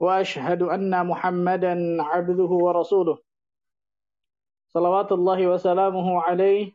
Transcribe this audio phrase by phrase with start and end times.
[0.00, 3.18] وأشهد أن محمدا عبده ورسوله.
[4.68, 6.72] صلوات الله وسلامه عليه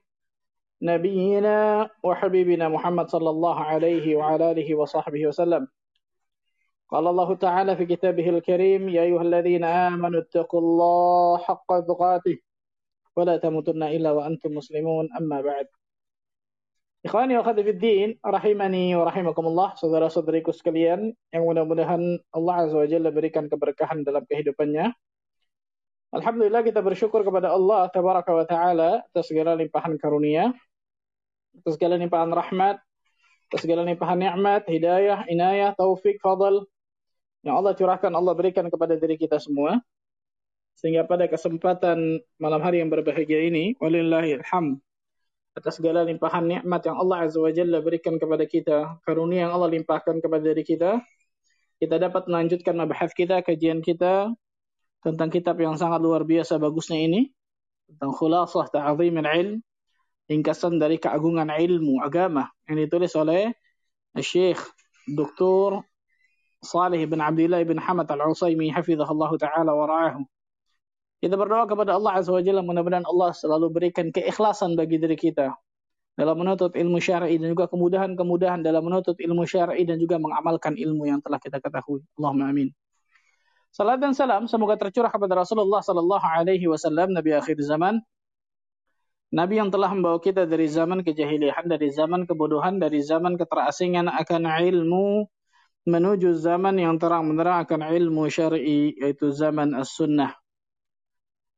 [0.81, 5.67] نبينا وحبيبنا محمد صلى الله عليه وعلى آله وصحبه وسلم.
[6.89, 12.37] قال الله تعالى في كتابه الكريم يا أيها الذين آمنوا اتقوا الله حق تقاته
[13.15, 15.67] ولا تموتن إلا وأنتم مسلمون أما بعد.
[17.03, 21.99] Ikhwani wa khadifiddin, rahimani wa rahimakumullah, saudara-saudariku sekalian, yang mudah-mudahan
[22.31, 24.95] Allah Azza wa Jalla berikan keberkahan dalam kehidupannya.
[26.15, 30.55] Alhamdulillah kita bersyukur kepada Allah Tabaraka wa Ta'ala atas segala limpahan karunia,
[31.59, 32.79] atas segala limpahan rahmat,
[33.51, 36.63] atas segala limpahan nikmat, hidayah, inayah, taufik, fadl,
[37.43, 39.83] yang Allah curahkan, Allah berikan kepada diri kita semua.
[40.79, 44.79] Sehingga pada kesempatan malam hari yang berbahagia ini, walillahilhamd,
[45.53, 49.69] atas segala limpahan nikmat yang Allah Azza wa Jalla berikan kepada kita, karunia yang Allah
[49.69, 50.97] limpahkan kepada diri kita,
[51.77, 54.33] kita dapat melanjutkan mabahas kita, kajian kita
[55.05, 57.29] tentang kitab yang sangat luar biasa bagusnya ini,
[57.85, 59.61] tentang khulasah ta'zim ilm,
[60.31, 63.53] ringkasan dari keagungan ilmu agama yang ditulis oleh
[64.17, 64.61] Syekh
[65.05, 65.83] Dr.
[66.63, 70.23] Salih bin Abdullah bin Hamad Al-Usaimi hafizahullah taala wa ra'ahu.
[71.23, 75.55] Kita berdoa kepada Allah Azza wa Jalla mudah-mudahan Allah selalu berikan keikhlasan bagi diri kita
[76.19, 81.07] dalam menuntut ilmu syar'i dan juga kemudahan-kemudahan dalam menuntut ilmu syar'i dan juga mengamalkan ilmu
[81.07, 82.03] yang telah kita ketahui.
[82.19, 82.75] Allahumma amin.
[83.71, 88.03] Salam dan salam semoga tercurah kepada Rasulullah sallallahu alaihi wasallam nabi akhir zaman.
[89.31, 94.43] Nabi yang telah membawa kita dari zaman kejahilian, dari zaman kebodohan, dari zaman keterasingan akan
[94.59, 95.23] ilmu
[95.87, 100.42] menuju zaman yang terang menerang akan ilmu syar'i yaitu zaman as-sunnah.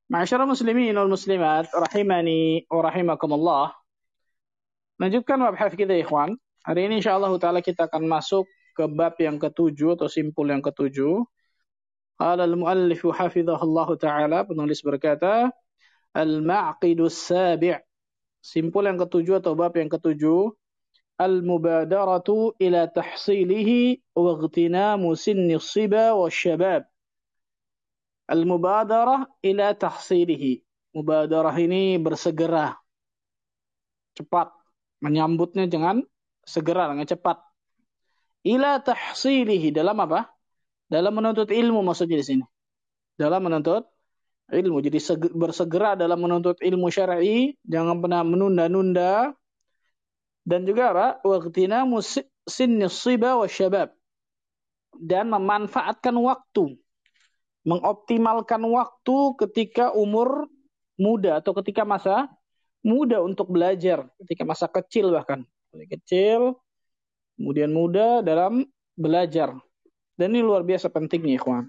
[0.06, 3.74] Masyarakat muslimin wal muslimat rahimani wa rahimakumullah.
[5.02, 6.38] Lanjutkan mabhas kita ikhwan.
[6.62, 8.46] Hari ini insyaallah taala kita akan masuk
[8.78, 11.26] ke bab yang ketujuh atau simpul yang ketujuh.
[12.22, 15.50] Qala al-muallif hafizahullah taala penulis berkata
[16.14, 17.74] al-ma'qidus sabi'
[18.46, 20.54] simpul yang ketujuh atau bab yang ketujuh
[21.18, 26.86] al-mubadaratu ila tahsilihi wa ightinamu sinni siba wa syabab
[28.26, 30.66] Al-mubadarah ila tahsilihi.
[30.98, 32.74] Mubadarah ini bersegera.
[34.18, 34.50] Cepat.
[35.04, 36.02] Menyambutnya dengan
[36.42, 37.38] segera, dengan cepat.
[38.46, 39.70] Ila tahsilihi.
[39.70, 40.32] Dalam apa?
[40.90, 42.46] Dalam menuntut ilmu maksudnya di sini.
[43.14, 43.86] Dalam menuntut
[44.50, 44.82] ilmu.
[44.82, 44.98] Jadi
[45.34, 49.34] bersegera dalam menuntut ilmu syar'i, jangan pernah menunda-nunda.
[50.46, 51.08] Dan juga apa?
[51.26, 51.86] Waqtina
[52.46, 53.94] sinni siba wa syabab.
[54.96, 56.78] Dan memanfaatkan waktu
[57.66, 60.46] mengoptimalkan waktu ketika umur
[60.96, 62.30] muda atau ketika masa
[62.86, 65.44] muda untuk belajar, ketika masa kecil bahkan.
[65.76, 66.56] Kecil,
[67.36, 68.64] kemudian muda dalam
[68.96, 69.52] belajar.
[70.16, 71.68] Dan ini luar biasa pentingnya, ikhwan.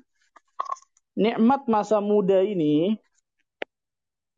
[1.18, 2.94] Nikmat masa muda ini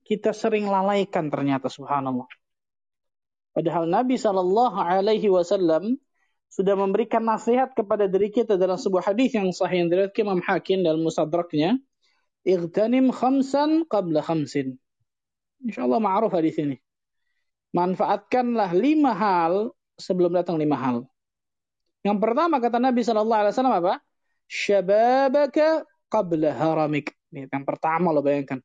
[0.08, 2.24] kita sering lalaikan ternyata subhanallah.
[3.52, 6.00] Padahal Nabi Shallallahu Alaihi Wasallam
[6.48, 10.80] sudah memberikan nasihat kepada diri kita dalam sebuah hadis yang sahih yang diriwayatkan Imam Hakim
[10.80, 11.76] dalam Musadraknya,
[12.42, 14.80] "Igtanim khamsan qabla khamsin."
[15.60, 16.80] Insyaallah ma'ruf hadis ini.
[17.76, 21.04] Manfaatkanlah lima hal sebelum datang lima hal.
[22.00, 23.94] Yang pertama kata Nabi sallallahu alaihi wasallam apa?
[24.48, 27.12] Syababaka qabla haramik.
[27.28, 28.64] Ini yang pertama lo bayangkan.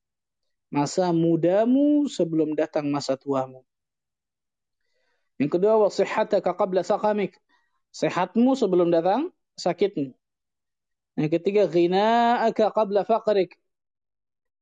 [0.71, 3.67] Masa mudamu sebelum datang masa tuamu.
[5.35, 7.35] Yang kedua wasihataka qabla saqamik
[7.93, 10.17] Sehatmu sebelum datang sakitmu.
[11.13, 13.53] Yang ketiga, ghina'aka qabla faqrik.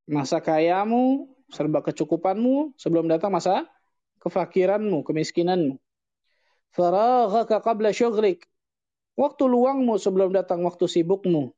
[0.04, 3.72] Masa kayamu, serba kecukupanmu sebelum datang masa
[4.20, 5.80] kefakiranmu, kemiskinanmu.
[6.76, 8.52] Faraghaka qabla syughlik.
[9.16, 11.56] Waktu luangmu sebelum datang waktu sibukmu.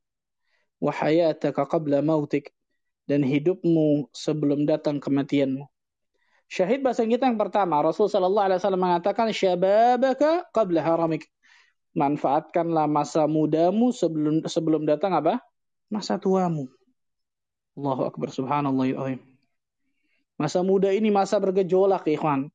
[0.78, 2.54] Wahayataka qabla mautik.
[3.10, 5.66] Dan hidupmu sebelum datang kematianmu.
[6.46, 11.26] Syahid bahasa kita yang pertama, Rasulullah SAW mengatakan, Syababaka qabla haramik
[11.94, 15.40] manfaatkanlah masa mudamu sebelum sebelum datang apa?
[15.88, 16.66] Masa tuamu.
[17.74, 19.18] Allahu akbar subhanallah
[20.34, 22.50] Masa muda ini masa bergejolak, ikhwan.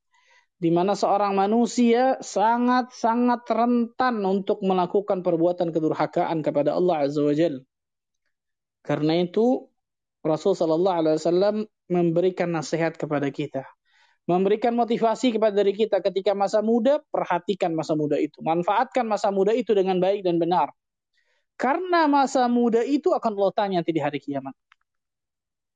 [0.60, 7.32] Di mana seorang manusia sangat-sangat rentan untuk melakukan perbuatan kedurhakaan kepada Allah Azza wa.
[8.84, 9.72] Karena itu,
[10.20, 11.56] Rasul sallallahu alaihi wasallam
[11.88, 13.64] memberikan nasihat kepada kita.
[14.28, 18.38] Memberikan motivasi kepada diri kita ketika masa muda, perhatikan masa muda itu.
[18.44, 20.70] Manfaatkan masa muda itu dengan baik dan benar.
[21.60, 24.56] Karena masa muda itu akan Allah tanya nanti di hari kiamat.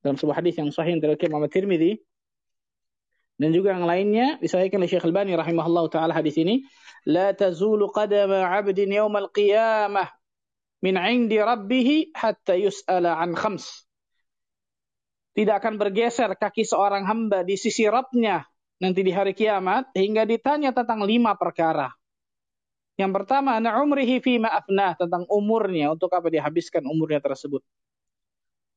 [0.01, 1.97] Dalam sebuah hadis yang sahih dari Imam Tirmidzi
[3.35, 6.63] dan juga yang lainnya disahihkan oleh Syekh Al-Bani rahimahullah taala hadis ini,
[7.09, 10.07] la tazulu qadama 'abdin yawmal qiyamah
[10.81, 13.85] min 'indi rabbih hatta yus'ala an khams.
[15.35, 18.47] Tidak akan bergeser kaki seorang hamba di sisi Rabbnya
[18.79, 21.91] nanti di hari kiamat hingga ditanya tentang lima perkara.
[22.95, 27.59] Yang pertama, ana umrihi fi ma'afnah, tentang umurnya, untuk apa dihabiskan umurnya tersebut.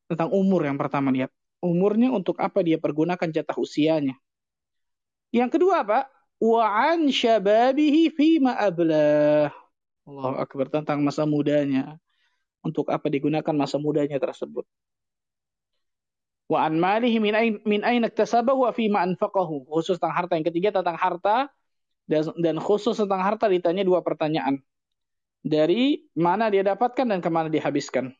[0.09, 1.29] Tentang umur yang pertama lihat.
[1.61, 4.17] Umurnya untuk apa dia pergunakan jatah usianya.
[5.29, 6.05] Yang kedua Pak,
[6.41, 9.53] wa an syababihi fi ma'ablah.
[10.07, 12.01] Allah akbar tentang masa mudanya.
[12.65, 14.65] Untuk apa digunakan masa mudanya tersebut.
[16.47, 19.67] Wa an malihi min ain min ain iktasabahu wa fi ma anfaqahu.
[19.67, 20.33] Khusus tentang harta.
[20.39, 21.51] Yang ketiga tentang harta
[22.07, 24.63] dan, dan khusus tentang harta ditanya dua pertanyaan.
[25.43, 28.15] Dari mana dia dapatkan dan ke mana dihabiskan.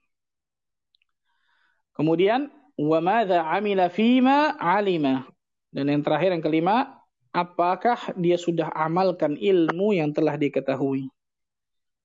[1.96, 5.26] Kemudian wa madza amila fima alima.
[5.72, 7.00] Dan yang terakhir yang kelima,
[7.32, 11.10] apakah dia sudah amalkan ilmu yang telah diketahui?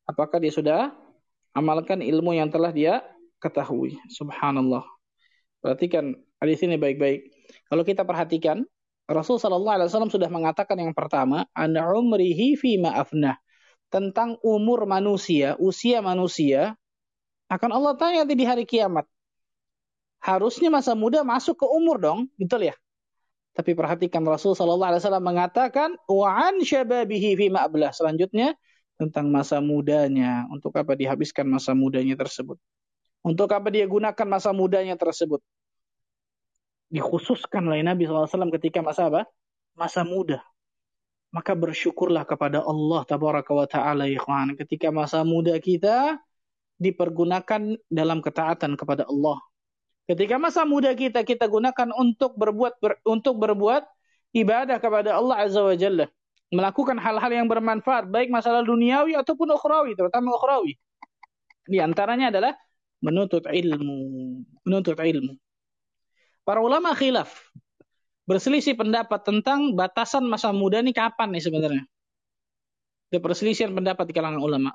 [0.08, 0.90] Apakah dia sudah
[1.54, 3.00] amalkan ilmu yang telah dia
[3.38, 3.96] ketahui?
[4.10, 4.91] Subhanallah.
[5.62, 7.30] Perhatikan hadis ini baik-baik.
[7.70, 8.66] Kalau kita perhatikan,
[9.06, 13.38] Rasul Shallallahu Alaihi Wasallam sudah mengatakan yang pertama, an umrihi fi maafnah
[13.92, 16.74] tentang umur manusia, usia manusia
[17.46, 19.06] akan Allah tanya di hari kiamat.
[20.22, 22.74] Harusnya masa muda masuk ke umur dong, betul ya?
[23.52, 27.92] Tapi perhatikan Rasul sallallahu alaihi wasallam mengatakan wa an syababihi fi ma'blah.
[27.92, 28.56] Selanjutnya
[28.96, 30.48] tentang masa mudanya.
[30.48, 32.56] Untuk apa dihabiskan masa mudanya tersebut?
[33.22, 35.38] Untuk apa dia gunakan masa mudanya tersebut?
[36.90, 39.24] Dikhususkan oleh Nabi SAW ketika masa apa?
[39.78, 40.42] Masa muda.
[41.32, 44.58] Maka bersyukurlah kepada Allah tabaraka wa ta'ala ikhwan.
[44.58, 46.20] Ketika masa muda kita
[46.76, 49.38] dipergunakan dalam ketaatan kepada Allah
[50.02, 53.86] Ketika masa muda kita kita gunakan untuk berbuat ber, untuk berbuat
[54.34, 56.10] ibadah kepada Allah Azza wa Jalla,
[56.50, 60.74] melakukan hal-hal yang bermanfaat baik masalah duniawi ataupun ukhrawi, terutama ukhrawi.
[61.70, 62.52] Di antaranya adalah
[63.02, 63.98] menuntut ilmu,
[64.62, 65.34] menuntut ilmu.
[66.46, 67.30] Para ulama khilaf
[68.24, 71.84] berselisih pendapat tentang batasan masa muda ini kapan nih sebenarnya.
[73.10, 74.72] Ada perselisihan pendapat di kalangan ulama.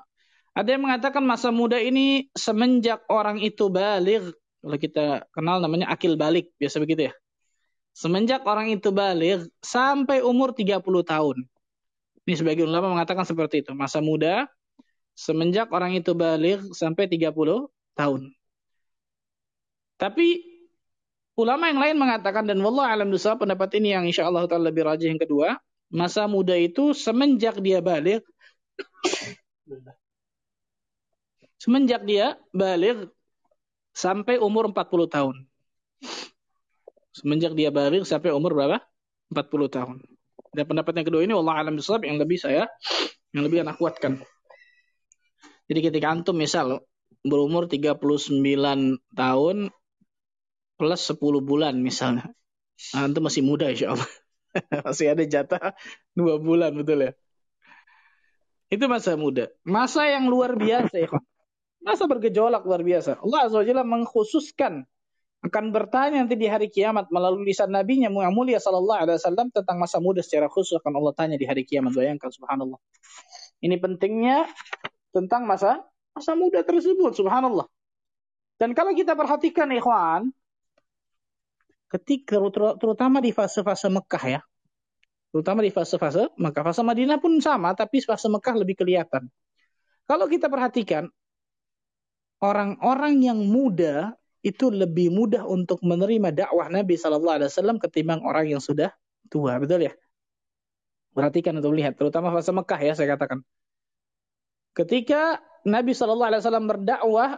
[0.54, 6.18] Ada yang mengatakan masa muda ini semenjak orang itu balik kalau kita kenal namanya akil
[6.18, 7.14] balik, biasa begitu ya.
[7.94, 11.36] Semenjak orang itu balik sampai umur 30 tahun.
[12.26, 13.74] Ini sebagian ulama mengatakan seperti itu.
[13.74, 14.46] Masa muda
[15.18, 17.66] semenjak orang itu balik sampai 30
[17.98, 18.30] tahun.
[19.98, 20.46] Tapi
[21.34, 24.86] ulama yang lain mengatakan dan wallah alam dosa pendapat ini yang insya Allah taala lebih
[24.86, 25.58] rajih yang kedua,
[25.90, 28.22] masa muda itu semenjak dia balik
[31.62, 33.10] semenjak dia balik
[33.90, 35.36] sampai umur 40 tahun.
[37.10, 38.78] Semenjak dia balik sampai umur berapa?
[39.34, 39.96] 40 tahun.
[40.54, 41.74] Dan pendapat yang kedua ini Allah alam
[42.06, 42.70] yang lebih saya
[43.34, 44.22] yang lebih anak kuatkan.
[45.68, 46.80] Jadi ketika antum misal
[47.26, 47.98] berumur 39
[49.14, 49.56] tahun
[50.78, 52.30] plus 10 bulan misalnya.
[52.94, 54.10] Antum masih muda insya Allah.
[54.86, 55.74] masih ada jatah
[56.14, 57.12] 2 bulan betul ya.
[58.68, 59.48] Itu masa muda.
[59.64, 61.08] Masa yang luar biasa ya.
[61.80, 63.16] Masa bergejolak luar biasa.
[63.24, 64.84] Allah Azza wa mengkhususkan
[65.38, 69.78] akan bertanya nanti di hari kiamat melalui lisan nabinya yang mulia sallallahu alaihi wasallam tentang
[69.78, 71.94] masa muda secara khusus akan Allah tanya di hari kiamat.
[71.94, 72.76] Bayangkan subhanallah.
[73.62, 74.50] Ini pentingnya
[75.14, 75.86] tentang masa
[76.18, 77.70] masa muda tersebut subhanallah.
[78.58, 80.34] Dan kalau kita perhatikan ikhwan,
[81.94, 82.42] ketika
[82.74, 84.40] terutama di fase-fase Mekah ya,
[85.30, 89.30] terutama di fase-fase Mekah, fase Madinah pun sama, tapi fase Mekah lebih kelihatan.
[90.10, 91.06] Kalau kita perhatikan,
[92.42, 98.58] orang-orang yang muda itu lebih mudah untuk menerima dakwah Nabi Shallallahu Alaihi Wasallam ketimbang orang
[98.58, 98.90] yang sudah
[99.30, 99.94] tua, betul ya?
[101.14, 103.38] Perhatikan untuk melihat, terutama fase Mekah ya saya katakan.
[104.74, 107.30] Ketika Nabi Shallallahu Alaihi Wasallam berdakwah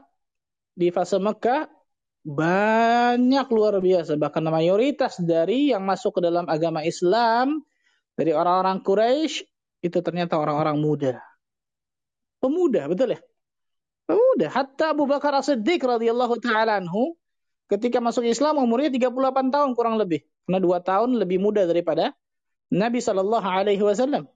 [0.76, 1.70] di fase Mekah
[2.20, 7.64] banyak luar biasa, bahkan mayoritas dari yang masuk ke dalam agama Islam
[8.12, 9.48] dari orang-orang Quraisy
[9.80, 11.16] itu ternyata orang-orang muda,
[12.44, 13.20] pemuda, betul ya?
[14.10, 17.14] Udah, hatta Abu Bakar As-Siddiq radhiyallahu taala anhu
[17.70, 20.26] ketika masuk Islam umurnya 38 tahun kurang lebih.
[20.44, 22.10] Karena dua tahun lebih muda daripada
[22.74, 24.26] Nabi Shallallahu alaihi wasallam.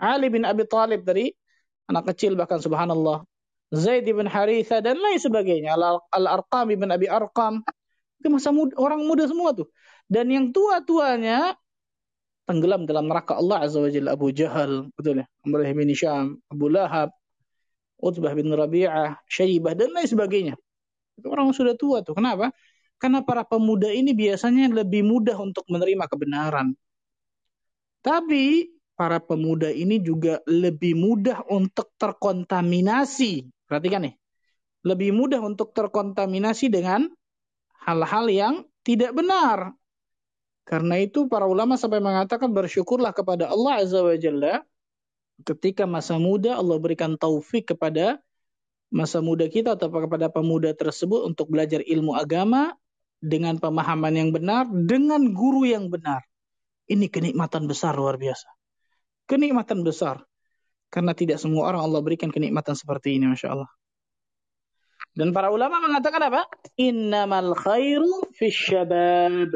[0.00, 1.36] Ali bin Abi Thalib dari
[1.90, 3.26] anak kecil bahkan subhanallah.
[3.74, 5.74] Zaid bin Haritha dan lain sebagainya.
[6.14, 7.64] Al-Arqam bin Abi Arqam.
[8.22, 9.68] Itu masa muda, orang muda semua tuh.
[10.06, 11.58] Dan yang tua-tuanya
[12.44, 14.14] tenggelam dalam neraka Allah Azza wa Jalla.
[14.14, 15.26] Abu Jahal, betul ya.
[15.48, 17.10] Amr bin Syam, Abu Lahab,
[17.98, 20.54] Utbah bin Rabi'ah, Syaibah, dan lain sebagainya.
[21.16, 22.14] Itu orang sudah tua tuh.
[22.14, 22.52] Kenapa?
[23.00, 26.76] Karena para pemuda ini biasanya lebih mudah untuk menerima kebenaran.
[28.04, 33.46] Tapi para pemuda ini juga lebih mudah untuk terkontaminasi.
[33.66, 34.14] Perhatikan nih.
[34.84, 37.08] Lebih mudah untuk terkontaminasi dengan
[37.82, 39.72] hal-hal yang tidak benar.
[40.64, 44.64] Karena itu para ulama sampai mengatakan bersyukurlah kepada Allah Azza wa Jalla
[45.44, 48.22] ketika masa muda Allah berikan taufik kepada
[48.94, 52.78] masa muda kita atau kepada pemuda tersebut untuk belajar ilmu agama
[53.18, 56.22] dengan pemahaman yang benar, dengan guru yang benar.
[56.86, 58.46] Ini kenikmatan besar luar biasa.
[59.24, 60.20] Kenikmatan besar.
[60.92, 63.70] Karena tidak semua orang Allah berikan kenikmatan seperti ini, Masya Allah.
[65.14, 66.42] Dan para ulama mengatakan apa?
[66.74, 69.54] Innamal khairu fi syabab.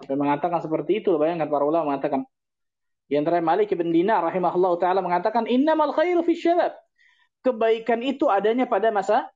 [0.00, 2.24] Sampai mengatakan seperti itu, bayangkan para ulama mengatakan.
[3.10, 6.72] Di antara Malik bin Dinar rahimahullah taala mengatakan innamal khairu fi syabab.
[7.42, 9.26] Kebaikan itu adanya pada masa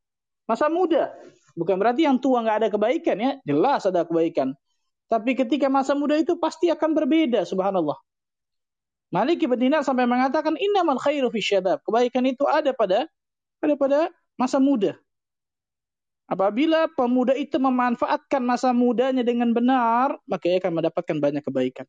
[0.47, 1.11] masa muda.
[1.59, 4.55] Bukan berarti yang tua nggak ada kebaikan ya, jelas ada kebaikan.
[5.11, 7.99] Tapi ketika masa muda itu pasti akan berbeda, subhanallah.
[9.15, 11.79] Malik bin Dinar sampai mengatakan innamal khairu fi syabab.
[11.87, 13.07] Kebaikan itu ada pada
[13.63, 13.99] pada pada
[14.35, 14.99] masa muda.
[16.27, 21.87] Apabila pemuda itu memanfaatkan masa mudanya dengan benar, maka ia akan mendapatkan banyak kebaikan.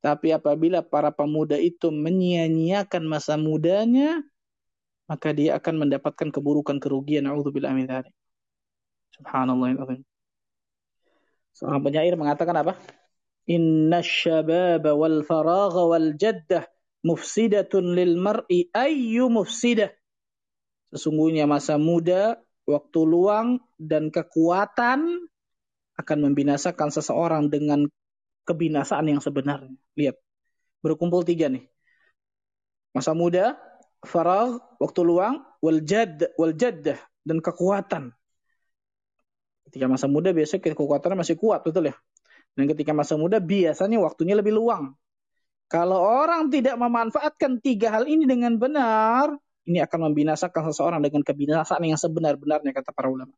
[0.00, 4.24] Tapi apabila para pemuda itu menyia-nyiakan masa mudanya,
[5.04, 7.28] maka dia akan mendapatkan keburukan kerugian.
[7.28, 8.14] Min dzalik.
[9.20, 10.04] Subhanallahirrahmanirrahim.
[11.52, 12.80] Seorang penyair mengatakan apa?
[13.44, 16.64] Inna syababa wal faragha wal jaddah
[17.04, 19.92] mufsidatun lil mar'i ayyu mufsidah.
[20.94, 25.28] Sesungguhnya masa muda waktu luang dan kekuatan
[26.00, 27.86] akan membinasakan seseorang dengan
[28.48, 29.76] kebinasaan yang sebenarnya.
[29.94, 30.16] Lihat,
[30.80, 31.68] berkumpul tiga nih.
[32.96, 33.58] Masa muda,
[34.06, 36.96] farag, waktu luang, wal jad, wal jaddah,
[37.26, 38.14] dan kekuatan.
[39.68, 41.96] Ketika masa muda biasanya kekuatannya masih kuat, betul ya?
[42.54, 44.94] Dan ketika masa muda biasanya waktunya lebih luang.
[45.66, 49.34] Kalau orang tidak memanfaatkan tiga hal ini dengan benar,
[49.66, 53.34] ini akan membinasakan seseorang dengan kebinasaan yang sebenar-benarnya kata para ulama.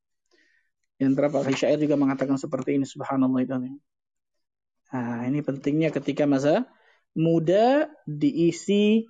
[1.00, 3.56] Yang terdapat syair juga mengatakan seperti ini subhanallah itu.
[3.56, 6.68] Nah, ini pentingnya ketika masa
[7.16, 9.08] muda diisi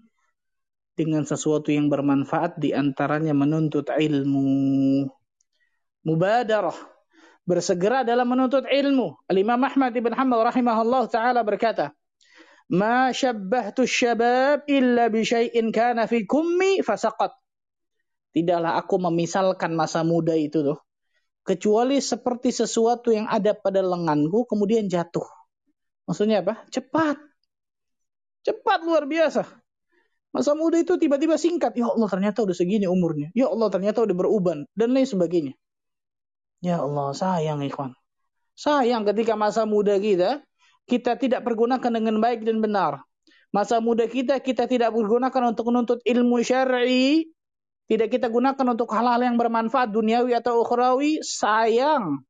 [0.96, 5.04] dengan sesuatu yang bermanfaat di antaranya menuntut ilmu.
[6.06, 6.95] Mubadarah
[7.46, 9.22] bersegera dalam menuntut ilmu.
[9.30, 11.94] Al-Imam Ahmad ibn Hanbal rahimahullah taala berkata,
[12.68, 17.32] ma syabbahtu syabab illa bi syai'in kana fi kummi fasaqat.
[18.34, 20.76] Tidaklah aku memisalkan masa muda itu tuh
[21.46, 25.24] kecuali seperti sesuatu yang ada pada lenganku kemudian jatuh.
[26.10, 26.66] Maksudnya apa?
[26.74, 27.16] Cepat.
[28.42, 29.46] Cepat luar biasa.
[30.34, 31.78] Masa muda itu tiba-tiba singkat.
[31.78, 33.30] Ya Allah ternyata udah segini umurnya.
[33.32, 34.66] Ya Allah ternyata udah beruban.
[34.74, 35.54] Dan lain sebagainya.
[36.64, 37.92] Ya Allah sayang ikhwan.
[38.56, 40.40] Sayang ketika masa muda kita
[40.86, 43.02] kita tidak pergunakan dengan baik dan benar.
[43.50, 47.26] Masa muda kita kita tidak pergunakan untuk menuntut ilmu syar'i,
[47.90, 52.22] tidak kita gunakan untuk hal-hal yang bermanfaat duniawi atau ukhrawi, sayang.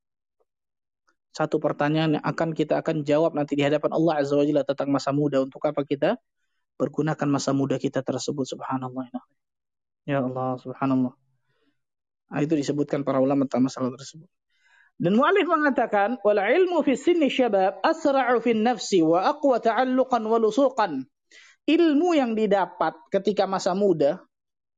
[1.36, 4.88] Satu pertanyaan yang akan kita akan jawab nanti di hadapan Allah Azza wa Jalla tentang
[4.88, 5.44] masa muda.
[5.44, 6.16] Untuk apa kita
[6.80, 8.56] pergunakan masa muda kita tersebut?
[8.56, 9.12] Subhanallah.
[10.08, 11.25] Ya Allah, subhanallah.
[12.26, 14.26] Nah, itu disebutkan para ulama tentang masalah tersebut.
[14.96, 20.38] Dan mu'alif mengatakan, wal ilmu fi sinni syabab asra'u fi nafsi wa aqwa ta'alluqan wa
[20.40, 21.04] lusuqan.
[21.66, 24.22] Ilmu yang didapat ketika masa muda,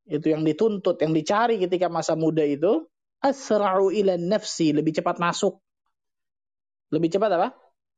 [0.08, 2.88] itu yang dituntut, yang dicari ketika masa muda itu,
[3.22, 5.62] asra'u ila nafsi, lebih cepat masuk.
[6.90, 7.48] Lebih cepat apa?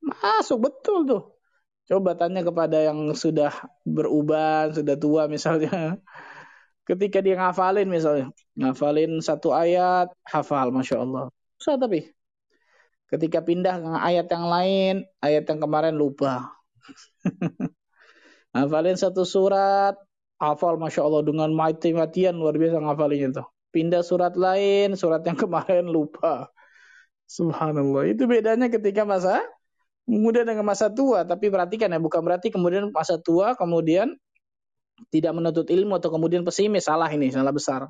[0.02, 1.22] Masuk, betul tuh.
[1.90, 3.50] Coba tanya kepada yang sudah
[3.82, 5.98] beruban, sudah tua misalnya.
[6.90, 8.34] Ketika dia ngafalin misalnya.
[8.58, 12.10] Ngafalin satu ayat, hafal, Masya Allah Susah tapi.
[13.06, 16.50] Ketika pindah ke ayat yang lain, ayat yang kemarin lupa.
[18.56, 19.94] Hafalin satu surat,
[20.42, 23.44] hafal Masya Allah dengan mati-matian luar biasa ngafalin itu.
[23.70, 26.50] Pindah surat lain, surat yang kemarin lupa.
[27.30, 28.10] Subhanallah.
[28.10, 29.38] Itu bedanya ketika masa
[30.10, 31.22] muda dengan masa tua.
[31.22, 34.18] Tapi perhatikan ya, bukan berarti kemudian masa tua kemudian
[35.08, 36.84] tidak menuntut ilmu atau kemudian pesimis.
[36.84, 37.88] Salah ini, salah besar.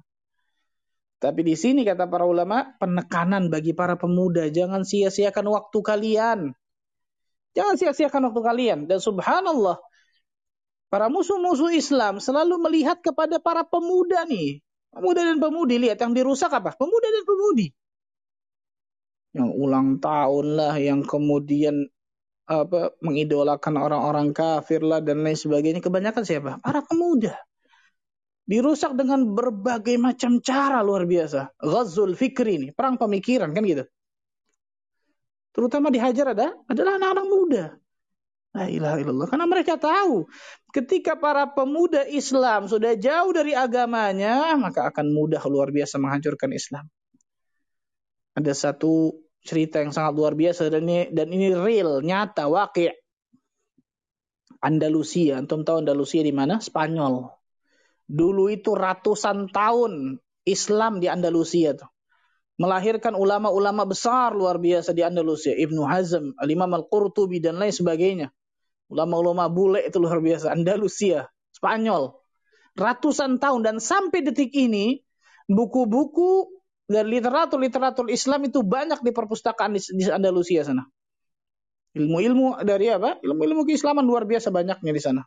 [1.20, 6.40] Tapi di sini kata para ulama, penekanan bagi para pemuda, jangan sia-siakan waktu kalian.
[7.52, 8.78] Jangan sia-siakan waktu kalian.
[8.88, 9.76] Dan subhanallah,
[10.88, 14.64] para musuh-musuh Islam selalu melihat kepada para pemuda nih.
[14.90, 16.72] Pemuda dan pemudi, lihat yang dirusak apa?
[16.74, 17.68] Pemuda dan pemudi.
[19.30, 21.86] yang ulang tahun lah, yang kemudian
[22.50, 25.78] apa mengidolakan orang-orang kafir lah dan lain sebagainya.
[25.78, 26.58] Kebanyakan siapa?
[26.58, 27.38] Para pemuda.
[28.50, 31.54] Dirusak dengan berbagai macam cara luar biasa.
[31.62, 33.86] Ghazul fikri ini, perang pemikiran kan gitu.
[35.54, 37.64] Terutama di Hajar ada adalah anak-anak muda.
[38.50, 39.28] La ilaha illallah.
[39.30, 40.26] Karena mereka tahu
[40.74, 46.90] ketika para pemuda Islam sudah jauh dari agamanya, maka akan mudah luar biasa menghancurkan Islam.
[48.34, 52.92] Ada satu cerita yang sangat luar biasa dan ini dan ini real, nyata, wakil.
[54.60, 56.60] Andalusia, antum tahu Andalusia di mana?
[56.60, 57.32] Spanyol.
[58.04, 61.88] Dulu itu ratusan tahun Islam di Andalusia tuh.
[62.60, 65.56] Melahirkan ulama-ulama besar luar biasa di Andalusia.
[65.56, 68.28] Ibnu Hazm, Al-Imam Al-Qurtubi dan lain sebagainya.
[68.92, 70.52] Ulama-ulama bule itu luar biasa.
[70.52, 72.12] Andalusia, Spanyol.
[72.76, 75.00] Ratusan tahun dan sampai detik ini
[75.48, 76.59] buku-buku
[76.90, 80.82] dan literatur-literatur Islam itu banyak di perpustakaan di, di Andalusia sana.
[81.94, 83.22] Ilmu-ilmu dari apa?
[83.22, 85.22] Ilmu-ilmu keislaman luar biasa banyaknya di sana.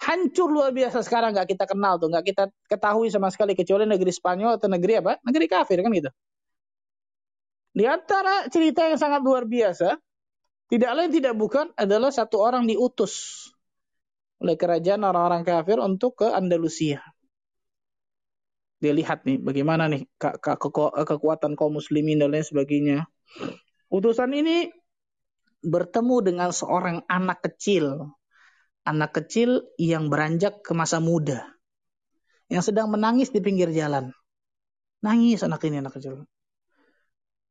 [0.00, 4.14] Hancur luar biasa sekarang nggak kita kenal tuh, nggak kita ketahui sama sekali kecuali negeri
[4.14, 5.18] Spanyol atau negeri apa?
[5.26, 6.10] Negeri kafir kan gitu.
[7.74, 9.98] Di antara cerita yang sangat luar biasa,
[10.70, 13.46] tidak lain tidak bukan adalah satu orang diutus
[14.38, 17.02] oleh kerajaan orang-orang kafir untuk ke Andalusia
[18.80, 20.56] dia lihat nih bagaimana nih ke ke
[21.04, 23.04] kekuatan kaum muslimin dan lain sebagainya.
[23.92, 24.72] Utusan ini
[25.60, 28.08] bertemu dengan seorang anak kecil.
[28.88, 31.44] Anak kecil yang beranjak ke masa muda.
[32.48, 34.16] Yang sedang menangis di pinggir jalan.
[35.04, 36.24] Nangis anak ini anak kecil.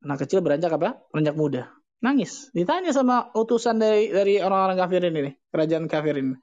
[0.02, 0.98] Anak kecil beranjak apa?
[1.14, 1.64] Beranjak muda.
[2.02, 2.50] Nangis.
[2.58, 6.34] Ditanya sama utusan dari dari orang-orang kafir ini nih, kerajaan kafir ini.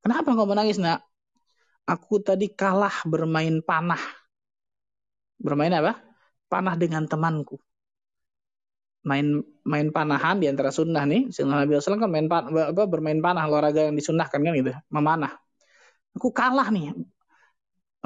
[0.00, 1.04] Kenapa kau menangis, Nak?
[1.84, 4.21] Aku tadi kalah bermain panah
[5.42, 5.98] Bermain apa?
[6.46, 7.58] Panah dengan temanku.
[9.02, 11.34] Main main panahan di antara sunnah nih.
[11.34, 14.70] Sunnah Nabi SAW kan main panah, apa, bermain panah olahraga yang disunnahkan kan gitu.
[14.94, 15.34] Memanah.
[16.14, 16.94] Aku kalah nih.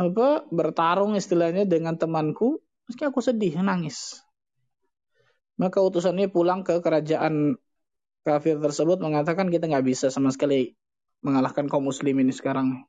[0.01, 2.57] Apa bertarung istilahnya dengan temanku.
[2.89, 4.25] Meski aku sedih, nangis.
[5.61, 7.57] Maka utusannya pulang ke kerajaan
[8.23, 10.77] kafir tersebut mengatakan kita nggak bisa sama sekali
[11.25, 12.85] mengalahkan kaum muslimin sekarang.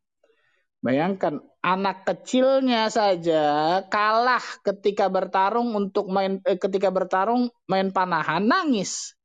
[0.78, 9.18] Bayangkan anak kecilnya saja kalah ketika bertarung untuk main eh, ketika bertarung main panahan nangis.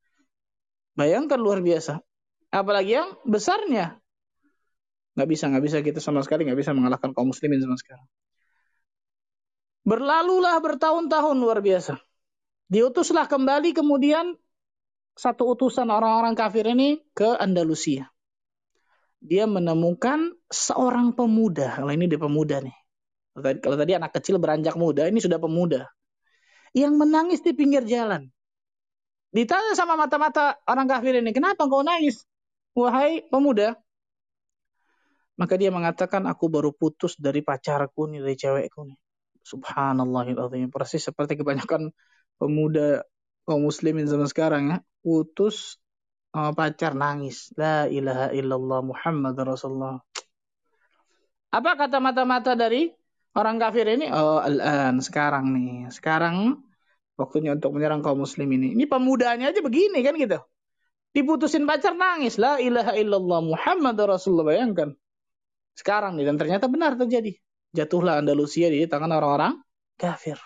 [0.97, 2.01] Bayangkan luar biasa.
[2.53, 4.01] Apalagi yang besarnya.
[5.13, 8.05] Nggak bisa, nggak bisa kita sama sekali nggak bisa mengalahkan kaum muslimin sama sekali.
[9.85, 12.01] Berlalulah bertahun-tahun luar biasa.
[12.73, 14.37] Diutuslah kembali kemudian
[15.13, 18.12] satu utusan orang-orang kafir ini ke Andalusia
[19.23, 21.79] dia menemukan seorang pemuda.
[21.79, 22.75] Kalau ini dia pemuda nih.
[23.63, 25.89] Kalau tadi anak kecil beranjak muda, ini sudah pemuda.
[26.75, 28.29] Yang menangis di pinggir jalan.
[29.33, 32.29] Ditanya sama mata-mata orang kafir ini, kenapa kau nangis?
[32.77, 33.81] Wahai pemuda.
[35.41, 38.99] Maka dia mengatakan, aku baru putus dari pacarku nih, dari cewekku nih.
[39.43, 40.69] Subhanallahirrahmanirrahim.
[40.69, 41.89] Persis seperti kebanyakan
[42.37, 43.01] pemuda
[43.49, 44.77] kaum muslimin zaman sekarang ya.
[45.01, 45.82] Putus
[46.33, 47.53] sama pacar nangis.
[47.61, 50.01] La ilaha illallah Muhammad Rasulullah.
[51.53, 52.89] Apa kata mata-mata dari
[53.37, 54.09] orang kafir ini?
[54.09, 55.93] Oh, al-an, sekarang nih.
[55.93, 56.65] Sekarang
[57.21, 58.73] waktunya untuk menyerang kaum muslim ini.
[58.73, 60.41] Ini pemudanya aja begini kan gitu.
[61.13, 62.41] Diputusin pacar nangis.
[62.41, 64.57] La ilaha illallah Muhammad Rasulullah.
[64.57, 64.97] Bayangkan.
[65.77, 66.25] Sekarang nih.
[66.25, 67.37] Dan ternyata benar terjadi.
[67.77, 69.61] Jatuhlah Andalusia di tangan orang-orang
[70.01, 70.41] kafir.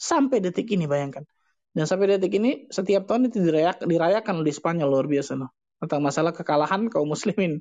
[0.00, 1.28] Sampai detik ini bayangkan.
[1.76, 5.52] Dan sampai detik ini setiap tahun itu dirayak, dirayakan di Spanyol luar biasa loh.
[5.78, 7.60] Tentang masalah kekalahan kaum muslimin.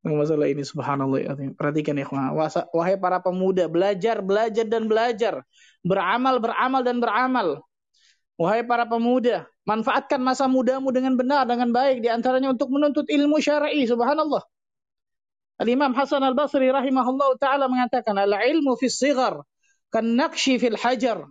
[0.00, 1.18] Tentang masalah ini subhanallah.
[1.18, 2.06] Ya, perhatikan ya
[2.70, 5.34] Wahai para pemuda, belajar, belajar dan belajar.
[5.80, 7.64] Beramal, beramal dan beramal.
[8.40, 12.00] Wahai para pemuda, manfaatkan masa mudamu dengan benar, dengan baik.
[12.00, 13.84] Di antaranya untuk menuntut ilmu syar'i.
[13.84, 14.40] Subhanallah.
[15.60, 19.44] Al-Imam Hasan Al-Basri rahimahullah ta'ala mengatakan, Al-ilmu fi sigar,
[19.92, 20.08] kan
[20.40, 21.28] fil hajar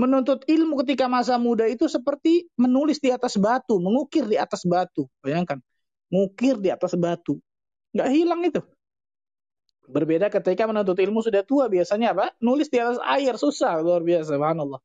[0.00, 5.04] menuntut ilmu ketika masa muda itu seperti menulis di atas batu, mengukir di atas batu.
[5.20, 5.60] Bayangkan,
[6.08, 7.36] mengukir di atas batu.
[7.92, 8.64] Nggak hilang itu.
[9.90, 12.32] Berbeda ketika menuntut ilmu sudah tua, biasanya apa?
[12.40, 14.80] Nulis di atas air, susah, luar biasa, subhanallah.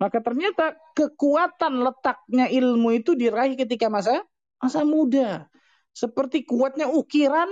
[0.00, 4.24] Maka ternyata kekuatan letaknya ilmu itu diraih ketika masa
[4.56, 5.48] masa muda.
[5.92, 7.48] Seperti kuatnya ukiran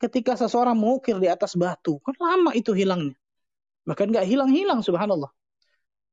[0.00, 2.00] ketika seseorang mengukir di atas batu.
[2.04, 3.16] Kan lama itu hilangnya.
[3.84, 5.28] Bahkan nggak hilang-hilang, subhanallah.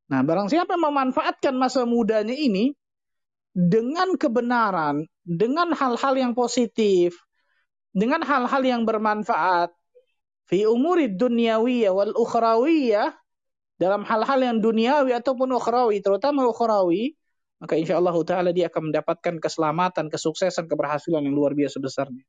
[0.10, 2.74] Nah, barang siapa yang memanfaatkan masa mudanya ini
[3.52, 7.20] dengan kebenaran, dengan hal-hal yang positif,
[7.92, 9.70] dengan hal-hal yang bermanfaat
[10.48, 13.12] fi umuri dunyawiyah wal ukhrawiyah
[13.82, 17.18] dalam hal-hal yang duniawi ataupun ukhrawi, terutama ukhrawi,
[17.58, 22.22] maka insya Allah Ta'ala dia akan mendapatkan keselamatan, kesuksesan, keberhasilan yang luar biasa besarnya.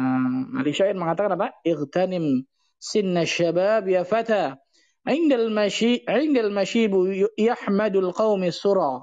[0.00, 1.52] Uh, Ali Syair mengatakan apa?
[1.68, 2.48] Ightanim
[2.80, 4.56] sinna syabab ya fata.
[5.08, 7.08] Indal mashi indal mashibu
[7.40, 9.00] yahmadul qaumi sura.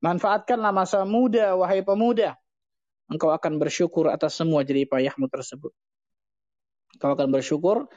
[0.00, 2.40] Manfaatkanlah masa muda wahai pemuda.
[3.12, 5.76] Engkau akan bersyukur atas semua jerih payahmu tersebut.
[6.96, 7.90] Engkau akan bersyukur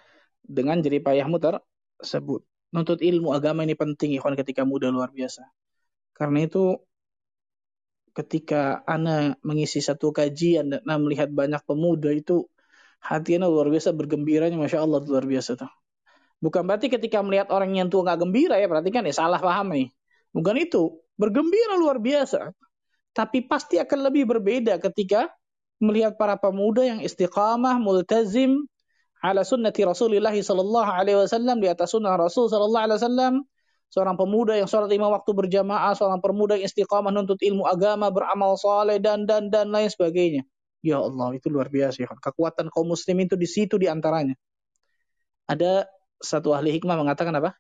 [0.44, 2.44] dengan jerih payahmu tersebut.
[2.76, 5.48] Nuntut ilmu agama ini penting ikhwan ketika muda luar biasa.
[6.12, 6.82] Karena itu
[8.12, 12.50] ketika Ana mengisi satu kajian dan melihat banyak pemuda itu
[13.00, 15.72] hati Ana luar biasa bergembiranya Masya Allah luar biasa tuh.
[16.44, 19.72] Bukan berarti ketika melihat orang yang tua nggak gembira ya, berarti kan ya salah paham
[19.72, 19.88] nih.
[20.36, 21.00] Bukan itu.
[21.16, 22.52] Bergembira luar biasa.
[23.16, 25.32] Tapi pasti akan lebih berbeda ketika
[25.80, 28.68] melihat para pemuda yang istiqamah, multazim,
[29.24, 33.34] ala sunnati Rasulullah sallallahu alaihi wasallam di atas sunnah Rasul sallallahu alaihi wasallam
[33.94, 38.58] seorang pemuda yang sholat lima waktu berjamaah, seorang pemuda yang istiqamah nuntut ilmu agama, beramal
[38.58, 40.42] saleh dan dan dan lain sebagainya.
[40.82, 42.10] Ya Allah, itu luar biasa ya.
[42.10, 44.34] Kekuatan kaum muslim itu di situ di antaranya.
[45.46, 45.86] Ada
[46.24, 47.60] satu ahli hikmah mengatakan apa?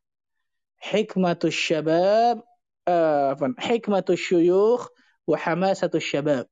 [0.79, 2.41] Hikmatus syabab,
[2.87, 4.87] uh, hikmatus syuyukh
[5.27, 5.37] wa
[5.99, 6.47] syabab.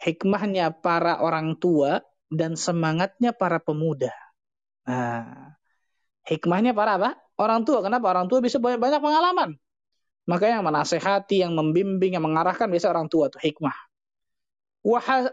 [0.00, 4.14] Hikmahnya para orang tua dan semangatnya para pemuda.
[4.88, 5.58] Nah,
[6.24, 7.10] hikmahnya para apa?
[7.36, 7.84] Orang tua.
[7.84, 8.08] Kenapa?
[8.08, 9.50] Orang tua bisa banyak, banyak pengalaman.
[10.24, 13.76] Maka yang menasehati, yang membimbing, yang mengarahkan biasa orang tua itu hikmah.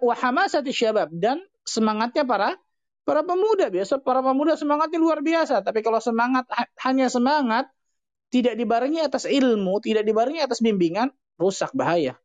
[0.04, 2.60] Wahamasati syabab dan semangatnya para
[3.08, 5.64] Para pemuda biasa, para pemuda semangatnya luar biasa.
[5.64, 6.44] Tapi kalau semangat
[6.84, 7.72] hanya semangat,
[8.28, 11.08] tidak dibarengi atas ilmu, tidak dibarengi atas bimbingan,
[11.40, 12.20] rusak bahaya.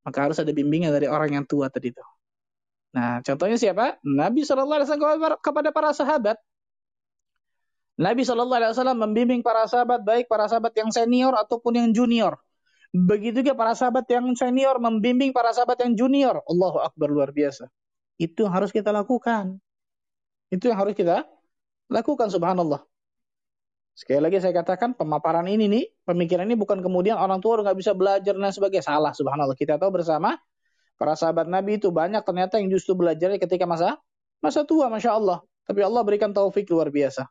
[0.00, 2.00] Maka harus ada bimbingan dari orang yang tua tadi itu.
[2.96, 4.00] Nah, contohnya siapa?
[4.00, 6.40] Nabi Shallallahu Alaihi Wasallam kepada para sahabat.
[8.00, 12.40] Nabi Shallallahu Alaihi Wasallam membimbing para sahabat, baik para sahabat yang senior ataupun yang junior.
[12.90, 16.40] Begitu juga para sahabat yang senior membimbing para sahabat yang junior.
[16.48, 17.68] Allahu Akbar luar biasa.
[18.16, 19.60] Itu harus kita lakukan.
[20.50, 21.24] Itu yang harus kita
[21.86, 22.82] lakukan subhanallah.
[23.94, 27.92] Sekali lagi saya katakan pemaparan ini nih, pemikiran ini bukan kemudian orang tua nggak bisa
[27.94, 29.54] belajar dan sebagai salah subhanallah.
[29.54, 30.38] Kita tahu bersama
[30.98, 33.98] para sahabat Nabi itu banyak ternyata yang justru belajar ketika masa
[34.40, 35.38] masa tua, masya Allah.
[35.68, 37.28] Tapi Allah berikan taufik luar biasa.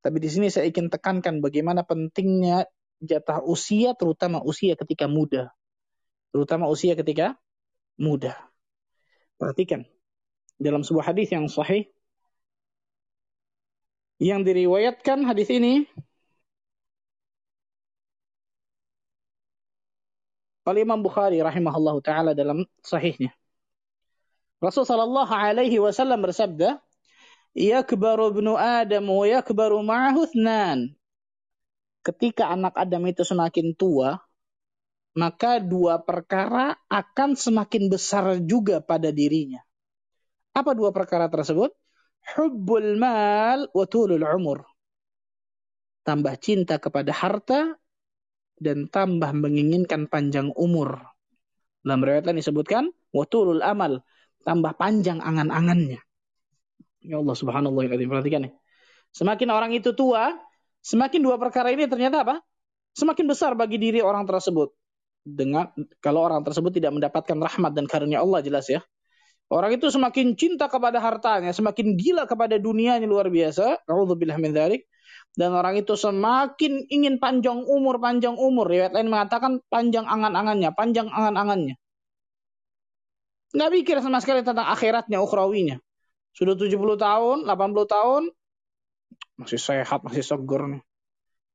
[0.00, 2.64] Tapi di sini saya ingin tekankan bagaimana pentingnya
[3.02, 5.50] jatah usia, terutama usia ketika muda.
[6.30, 7.34] Terutama usia ketika
[7.98, 8.38] muda.
[9.36, 9.82] Perhatikan.
[10.58, 11.90] Dalam sebuah hadis yang sahih,
[14.18, 15.86] yang diriwayatkan hadis ini
[20.68, 23.32] oleh Imam Bukhari rahimahullah taala dalam sahihnya.
[24.58, 26.82] Rasul sallallahu alaihi wasallam bersabda,
[27.54, 30.98] "Yakbaru ibnu Adam wa yakbaru ma'ahu thnan."
[32.02, 34.18] Ketika anak Adam itu semakin tua,
[35.14, 39.62] maka dua perkara akan semakin besar juga pada dirinya.
[40.58, 41.70] Apa dua perkara tersebut?
[42.36, 44.66] Hubbul mal wa tulul umur.
[46.04, 47.76] Tambah cinta kepada harta
[48.58, 50.98] dan tambah menginginkan panjang umur.
[51.84, 54.02] Dalam riwayat lain disebutkan wa tulul amal,
[54.42, 56.00] tambah panjang angan-angannya.
[57.04, 58.52] Ya Allah subhanallah ya perhatikan nih.
[59.14, 60.36] Semakin orang itu tua,
[60.84, 62.36] semakin dua perkara ini ternyata apa?
[62.98, 64.74] Semakin besar bagi diri orang tersebut.
[65.22, 68.82] Dengan kalau orang tersebut tidak mendapatkan rahmat dan karunia Allah jelas ya.
[69.48, 73.80] Orang itu semakin cinta kepada hartanya, semakin gila kepada dunianya luar biasa.
[73.88, 74.84] Alhamdulillah min dzalik.
[75.32, 78.68] Dan orang itu semakin ingin panjang umur, panjang umur.
[78.68, 81.80] Riwayat lain mengatakan panjang angan-angannya, panjang angan-angannya.
[83.56, 85.80] Nggak pikir sama sekali tentang akhiratnya, ukhrawinya.
[86.36, 88.22] Sudah 70 tahun, 80 tahun,
[89.40, 90.82] masih sehat, masih segar nih.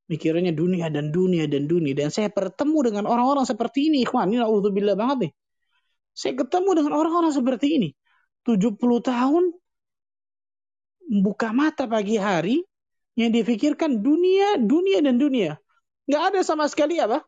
[0.09, 1.93] Mikirnya dunia dan dunia dan dunia.
[1.93, 4.33] Dan saya bertemu dengan orang-orang seperti ini, ikhwan.
[4.33, 5.31] Ini na'udzubillah banget nih.
[6.13, 7.89] Saya ketemu dengan orang-orang seperti ini.
[8.45, 9.43] 70 tahun
[11.09, 12.63] buka mata pagi hari
[13.13, 15.57] yang difikirkan dunia, dunia dan dunia.
[16.09, 17.21] Nggak ada sama sekali apa?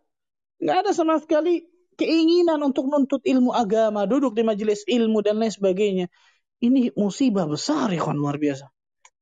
[0.60, 5.54] Nggak ada sama sekali keinginan untuk nuntut ilmu agama, duduk di majelis ilmu dan lain
[5.54, 6.06] sebagainya.
[6.60, 8.67] Ini musibah besar ya luar biasa.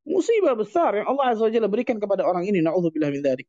[0.03, 2.59] Musibah besar yang Allah Azza wa Jalla berikan kepada orang ini.
[2.59, 3.47] Na'udzubillah min dzalik.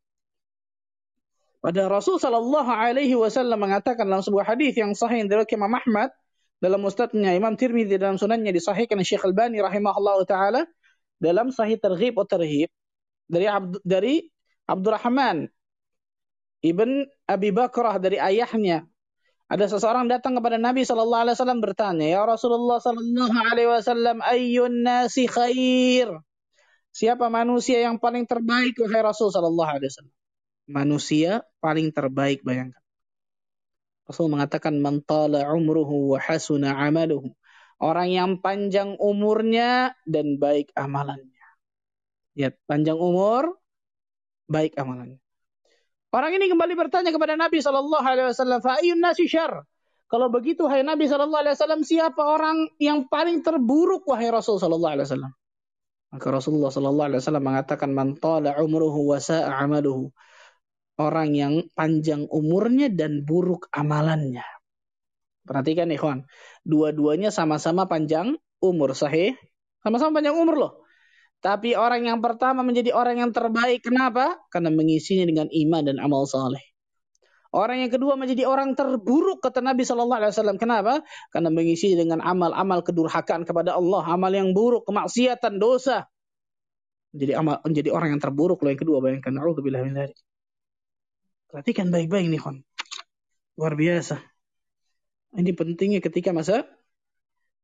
[1.64, 6.12] Pada Rasul Shallallahu Alaihi Wasallam mengatakan dalam sebuah hadis yang sahih dari Imam Ahmad
[6.60, 10.68] dalam Mustadnya Imam Tirmidzi dalam sunannya disahihkan Syekh Albani rahimahullah taala
[11.16, 12.68] dalam Sahih Terghib atau Terhib
[13.24, 14.28] dari Abd, dari
[14.68, 15.48] Abdurrahman
[16.60, 18.84] ibn Abi Bakrah dari ayahnya
[19.48, 24.84] ada seseorang datang kepada Nabi Shallallahu Alaihi Wasallam bertanya, Ya Rasulullah Shallallahu Alaihi Wasallam, ayun
[24.84, 26.12] nasi khair?
[26.94, 30.14] Siapa manusia yang paling terbaik wahai Rasul sallallahu alaihi wasallam?
[30.64, 32.80] Manusia paling terbaik bayangkan.
[34.04, 37.32] Rasul mengatakan man tala umruhu wa hasuna amaluhu.
[37.80, 41.44] Orang yang panjang umurnya dan baik amalannya.
[42.36, 43.60] Ya, panjang umur,
[44.48, 45.20] baik amalannya.
[46.14, 49.66] Orang ini kembali bertanya kepada Nabi Shallallahu Alaihi Wasallam, "Fa'iyun nasi syar?"
[50.06, 54.94] Kalau begitu, hai Nabi Shallallahu Alaihi Wasallam, siapa orang yang paling terburuk wahai Rasul Shallallahu
[54.94, 55.32] Alaihi Wasallam?
[56.14, 60.14] Maka Rasulullah Shallallahu Alaihi Wasallam mengatakan, "Man tala umruhu wa sa'a amaluhu."
[60.94, 64.46] Orang yang panjang umurnya dan buruk amalannya.
[65.44, 66.24] Perhatikan ikhwan,
[66.62, 69.36] dua-duanya sama-sama panjang umur, sahih?
[69.84, 70.72] Sama-sama panjang umur loh.
[71.44, 73.84] Tapi orang yang pertama menjadi orang yang terbaik.
[73.84, 74.40] Kenapa?
[74.48, 76.64] Karena mengisinya dengan iman dan amal saleh.
[77.54, 80.58] Orang yang kedua menjadi orang terburuk kata Nabi Shallallahu Alaihi Wasallam.
[80.58, 81.04] Kenapa?
[81.30, 86.08] Karena mengisi dengan amal-amal kedurhakaan kepada Allah, amal yang buruk, kemaksiatan, dosa.
[87.14, 88.98] Menjadi amal, menjadi orang yang terburuk loh yang kedua.
[89.04, 89.94] Bayangkan, min
[91.54, 92.66] Perhatikan baik-baik nih, kon.
[93.54, 94.18] Luar biasa.
[95.38, 96.66] Ini pentingnya ketika masa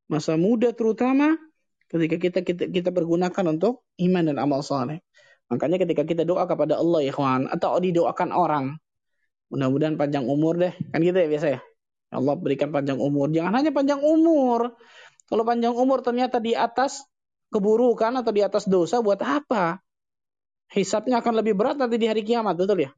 [0.07, 1.35] masa muda terutama
[1.91, 5.03] ketika kita kita, kita pergunakan untuk iman dan amal saleh.
[5.51, 8.79] Makanya ketika kita doa kepada Allah ya kawan atau didoakan orang,
[9.51, 10.71] mudah-mudahan panjang umur deh.
[10.95, 11.61] Kan gitu ya biasa ya.
[12.15, 13.27] Allah berikan panjang umur.
[13.35, 14.79] Jangan hanya panjang umur.
[15.27, 17.03] Kalau panjang umur ternyata di atas
[17.51, 19.83] keburukan atau di atas dosa buat apa?
[20.71, 22.95] Hisapnya akan lebih berat nanti di hari kiamat, betul ya?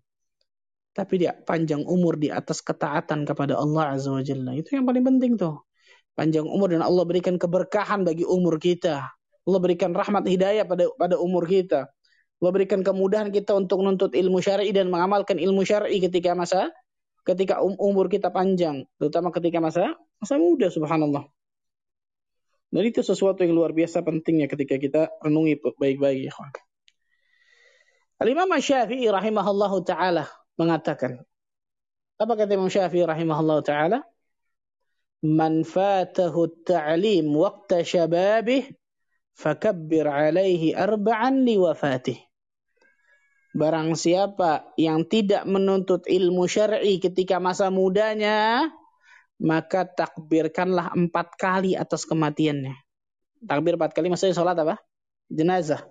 [0.93, 4.53] Tapi dia panjang umur di atas ketaatan kepada Allah Azza wa Jalla.
[4.53, 5.65] Itu yang paling penting tuh
[6.13, 9.09] panjang umur dan Allah berikan keberkahan bagi umur kita.
[9.43, 11.89] Allah berikan rahmat hidayah pada pada umur kita.
[12.43, 16.71] Allah berikan kemudahan kita untuk menuntut ilmu syar'i dan mengamalkan ilmu syar'i ketika masa
[17.23, 21.23] ketika um, umur kita panjang, terutama ketika masa masa muda subhanallah.
[22.73, 26.33] Dan itu sesuatu yang luar biasa pentingnya ketika kita renungi baik-baik ya.
[28.19, 30.27] Al-Imam Syafi'i rahimahullahu taala
[30.63, 31.19] mengatakan
[32.23, 34.07] apa kata Imam Syafi'i rahimahullahu taala?
[35.23, 38.67] man fatahu at-ta'lim waqta syababih
[39.39, 42.19] fakabbir alaihi arba'an liwafatih.
[43.55, 48.67] Barang siapa yang tidak menuntut ilmu syar'i ketika masa mudanya,
[49.39, 52.75] maka takbirkanlah empat kali atas kematiannya.
[53.45, 54.81] Takbir empat kali maksudnya sholat apa?
[55.29, 55.85] Jenazah.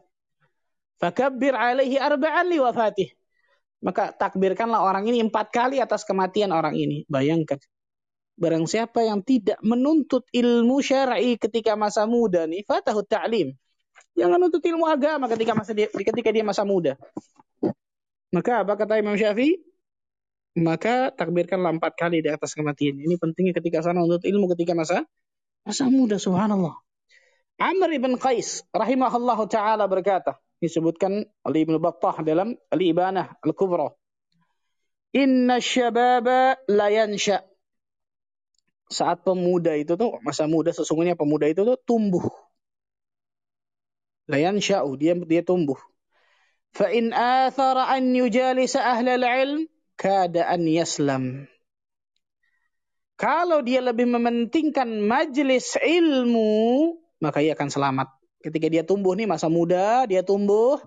[0.98, 3.14] Fakabbir alaihi arba'an liwafatih.
[3.82, 7.02] Maka takbirkanlah orang ini empat kali atas kematian orang ini.
[7.10, 7.58] Bayangkan
[8.42, 13.54] Barang siapa yang tidak menuntut ilmu syar'i ketika masa muda nih, fatahu ta'lim.
[14.18, 16.98] Jangan menuntut ilmu agama ketika masa dia, ketika dia masa muda.
[18.34, 19.62] Maka apa kata Imam Syafi'i?
[20.58, 22.98] Maka takbirkanlah empat kali di atas kematian.
[22.98, 25.06] Ini pentingnya ketika sana untuk ilmu ketika masa
[25.62, 26.18] masa muda.
[26.18, 26.76] Subhanallah.
[27.62, 33.90] Amr ibn Qais rahimahullah taala berkata, disebutkan oleh Ibnu Battah dalam Al-Ibanah Al-Kubra.
[35.12, 37.44] Inna syababa la yansha
[38.92, 42.28] saat pemuda itu tuh masa muda sesungguhnya pemuda itu tuh tumbuh.
[44.28, 45.80] Layan sya'u dia dia tumbuh.
[46.72, 49.60] Fa in athara an yujalisa ahlal ilm
[49.96, 51.48] kada an yaslam.
[53.16, 58.10] Kalau dia lebih mementingkan majlis ilmu, maka ia akan selamat.
[58.42, 60.82] Ketika dia tumbuh nih masa muda, dia tumbuh,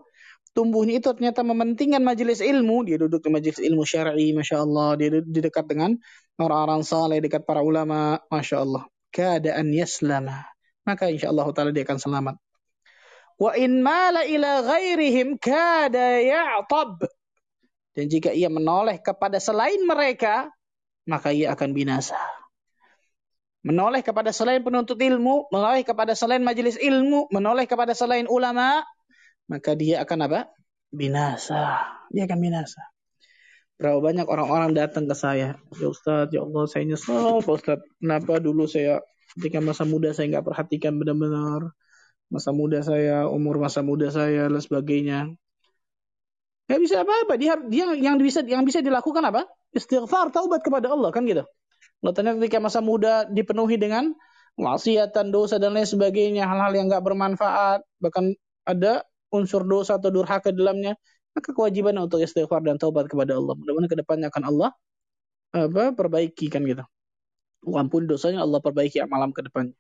[0.54, 5.08] tumbuhnya itu ternyata mementingkan majelis ilmu, dia duduk di majelis ilmu syar'i, masya Allah, dia
[5.22, 5.94] di dekat dengan
[6.38, 8.82] orang-orang saleh, dekat para ulama, masya Allah.
[9.14, 10.42] Keadaan yaslama,
[10.82, 12.36] maka insya Allah taala dia akan selamat.
[13.38, 17.02] Wa in mala ila ghairihim kada ya'tab.
[17.94, 20.50] Dan jika ia menoleh kepada selain mereka,
[21.06, 22.18] maka ia akan binasa.
[23.64, 28.85] Menoleh kepada selain penuntut ilmu, menoleh kepada selain majelis ilmu, menoleh kepada selain ulama,
[29.48, 30.53] maka dia akan apa?
[30.92, 31.81] Binasa.
[32.12, 32.85] Dia akan binasa.
[33.81, 37.81] Berapa banyak orang-orang datang ke saya, ya Ustaz, ya Allah saya nyesal Pak Ustaz.
[37.98, 39.00] Kenapa dulu saya
[39.35, 41.74] ketika masa muda saya nggak perhatikan benar-benar
[42.29, 45.18] masa muda saya, umur masa muda saya dan sebagainya.
[46.64, 47.37] Gak bisa apa-apa.
[47.37, 49.44] Dia, dia yang bisa yang bisa dilakukan apa?
[49.77, 51.44] Istighfar, taubat kepada Allah kan gitu.
[52.04, 54.12] Katanya ketika masa muda dipenuhi dengan
[54.60, 58.36] maksiatan, dosa dan lain sebagainya, hal-hal yang nggak bermanfaat, bahkan
[58.68, 60.94] ada unsur dosa atau durhaka dalamnya,
[61.34, 63.56] maka kewajiban untuk istighfar dan taubat kepada Allah.
[63.56, 64.70] Mudah-mudahan ke depannya akan Allah
[65.54, 66.84] apa perbaiki kan gitu.
[67.64, 69.74] Ampun dosanya Allah perbaiki malam ke depannya.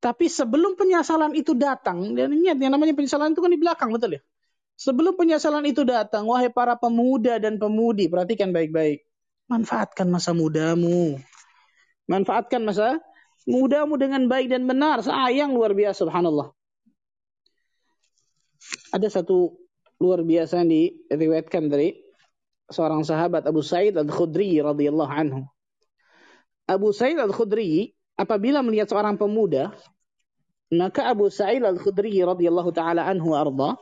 [0.00, 4.16] Tapi sebelum penyesalan itu datang, dan ingat yang namanya penyesalan itu kan di belakang, betul
[4.16, 4.20] ya?
[4.80, 9.04] Sebelum penyesalan itu datang, wahai para pemuda dan pemudi, perhatikan baik-baik.
[9.50, 11.18] Manfaatkan masa mudamu.
[12.06, 13.02] Manfaatkan masa
[13.50, 15.02] mudamu dengan baik dan benar.
[15.02, 16.54] Sayang luar biasa, subhanallah.
[18.94, 19.58] Ada satu
[19.98, 21.98] luar biasa yang diriwayatkan dari
[22.70, 25.42] seorang sahabat Abu Sa'id Al-Khudri radhiyallahu anhu.
[26.70, 29.74] Abu Sa'id Al-Khudri apabila melihat seorang pemuda,
[30.70, 33.74] maka Abu Sa'id Al-Khudri radhiyallahu taala anhu arda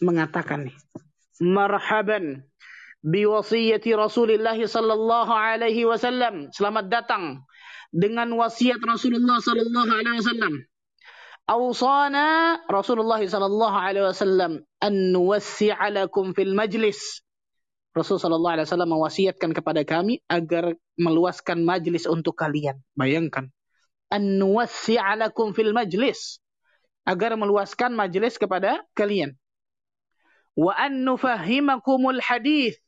[0.00, 0.76] mengatakan nih,
[1.44, 2.48] "Marhaban
[3.04, 7.44] biwasiyati Rasulullah sallallahu alaihi wasallam." Selamat datang
[7.94, 10.54] dengan wasiat Rasulullah sallallahu alaihi wasallam.
[11.44, 17.20] Awsana Rasulullah sallallahu alaihi wasallam an nuwassi'a lakum fil majlis.
[17.94, 22.80] Rasul sallallahu alaihi wasallam mewasiatkan kepada kami agar meluaskan majlis untuk kalian.
[22.98, 23.52] Bayangkan.
[24.10, 26.42] An nuwassi'a lakum fil majlis.
[27.04, 29.36] Agar meluaskan majlis kepada kalian.
[30.56, 32.80] Wa an nufahimakumul hadis.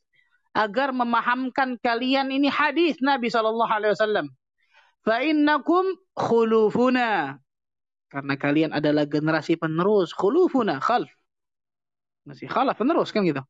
[0.57, 4.33] Agar memahamkan kalian ini hadis Nabi sallallahu alaihi wasallam.
[5.05, 5.85] Fa innakum
[6.17, 7.37] khulufuna
[8.17, 10.15] karena kalian adalah generasi penerus.
[10.15, 11.11] Khulufuna, khalf.
[12.25, 13.43] Masih khalaf, penerus kan gitu.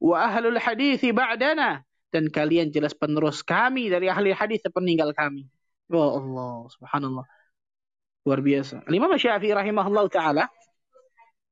[0.00, 1.82] Wa ahlul hadithi ba'dana.
[2.08, 5.44] Dan kalian jelas penerus kami dari ahli hadis peninggal kami.
[5.92, 7.26] Ya Allah, subhanallah.
[8.24, 8.88] Luar biasa.
[8.88, 10.44] Imam Syafi'i rahimahullah ta'ala.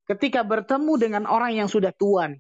[0.07, 2.31] Ketika bertemu dengan orang yang sudah tua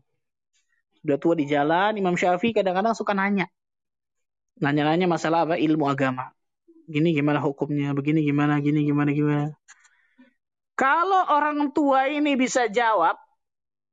[1.07, 1.14] nih.
[1.14, 3.47] Sudah tua di jalan, Imam Syafi'i kadang-kadang suka nanya.
[4.59, 5.55] Nanya-nanya masalah apa?
[5.55, 6.35] Ilmu agama.
[6.90, 9.55] Gini gimana hukumnya, begini gimana, gini gimana, gimana.
[10.75, 13.14] Kalau orang tua ini bisa jawab,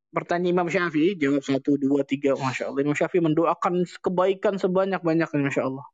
[0.10, 2.82] bertanya Imam Syafi'i, jawab satu, dua, tiga, Masya Allah.
[2.82, 5.86] Imam Syafi'i mendoakan kebaikan sebanyak-banyaknya, Masya Allah.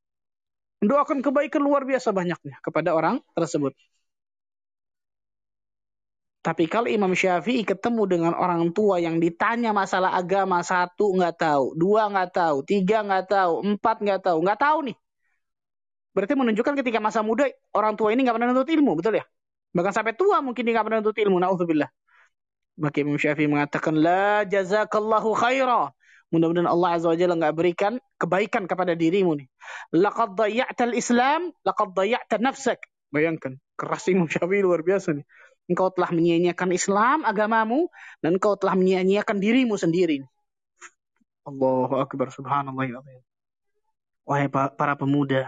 [0.80, 3.76] Mendoakan kebaikan luar biasa banyaknya kepada orang tersebut.
[6.40, 11.76] Tapi kalau Imam Syafi'i ketemu dengan orang tua yang ditanya masalah agama, satu nggak tahu,
[11.76, 14.98] dua nggak tahu, tiga nggak tahu, empat nggak tahu, nggak tahu nih.
[16.16, 19.26] Berarti menunjukkan ketika masa muda orang tua ini nggak pernah nuntut ilmu, betul ya?
[19.76, 21.38] Bahkan sampai tua mungkin dia nggak pernah nuntut ilmu.
[21.44, 21.92] Nauzubillah.
[22.80, 25.92] Maka Imam Syafi'i mengatakan, La jazakallahu khaira.
[26.32, 29.48] Mudah-mudahan Allah Azza wa Jalla nggak berikan kebaikan kepada dirimu nih.
[29.98, 32.80] Laqad dayya'ta al-Islam, laqad dayya'ta nafsak.
[33.10, 35.26] Bayangkan, keras Imam Syafi'i luar biasa nih.
[35.70, 37.94] Engkau telah menyia-nyiakan Islam, agamamu,
[38.26, 40.26] dan engkau telah menyia-nyiakan dirimu sendiri.
[41.46, 42.86] Allahu Akbar, subhanallah.
[42.90, 43.00] Ya
[44.26, 45.46] Wahai para pemuda,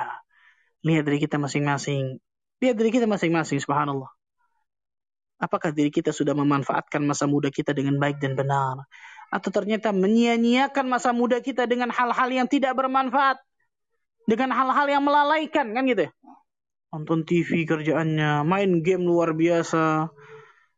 [0.86, 2.22] lihat dari kita masing-masing.
[2.62, 4.10] Lihat diri kita masing-masing, subhanallah.
[5.42, 8.86] Apakah diri kita sudah memanfaatkan masa muda kita dengan baik dan benar?
[9.34, 13.42] Atau ternyata menyia-nyiakan masa muda kita dengan hal-hal yang tidak bermanfaat?
[14.30, 16.12] Dengan hal-hal yang melalaikan, kan gitu ya?
[16.92, 20.12] Nonton TV kerjaannya, main game luar biasa.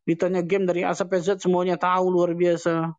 [0.05, 2.93] Ditanya game dari A sampai Z semuanya tahu luar biasa.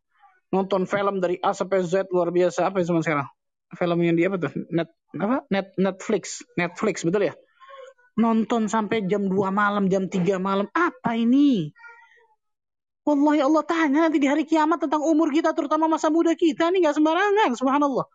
[0.51, 2.67] Nonton film dari A sampai Z luar biasa.
[2.67, 3.27] Apa yang sekarang?
[3.71, 4.51] Film yang di apa tuh?
[4.67, 5.47] Net, apa?
[5.47, 6.43] Net, Netflix.
[6.59, 7.33] Netflix, betul ya?
[8.19, 10.67] Nonton sampai jam 2 malam, jam 3 malam.
[10.75, 11.71] Apa ini?
[13.05, 16.73] Wallahi Allah tanya nanti di hari kiamat tentang umur kita, terutama masa muda kita.
[16.73, 18.07] Ini gak sembarangan, subhanallah.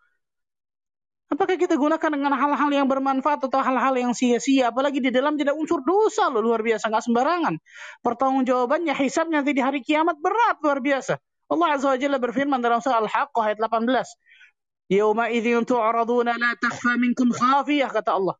[1.31, 4.67] Apakah kita gunakan dengan hal-hal yang bermanfaat atau hal-hal yang sia-sia?
[4.67, 6.91] Apalagi di dalam tidak unsur dosa loh, luar biasa.
[6.91, 7.55] Nggak sembarangan.
[8.03, 11.15] Pertanggung jawabannya, hisabnya nanti di hari kiamat berat, luar biasa.
[11.47, 14.91] Allah Azza wa Jalla berfirman dalam surah Al-Haqqah ayat 18.
[14.91, 18.35] Yawma idhin tu'raduna la takhfa minkum khafiyah, kata Allah.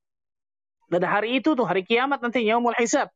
[0.91, 3.07] Pada hari itu tuh hari kiamat nanti yaumul hisab.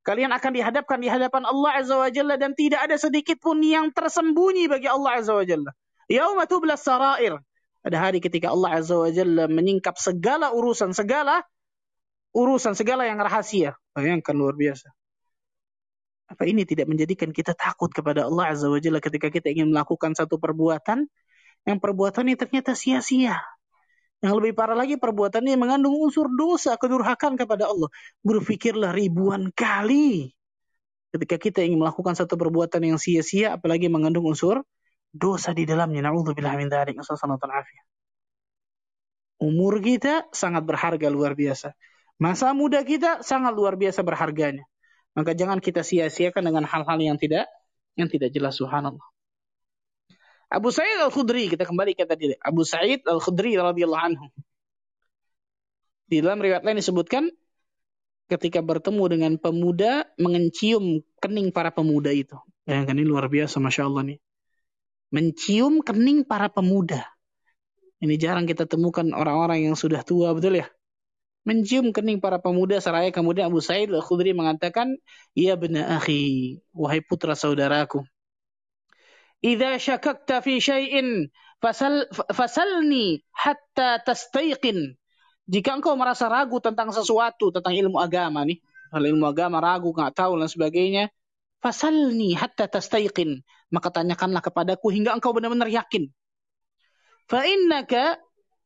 [0.00, 3.92] Kalian akan dihadapkan di hadapan Allah Azza wa Jalla dan tidak ada sedikit pun yang
[3.92, 5.76] tersembunyi bagi Allah Azza wa Jalla.
[6.08, 7.36] Yauma tublas sarair.
[7.80, 11.40] Pada hari ketika Allah Azza wa Jalla menyingkap segala urusan, segala
[12.36, 13.76] urusan, segala yang rahasia.
[13.96, 14.92] Bayangkan luar biasa.
[16.30, 20.12] Apa ini tidak menjadikan kita takut kepada Allah Azza wa Jalla ketika kita ingin melakukan
[20.12, 21.08] satu perbuatan
[21.64, 23.40] yang perbuatan ini ternyata sia-sia.
[24.20, 27.88] Yang lebih parah lagi perbuatannya mengandung unsur dosa, kedurhakan kepada Allah.
[28.20, 30.36] Berpikirlah ribuan kali
[31.10, 34.62] ketika kita ingin melakukan satu perbuatan yang sia-sia apalagi mengandung unsur
[35.10, 36.10] dosa di dalamnya.
[36.10, 36.98] Nauzubillah min dzalik.
[39.40, 41.72] Umur kita sangat berharga luar biasa.
[42.20, 44.68] Masa muda kita sangat luar biasa berharganya.
[45.16, 47.48] Maka jangan kita sia-siakan dengan hal-hal yang tidak
[47.98, 49.02] yang tidak jelas subhanallah.
[50.50, 52.34] Abu Sa'id Al-Khudri, kita kembali ke tadi.
[52.42, 54.26] Abu Sa'id Al-Khudri radhiyallahu anhu.
[56.10, 57.30] Di dalam riwayat lain disebutkan
[58.26, 62.34] ketika bertemu dengan pemuda mengencium kening para pemuda itu.
[62.66, 64.18] Bayangkan ini luar biasa Masya Allah nih.
[65.10, 67.02] Mencium kening para pemuda.
[68.00, 70.66] Ini jarang kita temukan orang-orang yang sudah tua, betul ya?
[71.42, 74.96] Mencium kening para pemuda seraya kemudian Abu Sa'id Al-Khudri mengatakan,
[75.34, 78.06] Ya benar akhi, wahai putra saudaraku.
[79.40, 84.94] Idza syakakta fi syai'in fasal fasalni hatta tastaiqin.
[85.50, 88.62] Jika engkau merasa ragu tentang sesuatu, tentang ilmu agama nih,
[88.94, 91.04] hal ilmu agama ragu, nggak tahu dan sebagainya,
[91.60, 93.44] Fasalni hatta tastaiqin.
[93.70, 96.10] Maka tanyakanlah kepadaku hingga engkau benar-benar yakin.
[97.30, 98.18] Fa innaka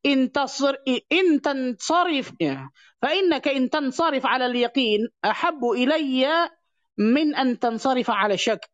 [0.04, 2.68] in tasr in tansarif ya.
[3.00, 6.48] Fa innaka in tansarif ala al-yaqin ahabbu ilayya
[6.96, 8.64] min an tansarif ala syak.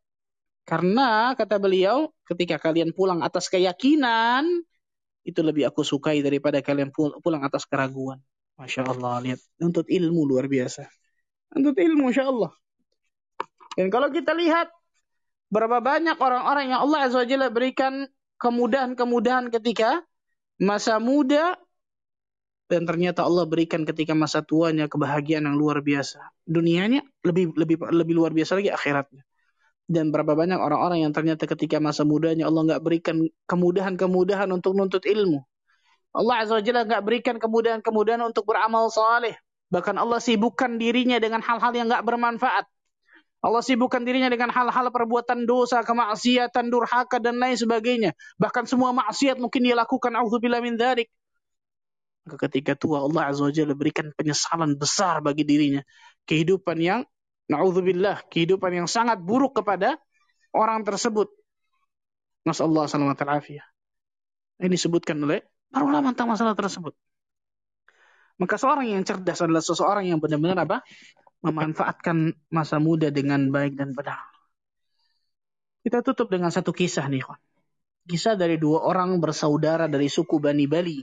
[0.62, 4.46] Karena kata beliau, ketika kalian pulang atas keyakinan,
[5.26, 8.22] itu lebih aku sukai daripada kalian pulang atas keraguan.
[8.54, 9.40] Masya Allah, lihat.
[9.58, 10.86] Untuk ilmu luar biasa.
[11.58, 12.54] Untuk ilmu, Masya Allah.
[13.74, 14.70] Dan kalau kita lihat,
[15.50, 18.06] berapa banyak orang-orang yang Allah Azza wa berikan
[18.38, 20.00] kemudahan-kemudahan ketika
[20.56, 21.58] masa muda,
[22.70, 26.22] dan ternyata Allah berikan ketika masa tuanya kebahagiaan yang luar biasa.
[26.46, 29.26] Dunianya lebih lebih lebih luar biasa lagi akhiratnya.
[29.90, 35.02] Dan berapa banyak orang-orang yang ternyata ketika masa mudanya Allah nggak berikan kemudahan-kemudahan untuk nuntut
[35.02, 35.42] ilmu.
[36.14, 39.34] Allah Azza wa Jalla nggak berikan kemudahan-kemudahan untuk beramal saleh.
[39.74, 42.70] Bahkan Allah sibukkan dirinya dengan hal-hal yang nggak bermanfaat.
[43.40, 48.12] Allah sibukkan dirinya dengan hal-hal perbuatan dosa, kemaksiatan, durhaka dan lain sebagainya.
[48.36, 50.12] Bahkan semua maksiat mungkin dia lakukan.
[50.12, 51.08] Auzubillah min dzalik.
[52.28, 55.80] Maka ketika tua Allah Azza wa Jalla berikan penyesalan besar bagi dirinya.
[56.28, 57.00] Kehidupan yang
[57.50, 59.98] Na'udzubillah, kehidupan yang sangat buruk kepada
[60.54, 61.26] orang tersebut.
[62.46, 63.66] Nasallahu salamat al-afiyah.
[64.62, 66.94] Ini disebutkan oleh para ulama tentang masalah tersebut.
[68.38, 70.78] Maka seorang yang cerdas adalah seseorang yang benar-benar apa?
[71.40, 74.30] Memanfaatkan masa muda dengan baik dan benar.
[75.80, 77.24] Kita tutup dengan satu kisah nih,
[78.04, 81.00] Kisah dari dua orang bersaudara dari suku Bani Bali.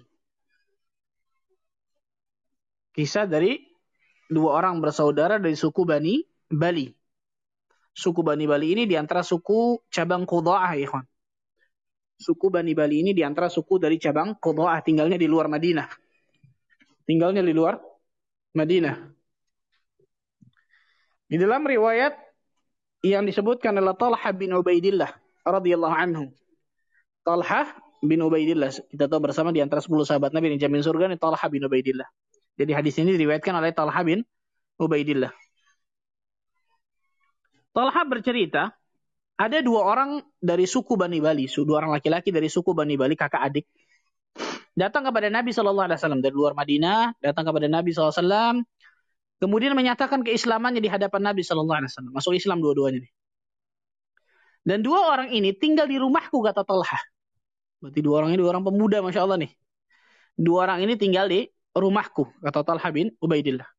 [2.94, 3.58] Kisah dari
[4.30, 6.94] dua orang bersaudara dari suku Bani Bali.
[7.98, 11.02] Suku Bani Bali ini di antara suku cabang Qudha'ah, ya
[12.18, 15.90] Suku Bani Bali ini di antara suku dari cabang Qudha'ah, tinggalnya di luar Madinah.
[17.10, 17.82] Tinggalnya di luar
[18.54, 19.17] Madinah.
[21.28, 22.16] Di dalam riwayat
[23.04, 25.12] yang disebutkan adalah Talha bin Ubaidillah
[25.44, 26.32] radhiyallahu anhu.
[27.28, 27.68] Talha
[28.00, 28.72] bin Ubaidillah.
[28.88, 32.08] Kita tahu bersama di antara 10 sahabat Nabi yang jamin surga ini Talha bin Ubaidillah.
[32.58, 34.24] Jadi hadis ini diriwayatkan oleh Talha bin
[34.80, 35.30] Ubaidillah.
[37.76, 38.74] Talha bercerita,
[39.38, 43.38] ada dua orang dari suku Bani Bali, dua orang laki-laki dari suku Bani Bali, kakak
[43.38, 43.70] adik,
[44.74, 48.66] datang kepada Nabi Wasallam dari luar Madinah, datang kepada Nabi Wasallam,
[49.38, 53.14] kemudian menyatakan keislamannya di hadapan Nabi Shallallahu Alaihi Wasallam, masuk Islam dua-duanya nih.
[54.68, 57.00] Dan dua orang ini tinggal di rumahku kata Talha.
[57.80, 59.52] Berarti dua orang ini dua orang pemuda, masya Allah nih.
[60.36, 63.70] Dua orang ini tinggal di rumahku kata Talha bin Ubaidillah.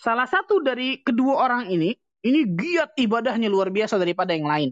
[0.00, 4.70] Salah satu dari kedua orang ini ini giat ibadahnya luar biasa daripada yang lain.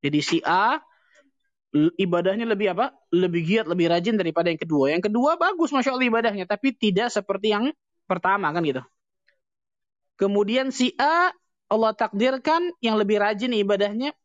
[0.00, 0.78] Jadi si A
[1.74, 2.96] ibadahnya lebih apa?
[3.12, 4.92] Lebih giat, lebih rajin daripada yang kedua.
[4.92, 7.64] Yang kedua bagus masya Allah ibadahnya, tapi tidak seperti yang
[8.08, 8.80] pertama kan gitu.
[10.18, 11.30] Kemudian si A
[11.68, 14.16] Allah takdirkan yang lebih rajin ibadahnya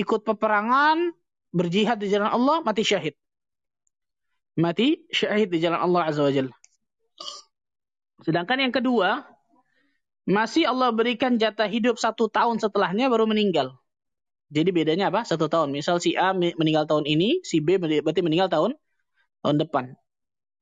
[0.00, 1.12] ikut peperangan,
[1.52, 3.14] berjihad di jalan Allah, mati syahid.
[4.56, 6.32] Mati syahid di jalan Allah Azza wa.
[8.24, 9.22] Sedangkan yang kedua,
[10.26, 13.78] masih Allah berikan jatah hidup satu tahun setelahnya baru meninggal.
[14.48, 15.28] Jadi bedanya apa?
[15.28, 15.70] Satu tahun.
[15.70, 18.72] Misal si A meninggal tahun ini, si B berarti meninggal tahun
[19.44, 19.84] tahun depan.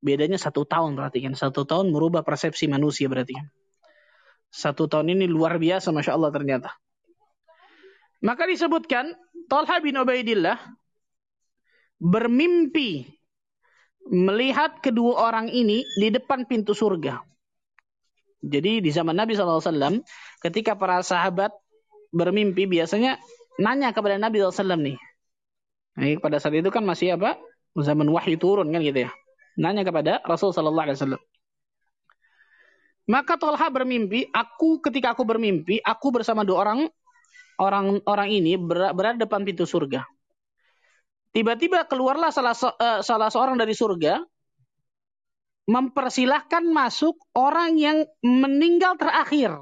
[0.06, 1.34] Bedanya satu tahun berarti kan.
[1.34, 3.46] Satu tahun merubah persepsi manusia berarti kan.
[4.54, 6.70] Satu tahun ini luar biasa Masya Allah ternyata.
[8.22, 9.18] Maka disebutkan
[9.50, 10.56] Talha bin Ubaidillah
[11.98, 13.10] bermimpi
[14.06, 17.18] melihat kedua orang ini di depan pintu surga.
[18.46, 20.06] Jadi di zaman Nabi SAW,
[20.38, 21.50] ketika para sahabat
[22.14, 23.18] bermimpi biasanya
[23.58, 24.98] nanya kepada Nabi SAW nih.
[25.96, 27.34] Nah, pada saat itu kan masih apa?
[27.74, 29.10] Zaman wahyu turun kan gitu ya.
[29.56, 31.22] Nanya kepada Rasul Sallallahu Alaihi Wasallam.
[33.06, 36.80] Maka Tolha bermimpi, aku ketika aku bermimpi, aku bersama dua orang
[37.56, 40.04] orang orang ini berada depan pintu surga.
[41.30, 44.24] Tiba-tiba keluarlah salah uh, salah seorang dari surga
[45.66, 49.54] mempersilahkan masuk orang yang meninggal terakhir.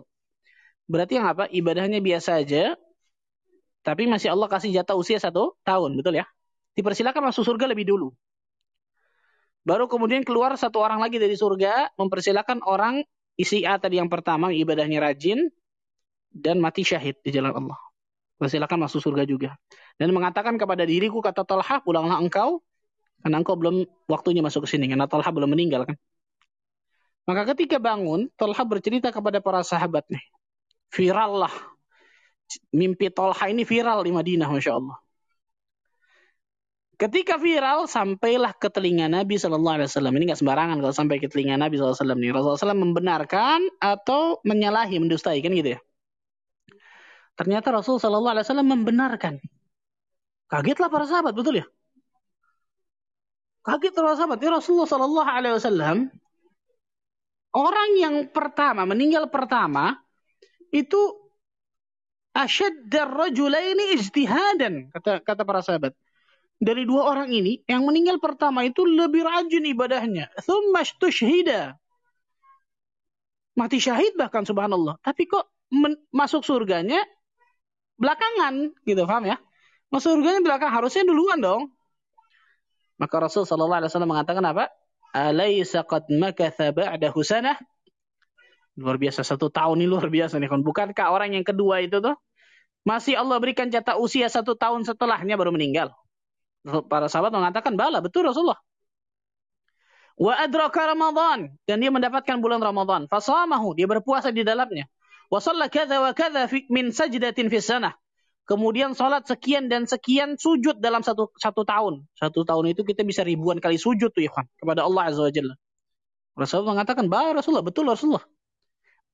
[0.84, 1.48] Berarti yang apa?
[1.48, 2.76] Ibadahnya biasa aja,
[3.80, 6.28] tapi masih Allah kasih jatah usia satu tahun, betul ya?
[6.76, 8.12] Dipersilahkan masuk surga lebih dulu.
[9.64, 13.00] Baru kemudian keluar satu orang lagi dari surga, mempersilahkan orang
[13.40, 15.48] isi A tadi yang pertama, ibadahnya rajin,
[16.28, 17.78] dan mati syahid di jalan Allah.
[18.36, 19.56] Persilahkan masuk surga juga.
[19.96, 22.60] Dan mengatakan kepada diriku, kata Talha, pulanglah engkau,
[23.24, 24.84] karena engkau belum waktunya masuk ke sini.
[24.90, 25.96] Karena Talha belum meninggal kan.
[27.24, 30.20] Maka ketika bangun, Talha bercerita kepada para sahabat nih.
[30.92, 31.54] Viral lah.
[32.68, 35.00] Mimpi Talha ini viral di Madinah, Masya Allah.
[36.94, 40.14] Ketika viral, sampailah ke telinga Nabi Shallallahu Alaihi Wasallam.
[40.14, 42.36] Ini nggak sembarangan kalau sampai ke telinga Nabi Shallallahu Alaihi Wasallam.
[42.38, 45.80] Rasulullah SAW membenarkan atau menyalahi, mendustai kan gitu ya.
[47.34, 49.34] Ternyata Rasul Shallallahu Alaihi Wasallam membenarkan.
[50.46, 51.66] Kagetlah para sahabat, betul ya?
[53.66, 54.38] Kaget para sahabat.
[54.38, 55.96] Ya Rasulullah Shallallahu Alaihi Wasallam
[57.54, 59.98] orang yang pertama meninggal pertama
[60.74, 60.98] itu
[62.34, 65.94] asyaddar rajulaini ijtihadan kata kata para sahabat
[66.62, 70.30] dari dua orang ini yang meninggal pertama itu lebih rajin ibadahnya.
[70.42, 71.76] Thumma tushhida
[73.54, 74.98] mati syahid bahkan subhanallah.
[75.00, 75.50] Tapi kok
[76.10, 77.02] masuk surganya
[77.98, 79.36] belakangan gitu paham ya?
[79.90, 81.70] Masuk surganya belakang harusnya duluan dong.
[82.98, 84.70] Maka Rasul sallallahu alaihi wasallam mengatakan apa?
[85.14, 87.58] Alaysa qad makatha ba'dahu sanah
[88.74, 90.66] Luar biasa satu tahun ini luar biasa nih kan.
[90.66, 92.18] Bukankah orang yang kedua itu tuh
[92.82, 95.94] masih Allah berikan jatah usia satu tahun setelahnya baru meninggal.
[96.64, 98.58] Para sahabat mengatakan bala betul Rasulullah.
[100.14, 103.10] Wa adraka Ramadan dan dia mendapatkan bulan Ramadan.
[103.10, 104.88] Fasamahu dia berpuasa di dalamnya.
[105.28, 107.92] Wa shalla kadza wa kadza min sajdatin fi sanah.
[108.44, 112.04] Kemudian sholat sekian dan sekian sujud dalam satu satu tahun.
[112.12, 115.56] Satu tahun itu kita bisa ribuan kali sujud tuh kan kepada Allah Azza wa Jalla.
[116.36, 118.26] Rasulullah mengatakan, bah Rasulullah, betul Rasulullah.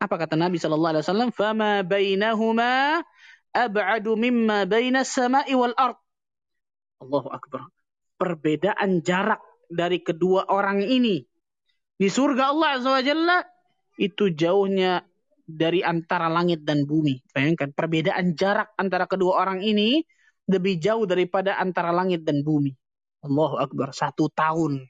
[0.00, 1.30] Apa kata Nabi sallallahu alaihi wasallam?
[1.30, 3.04] "Fama bainahuma
[3.52, 6.00] ab'adu mimma bainas sama'i wal ard."
[7.00, 7.68] Allahu akbar.
[8.20, 11.24] Perbedaan jarak dari kedua orang ini
[12.00, 13.38] di surga Allah azza wajalla
[14.00, 15.04] itu jauhnya
[15.44, 17.20] dari antara langit dan bumi.
[17.32, 20.00] Bayangkan perbedaan jarak antara kedua orang ini
[20.48, 22.72] lebih jauh daripada antara langit dan bumi.
[23.20, 23.92] Allahu akbar.
[23.92, 24.88] Satu tahun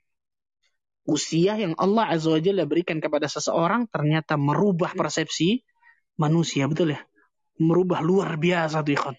[1.08, 5.66] usia yang Allah Azza wa Jalla berikan kepada seseorang ternyata merubah persepsi
[6.14, 7.00] manusia, betul ya?
[7.58, 9.16] Merubah luar biasa tuh ikhwan.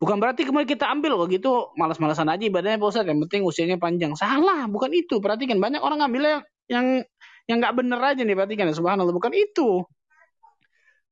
[0.00, 4.16] Bukan berarti kemudian kita ambil kok gitu malas-malasan aja ibadahnya Pak yang penting usianya panjang.
[4.16, 5.20] Salah, bukan itu.
[5.20, 6.40] Perhatikan banyak orang ngambil
[6.72, 7.04] yang
[7.44, 9.84] yang nggak bener aja nih perhatikan ya subhanallah, bukan itu.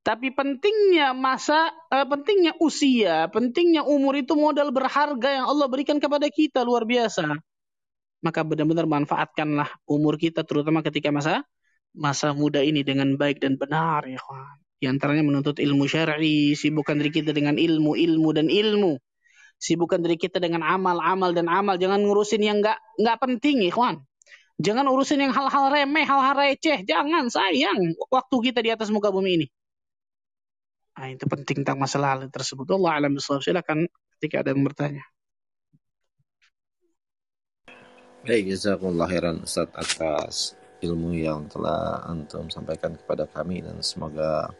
[0.00, 6.24] Tapi pentingnya masa, eh, pentingnya usia, pentingnya umur itu modal berharga yang Allah berikan kepada
[6.32, 7.36] kita luar biasa
[8.18, 11.46] maka benar-benar manfaatkanlah umur kita terutama ketika masa
[11.94, 14.58] masa muda ini dengan baik dan benar ya kawan.
[14.78, 18.94] Di antaranya menuntut ilmu syar'i, sibukkan diri kita dengan ilmu, ilmu dan ilmu.
[19.58, 21.74] Sibukkan diri kita dengan amal, amal dan amal.
[21.82, 24.06] Jangan ngurusin yang nggak nggak penting kawan.
[24.58, 26.82] Jangan urusin yang hal-hal remeh, hal-hal receh.
[26.82, 29.46] Jangan, sayang waktu kita di atas muka bumi ini.
[30.98, 32.66] Nah, itu penting tentang masalah tersebut.
[32.74, 33.86] Allah alam Silakan
[34.18, 35.06] ketika ada yang bertanya.
[38.26, 44.50] Baik, jazakumullah khairan Ustaz atas ilmu yang telah antum sampaikan kepada kami dan semoga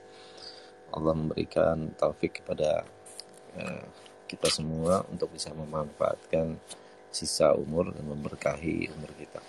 [0.93, 2.85] Allah memberikan taufik kepada
[3.57, 3.85] eh,
[4.29, 6.61] kita semua untuk bisa memanfaatkan
[7.09, 9.41] sisa umur dan memberkahi umur kita.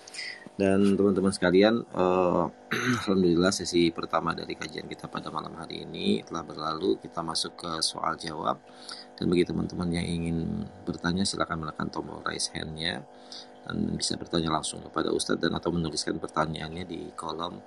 [0.56, 2.44] Dan teman-teman sekalian, eh,
[3.04, 7.00] alhamdulillah sesi pertama dari kajian kita pada malam hari ini telah berlalu.
[7.00, 8.60] Kita masuk ke soal jawab.
[9.16, 13.04] Dan bagi teman-teman yang ingin bertanya silakan menekan tombol raise hand-nya
[13.68, 17.60] dan bisa bertanya langsung kepada Ustadz dan atau menuliskan pertanyaannya di kolom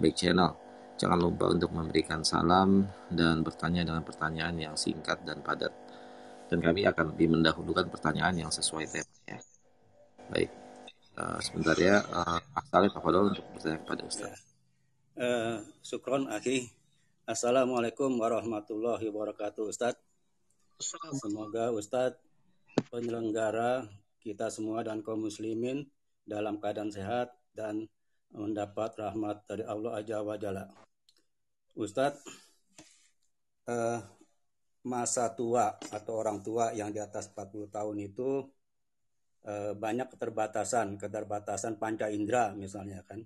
[0.00, 0.65] back channel.
[0.96, 5.72] Jangan lupa untuk memberikan salam dan bertanya dengan pertanyaan yang singkat dan padat.
[6.48, 9.36] Dan kami akan lebih mendahulukan pertanyaan yang sesuai temanya.
[10.32, 10.50] Baik,
[11.20, 12.00] uh, sebentar ya.
[12.08, 12.40] Uh,
[12.72, 14.32] Afadol untuk bertanya kepada Ustaz.
[14.32, 14.36] Ya.
[15.16, 16.72] Uh, Sukron, Aki.
[17.26, 19.98] Assalamualaikum warahmatullahi wabarakatuh, Ustaz.
[21.20, 22.20] Semoga Ustadz
[22.92, 23.88] penyelenggara
[24.20, 25.88] kita semua dan kaum muslimin
[26.28, 27.88] dalam keadaan sehat dan
[28.34, 30.64] mendapat rahmat dari Allah Azza wa Jalla.
[31.76, 32.24] Ustadz,
[33.68, 34.00] eh,
[34.86, 38.46] masa tua atau orang tua yang di atas 40 tahun itu
[39.46, 43.22] eh, banyak keterbatasan, keterbatasan panca indera misalnya kan.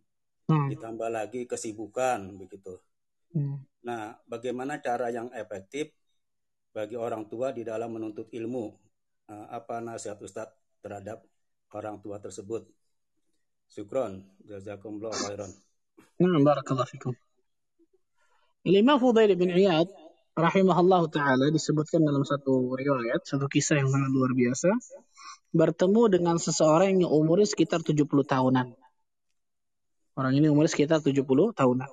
[0.50, 0.68] Hmm.
[0.68, 2.76] Ditambah lagi kesibukan begitu.
[3.32, 3.62] Hmm.
[3.86, 5.94] Nah, bagaimana cara yang efektif
[6.74, 8.66] bagi orang tua di dalam menuntut ilmu?
[9.30, 11.22] Eh, apa nasihat Ustadz terhadap
[11.70, 12.66] orang tua tersebut.
[13.70, 15.50] Syukron, jazakumullah khairan.
[16.18, 17.14] Nah, barakallahu fikum.
[18.66, 19.86] Imam Fudail bin Iyad
[20.34, 24.74] rahimahullah taala disebutkan dalam satu riwayat, satu kisah yang sangat luar biasa,
[25.54, 28.74] bertemu dengan seseorang yang umurnya sekitar 70 tahunan.
[30.18, 31.90] Orang ini umurnya sekitar 70 tahunan.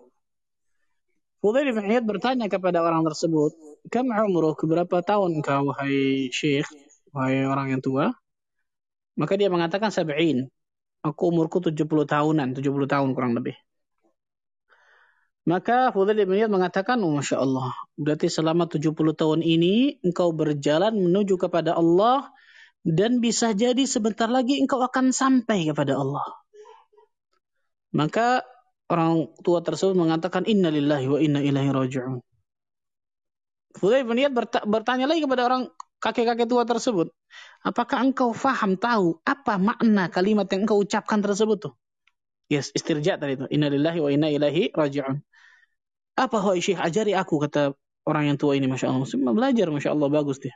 [1.45, 3.53] Fudail bin Iyad bertanya kepada orang tersebut,
[3.93, 4.57] "Kam umruk?
[4.65, 6.65] Berapa tahun kau wahai syekh,
[7.13, 8.17] wahai orang yang tua?"
[9.13, 10.49] Maka dia mengatakan sab'in.
[11.07, 13.55] Aku umurku 70 tahunan, 70 tahun kurang lebih.
[15.47, 20.91] Maka Fudail bin Iyad mengatakan, oh, Masya Allah, berarti selama 70 tahun ini engkau berjalan
[20.91, 22.27] menuju kepada Allah
[22.83, 26.27] dan bisa jadi sebentar lagi engkau akan sampai kepada Allah.
[27.95, 28.43] Maka
[28.91, 32.19] orang tua tersebut mengatakan, Inna lillahi wa inna ilaihi raji'un.
[33.79, 34.35] Fudail bin Iyad
[34.67, 37.09] bertanya lagi kepada orang kakek-kakek tua tersebut,
[37.65, 41.73] apakah engkau faham tahu apa makna kalimat yang engkau ucapkan tersebut tuh?
[42.47, 43.45] Yes, istirja tadi itu.
[43.51, 45.19] Innalillahi wa inna ilaihi raji'un.
[46.17, 47.75] Apa hai Syekh ajari aku kata
[48.07, 49.03] orang yang tua ini Masya Allah.
[49.03, 50.55] Muslim belajar Masya Allah bagus dia.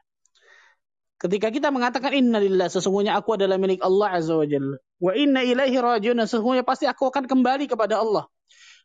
[1.21, 4.81] Ketika kita mengatakan innalillah sesungguhnya aku adalah milik Allah Azza wa Jalla.
[4.97, 8.25] Wa inna ilaihi raji'un sesungguhnya pasti aku akan kembali kepada Allah.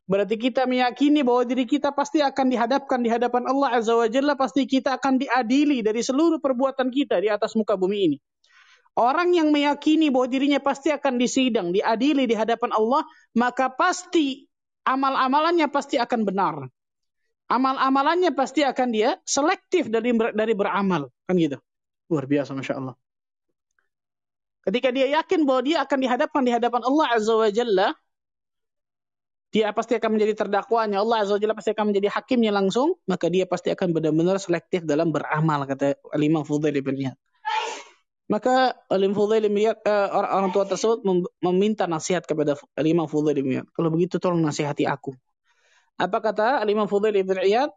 [0.06, 4.38] Berarti kita meyakini bahwa diri kita pasti akan dihadapkan di hadapan Allah Azza wa Jalla,
[4.38, 8.18] pasti kita akan diadili dari seluruh perbuatan kita di atas muka bumi ini.
[8.96, 13.02] Orang yang meyakini bahwa dirinya pasti akan disidang, diadili di hadapan Allah,
[13.34, 14.46] maka pasti
[14.86, 16.54] amal-amalannya pasti akan benar.
[17.50, 21.58] Amal-amalannya pasti akan dia selektif dari dari beramal, kan gitu.
[22.08, 22.94] Luar biasa, Masya Allah.
[24.62, 27.90] Ketika dia yakin bahwa dia akan dihadapkan di hadapan Allah Azza wa Jalla,
[29.56, 31.00] dia pasti akan menjadi terdakwanya.
[31.00, 34.84] Allah Azza wa Jalla pasti akan menjadi hakimnya langsung, maka dia pasti akan benar-benar selektif
[34.84, 37.16] dalam beramal, kata Imam Fudail ibn Iyad.
[38.28, 41.00] Maka Alim Fudail ibn Iyad, uh, orang, orang tua tersebut
[41.40, 43.66] meminta nasihat kepada Imam Fudail ibn Iyad.
[43.72, 45.16] Kalau begitu tolong nasihati aku.
[45.96, 47.72] Apa kata Imam Fudail ibn Iyad?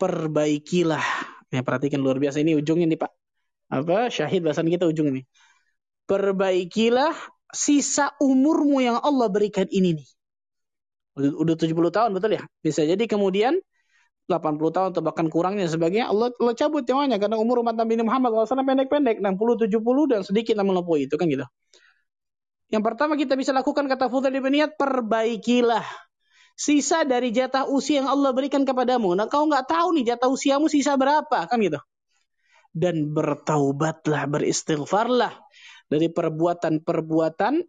[0.00, 1.04] Perbaikilah.
[1.52, 3.12] Ya, perhatikan luar biasa ini ujungnya nih Pak
[3.70, 5.22] apa syahid bahasan kita ujung ini.
[6.10, 7.14] Perbaikilah
[7.54, 10.08] sisa umurmu yang Allah berikan ini nih.
[11.18, 12.42] Udah 70 tahun betul ya?
[12.62, 13.58] Bisa jadi kemudian
[14.30, 18.30] 80 tahun atau bahkan kurangnya sebagainya Allah, Allah cabut nyawanya karena umur umat Nabi Muhammad
[18.46, 21.46] SAW pendek-pendek 60 70 dan sedikit melampaui itu kan gitu.
[22.70, 25.82] Yang pertama kita bisa lakukan kata Fudail bin Iyad perbaikilah
[26.54, 29.18] sisa dari jatah usia yang Allah berikan kepadamu.
[29.18, 31.82] Nah kau nggak tahu nih jatah usiamu sisa berapa kan gitu
[32.70, 35.34] dan bertaubatlah, beristighfarlah
[35.90, 37.66] dari perbuatan-perbuatan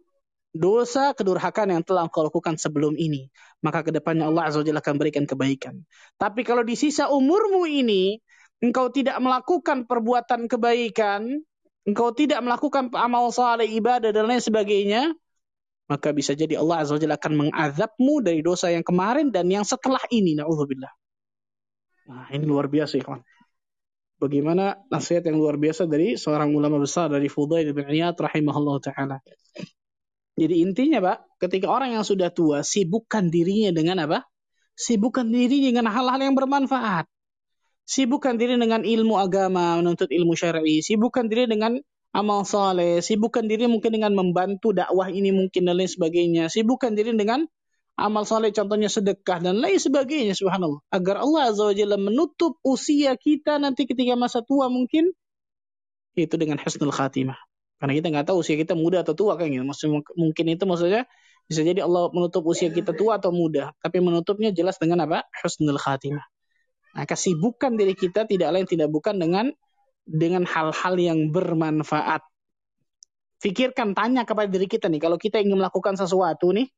[0.52, 3.32] dosa kedurhakaan yang telah engkau lakukan sebelum ini.
[3.64, 5.82] Maka ke depannya Allah Azza Jalla akan berikan kebaikan.
[6.20, 8.20] Tapi kalau di sisa umurmu ini,
[8.60, 11.40] engkau tidak melakukan perbuatan kebaikan,
[11.88, 15.16] engkau tidak melakukan amal saleh, ibadah dan lain sebagainya,
[15.88, 20.00] maka bisa jadi Allah Azza Jalla akan mengazabmu dari dosa yang kemarin dan yang setelah
[20.12, 20.36] ini.
[20.38, 20.92] Na'udzubillah.
[22.02, 23.22] Nah, ini luar biasa, ya kawan
[24.22, 29.18] bagaimana nasihat yang luar biasa dari seorang ulama besar dari Fudail bin Iyad rahimahullah taala.
[30.36, 34.24] Jadi intinya, Pak, ketika orang yang sudah tua sibukkan dirinya dengan apa?
[34.72, 37.04] Sibukkan diri dengan hal-hal yang bermanfaat.
[37.84, 41.76] Sibukkan diri dengan ilmu agama, menuntut ilmu syar'i, sibukkan diri dengan
[42.16, 46.48] amal saleh, sibukkan diri mungkin dengan membantu dakwah ini mungkin dan lain sebagainya.
[46.48, 47.44] Sibukkan diri dengan
[47.98, 53.60] amal saleh contohnya sedekah dan lain sebagainya subhanallah agar Allah azza wajalla menutup usia kita
[53.60, 55.12] nanti ketika masa tua mungkin
[56.16, 57.36] itu dengan husnul khatimah
[57.82, 59.66] karena kita nggak tahu usia kita muda atau tua kan gitu
[60.14, 61.02] mungkin itu maksudnya
[61.50, 63.74] bisa jadi Allah menutup usia kita tua atau muda.
[63.82, 65.26] Tapi menutupnya jelas dengan apa?
[65.42, 66.22] Husnul khatimah.
[66.94, 69.50] Nah kesibukan diri kita tidak lain tidak bukan dengan
[70.06, 72.22] dengan hal-hal yang bermanfaat.
[73.42, 76.70] Fikirkan, tanya kepada diri kita nih, kalau kita ingin melakukan sesuatu nih,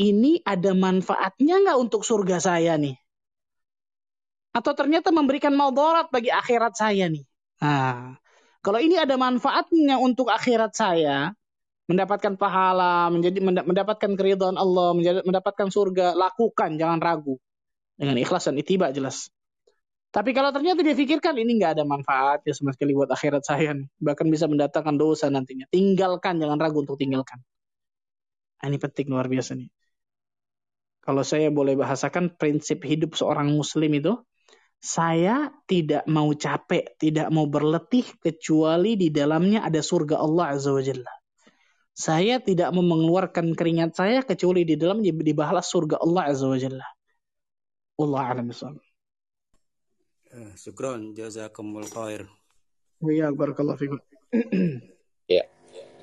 [0.00, 2.96] ini ada manfaatnya nggak untuk surga saya nih?
[4.56, 7.28] Atau ternyata memberikan maudorat bagi akhirat saya nih?
[7.60, 8.16] Nah,
[8.64, 11.32] kalau ini ada manfaatnya untuk akhirat saya,
[11.88, 14.92] mendapatkan pahala, menjadi mendapatkan keridhaan Allah,
[15.24, 17.40] mendapatkan surga, lakukan, jangan ragu.
[17.98, 19.26] Dengan ikhlas dan itiba jelas.
[20.14, 23.74] Tapi kalau ternyata dia pikirkan ini nggak ada manfaat ya sama sekali buat akhirat saya.
[23.98, 25.66] Bahkan bisa mendatangkan dosa nantinya.
[25.68, 27.42] Tinggalkan, jangan ragu untuk tinggalkan.
[28.62, 29.68] Nah, ini penting luar biasa nih
[31.08, 34.20] kalau saya boleh bahasakan prinsip hidup seorang muslim itu,
[34.78, 40.82] saya tidak mau capek, tidak mau berletih kecuali di dalamnya ada surga Allah Azza wa
[40.82, 41.12] Jalla.
[41.98, 46.86] Saya tidak mau mengeluarkan keringat saya kecuali di dalamnya dibalas surga Allah Azza wa Jalla.
[47.98, 48.54] Allah alam eh,
[50.54, 52.30] Syukron, jazakumul khair.
[53.02, 53.98] Ya, barakallahu fikum.
[55.26, 55.42] ya,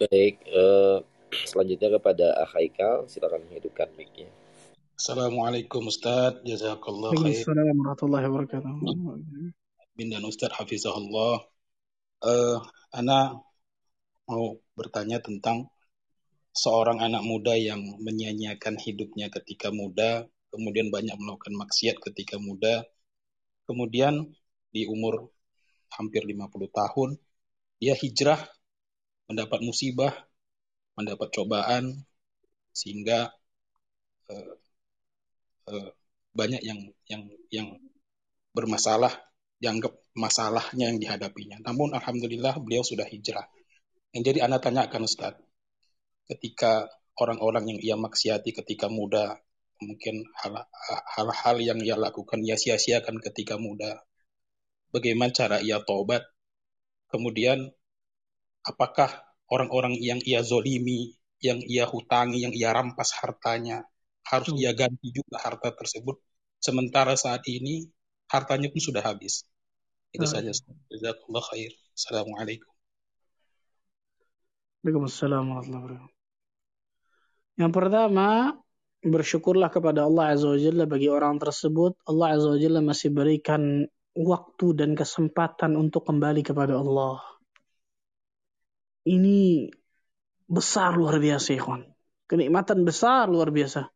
[0.03, 0.43] baik.
[0.51, 0.99] Uh,
[1.47, 4.27] selanjutnya kepada Akhaikal, silakan hidupkan mic-nya.
[4.95, 7.43] Assalamualaikum Ustaz, jazakallah khair.
[7.43, 8.73] Assalamualaikum warahmatullahi wabarakatuh.
[9.91, 11.43] Bin dan Ustaz hafizahullah.
[12.23, 12.63] Uh,
[12.95, 13.35] Ana
[14.23, 15.67] mau bertanya tentang
[16.55, 22.87] seorang anak muda yang menyanyiakan hidupnya ketika muda, kemudian banyak melakukan maksiat ketika muda,
[23.67, 24.31] kemudian
[24.71, 25.27] di umur
[25.91, 27.19] hampir 50 tahun,
[27.83, 28.39] dia hijrah,
[29.27, 30.15] mendapat musibah,
[30.95, 32.07] mendapat cobaan,
[32.71, 33.35] sehingga
[34.31, 34.55] uh,
[35.65, 35.89] Eh,
[36.35, 37.67] banyak yang yang yang
[38.53, 39.09] bermasalah
[39.57, 41.57] dianggap masalahnya yang dihadapinya.
[41.65, 43.49] Namun alhamdulillah beliau sudah hijrah.
[44.13, 45.33] Yang jadi anak tanyakan Ustaz,
[46.29, 46.85] ketika
[47.17, 49.41] orang-orang yang ia maksiati ketika muda,
[49.81, 50.23] mungkin
[51.15, 54.05] hal-hal yang ia lakukan ia sia-siakan ketika muda.
[54.95, 56.23] bagaimana cara ia taubat,
[57.11, 57.67] kemudian
[58.63, 59.11] apakah
[59.51, 63.83] orang-orang yang ia zolimi, yang ia hutangi, yang ia rampas hartanya,
[64.25, 66.17] harus ia ganti juga harta tersebut,
[66.57, 67.85] sementara saat ini
[68.29, 69.45] hartanya pun sudah habis.
[70.15, 70.49] Itu saja.
[70.89, 71.71] Jazakallah khair.
[71.91, 72.71] Assalamualaikum.
[74.85, 76.13] Waalaikumsalam warahmatullahi wabarakatuh.
[77.55, 78.27] Yang pertama,
[79.05, 81.97] bersyukurlah kepada Allah Azza wa Jalla bagi orang tersebut.
[82.09, 87.19] Allah Azza wa Jalla masih berikan waktu dan kesempatan untuk kembali kepada Allah.
[89.05, 89.69] Ini
[90.49, 91.85] besar luar biasa, ikhwan.
[92.25, 93.94] Kenikmatan besar luar biasa.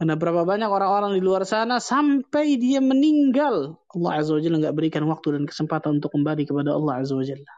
[0.00, 3.76] Karena berapa banyak orang-orang di luar sana sampai dia meninggal.
[3.92, 7.20] Allah Azza wa Jalla nggak berikan waktu dan kesempatan untuk kembali kepada Allah Azza wa
[7.20, 7.52] Jalla.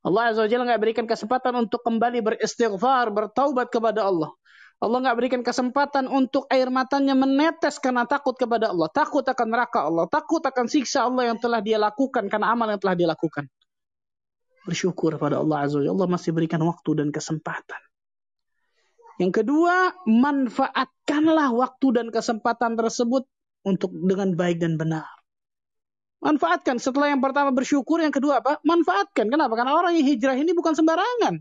[0.00, 4.32] Allah Azza wa Jalla nggak berikan kesempatan untuk kembali beristighfar, bertaubat kepada Allah.
[4.80, 9.84] Allah nggak berikan kesempatan untuk air matanya menetes karena takut kepada Allah, takut akan neraka
[9.84, 13.44] Allah, takut akan siksa Allah yang telah dia lakukan karena amal yang telah dia lakukan.
[14.64, 17.87] Bersyukur pada Allah Azza wa Allah masih berikan waktu dan kesempatan.
[19.18, 23.26] Yang kedua, manfaatkanlah waktu dan kesempatan tersebut
[23.66, 25.06] untuk dengan baik dan benar.
[26.18, 26.82] Manfaatkan.
[26.82, 28.58] Setelah yang pertama bersyukur, yang kedua apa?
[28.66, 29.30] Manfaatkan.
[29.30, 29.54] Kenapa?
[29.54, 31.38] Karena orang yang hijrah ini bukan sembarangan.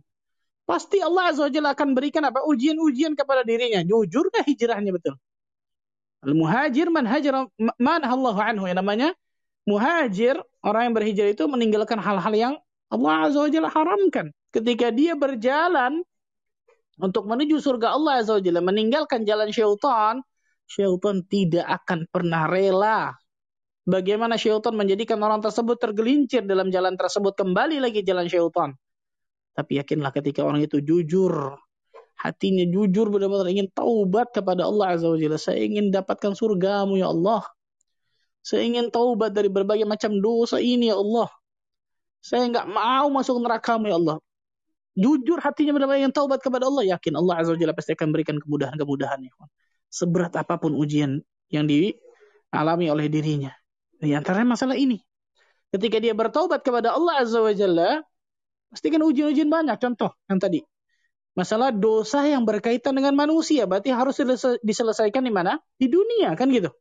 [0.67, 2.43] Pasti Allah Azza wa Jalla akan berikan apa?
[2.45, 3.81] Ujian-ujian kepada dirinya.
[3.81, 5.15] Jujurkah hijrahnya betul?
[6.25, 8.65] Al-muhajir man hajar man Allah anhu.
[8.69, 9.09] Yang namanya
[9.65, 12.53] muhajir, orang yang berhijrah itu meninggalkan hal-hal yang
[12.89, 14.29] Allah Azza wa Jalla haramkan.
[14.53, 16.05] Ketika dia berjalan
[16.97, 20.21] untuk menuju surga Allah Azza wa Jalla, meninggalkan jalan syaitan,
[20.65, 23.13] syaitan tidak akan pernah rela
[23.87, 28.75] bagaimana syaitan menjadikan orang tersebut tergelincir dalam jalan tersebut kembali lagi jalan syaitan.
[29.55, 31.57] Tapi yakinlah ketika orang itu jujur,
[32.19, 35.39] hatinya jujur benar-benar ingin taubat kepada Allah Azza wa Jalla.
[35.39, 37.41] Saya ingin dapatkan surgamu ya Allah.
[38.45, 41.29] Saya ingin taubat dari berbagai macam dosa ini ya Allah.
[42.21, 44.17] Saya enggak mau masuk nerakamu ya Allah.
[44.97, 46.97] Jujur hatinya benar-benar ingin taubat kepada Allah.
[46.97, 49.21] Yakin Allah Azza wa Jalla pasti akan berikan kemudahan-kemudahan.
[49.21, 49.31] Ya
[49.93, 51.21] Seberat apa pun ujian
[51.53, 53.53] yang dialami oleh dirinya.
[54.01, 54.97] Di antaranya masalah ini.
[55.69, 58.01] Ketika dia bertaubat kepada Allah Azza wa Jalla,
[58.67, 59.77] Pasti kan ujian-ujian banyak.
[59.79, 60.59] Contoh yang tadi.
[61.37, 63.69] Masalah dosa yang berkaitan dengan manusia.
[63.69, 64.17] Berarti harus
[64.65, 65.61] diselesaikan di mana?
[65.77, 66.73] Di dunia kan gitu.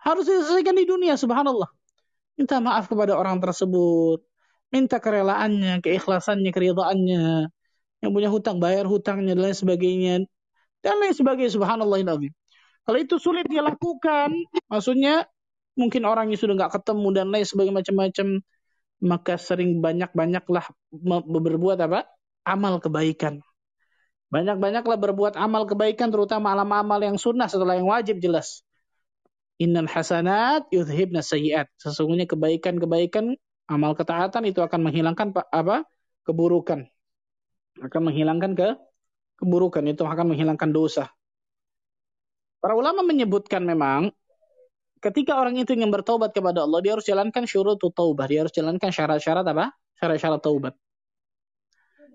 [0.00, 1.70] Harus diselesaikan di dunia subhanallah.
[2.34, 4.26] Minta maaf kepada orang tersebut.
[4.70, 7.50] Minta kerelaannya, keikhlasannya, keridaannya.
[8.00, 10.14] Yang punya hutang, bayar hutangnya, dan lain sebagainya.
[10.80, 12.00] Dan lain sebagainya subhanallah.
[12.86, 14.30] Kalau itu sulit dia lakukan,
[14.70, 15.26] maksudnya
[15.76, 18.26] mungkin orangnya sudah nggak ketemu dan lain sebagainya macam-macam
[19.00, 20.64] maka sering banyak-banyaklah
[21.24, 22.04] berbuat apa?
[22.44, 23.40] Amal kebaikan.
[24.30, 28.62] Banyak-banyaklah berbuat amal kebaikan terutama amal-amal yang sunnah setelah yang wajib jelas.
[29.58, 31.66] Innal hasanat yudhibna sayyiat.
[31.80, 33.34] Sesungguhnya kebaikan-kebaikan
[33.70, 35.86] amal ketaatan itu akan menghilangkan apa?
[36.26, 36.84] keburukan.
[37.80, 38.68] Akan menghilangkan ke
[39.40, 41.08] keburukan itu akan menghilangkan dosa.
[42.60, 44.12] Para ulama menyebutkan memang
[45.00, 48.28] ketika orang itu ingin bertobat kepada Allah, dia harus jalankan syurut taubah.
[48.28, 49.72] Dia harus jalankan syarat-syarat apa?
[49.96, 50.74] Syarat-syarat taubat.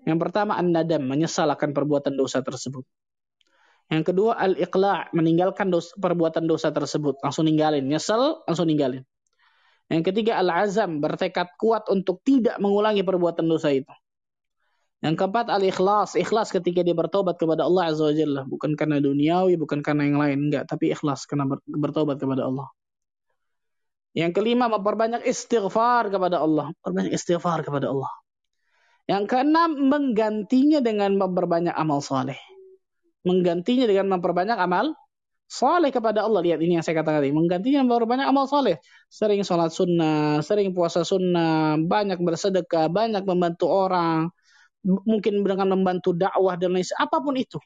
[0.06, 2.86] Yang pertama, an-nadam, menyesal akan perbuatan dosa tersebut.
[3.90, 7.18] Yang kedua, al-iqla' meninggalkan dosa, perbuatan dosa tersebut.
[7.26, 7.82] Langsung ninggalin.
[7.82, 9.02] Nyesel, langsung ninggalin.
[9.86, 13.92] Yang ketiga, al-azam, bertekad kuat untuk tidak mengulangi perbuatan dosa itu.
[15.04, 16.18] Yang keempat, al-ikhlas.
[16.18, 18.42] Ikhlas ketika dia bertobat kepada Allah Azza wa Jalla.
[18.50, 20.38] Bukan karena duniawi, bukan karena yang lain.
[20.50, 22.66] Enggak, tapi ikhlas karena bertobat kepada Allah.
[24.16, 26.74] Yang kelima, memperbanyak istighfar kepada Allah.
[26.82, 28.10] Memperbanyak istighfar kepada Allah.
[29.06, 32.40] Yang keenam, menggantinya dengan memperbanyak amal soleh.
[33.22, 34.98] Menggantinya dengan memperbanyak amal
[35.46, 36.42] soleh kepada Allah.
[36.42, 37.32] Lihat ini yang saya katakan tadi.
[37.32, 38.82] Menggantinya memperbanyak amal soleh.
[39.06, 44.28] Sering sholat sunnah, sering puasa sunnah, banyak bersedekah, banyak membantu orang,
[44.82, 47.58] mungkin dengan membantu dakwah dan lain apa pun itu.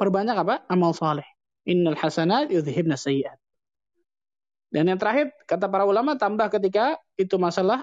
[0.00, 0.54] Perbanyak apa?
[0.68, 1.26] Amal soleh.
[1.68, 3.36] Innal hasanat yudhibna sayyiat.
[4.70, 7.82] Dan yang terakhir, kata para ulama, tambah ketika itu masalah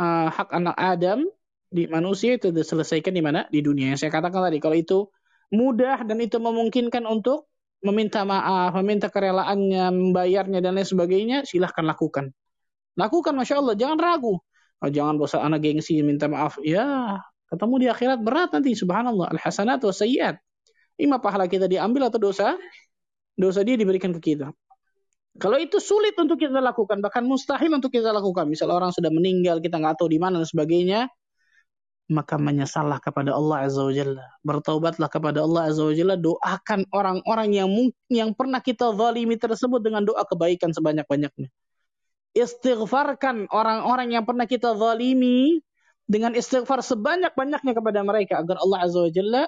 [0.00, 1.20] uh, hak anak Adam
[1.68, 3.46] di manusia itu diselesaikan di mana?
[3.52, 3.92] Di dunia.
[3.94, 4.98] Yang saya katakan tadi, kalau itu
[5.52, 7.46] mudah dan itu memungkinkan untuk
[7.84, 12.32] meminta maaf, meminta kerelaannya, membayarnya, dan lain sebagainya, silahkan lakukan.
[12.96, 13.76] Lakukan, Masya Allah.
[13.76, 14.40] Jangan ragu.
[14.80, 16.56] Oh, jangan bosan anak gengsi, minta maaf.
[16.64, 17.20] Ya,
[17.52, 18.72] ketemu di akhirat berat nanti.
[18.72, 19.36] Subhanallah.
[19.36, 20.40] Al-hasanat wa sayyiat.
[20.96, 22.56] Ima pahala kita diambil atau dosa?
[23.36, 24.48] Dosa dia diberikan ke kita.
[25.34, 28.46] Kalau itu sulit untuk kita lakukan, bahkan mustahil untuk kita lakukan.
[28.46, 31.10] Misal orang sudah meninggal, kita nggak tahu di mana dan sebagainya,
[32.12, 34.24] maka menyesallah kepada Allah Azza wa Jalla.
[34.44, 36.16] Bertaubatlah kepada Allah Azza wa Jalla.
[36.20, 37.68] Doakan orang-orang yang
[38.12, 41.48] yang pernah kita zalimi tersebut dengan doa kebaikan sebanyak-banyaknya.
[42.34, 45.62] istighfarkan orang-orang yang pernah kita zalimi
[46.04, 49.42] dengan istighfar sebanyak-banyaknya kepada mereka agar Allah Azza wa Jalla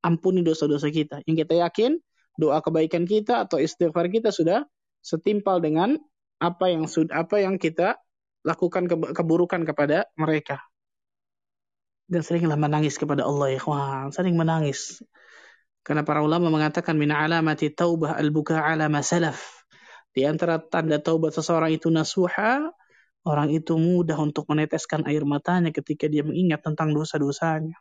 [0.00, 1.20] ampuni dosa-dosa kita.
[1.28, 2.00] Yang kita yakin
[2.40, 4.64] doa kebaikan kita atau istighfar kita sudah
[5.04, 6.00] setimpal dengan
[6.40, 8.00] apa yang apa yang kita
[8.40, 10.64] lakukan keburukan kepada mereka.
[12.10, 14.98] Dan seringlah menangis kepada Allah ya kawan, sering menangis.
[15.86, 19.60] Karena para ulama mengatakan min alamati taubah al-buka ala salaf
[20.10, 22.66] di antara tanda taubat seseorang itu nasuha,
[23.22, 27.78] orang itu mudah untuk meneteskan air matanya ketika dia mengingat tentang dosa-dosanya.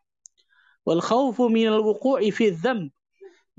[0.86, 2.54] Wal khawfu minal wuqu'i fi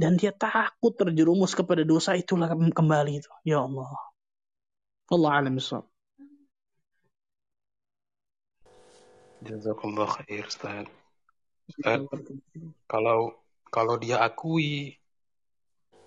[0.01, 3.31] dan dia takut terjerumus kepada dosa itulah kembali itu.
[3.45, 3.91] Ya Allah.
[5.11, 5.59] Allah alam
[9.41, 10.86] Jazakallah khair Ustaz.
[11.70, 12.01] Ustaz,
[12.84, 15.01] kalau kalau dia akui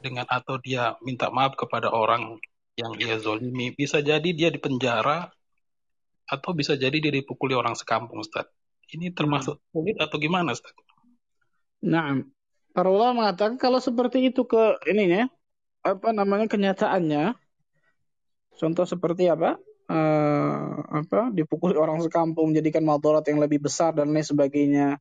[0.03, 2.37] dengan atau dia minta maaf kepada orang
[2.75, 3.71] yang dia zolimi.
[3.71, 5.31] Bisa jadi dia dipenjara
[6.27, 8.51] atau bisa jadi dia dipukuli orang sekampung, Ustaz.
[8.91, 9.67] Ini termasuk hmm.
[9.71, 10.75] sulit atau gimana, Ustaz?
[11.79, 12.21] Nah,
[12.75, 15.23] para ulama mengatakan kalau seperti itu ke ini ya,
[15.83, 17.35] apa namanya kenyataannya,
[18.59, 19.57] contoh seperti apa?
[19.83, 24.95] Uh, apa dipukuli orang sekampung menjadikan madarat yang lebih besar dan lain sebagainya.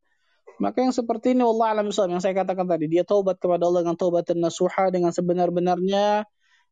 [0.59, 3.99] Maka yang seperti ini Allah alam yang saya katakan tadi dia taubat kepada Allah dengan
[3.99, 6.27] taubat dan nasuha dengan sebenar-benarnya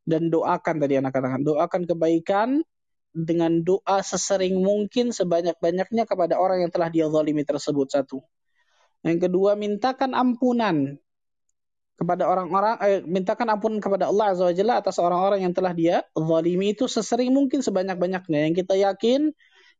[0.04, 2.48] dan doakan tadi anak katakan doakan kebaikan
[3.10, 8.22] dengan doa sesering mungkin sebanyak-banyaknya kepada orang yang telah dia zalimi tersebut satu.
[9.02, 10.98] Yang kedua mintakan ampunan
[12.00, 16.00] kepada orang-orang eh, mintakan ampunan kepada Allah Azza wa Jalla atas orang-orang yang telah dia
[16.16, 18.48] zalimi itu sesering mungkin sebanyak-banyaknya.
[18.48, 19.20] Yang kita yakin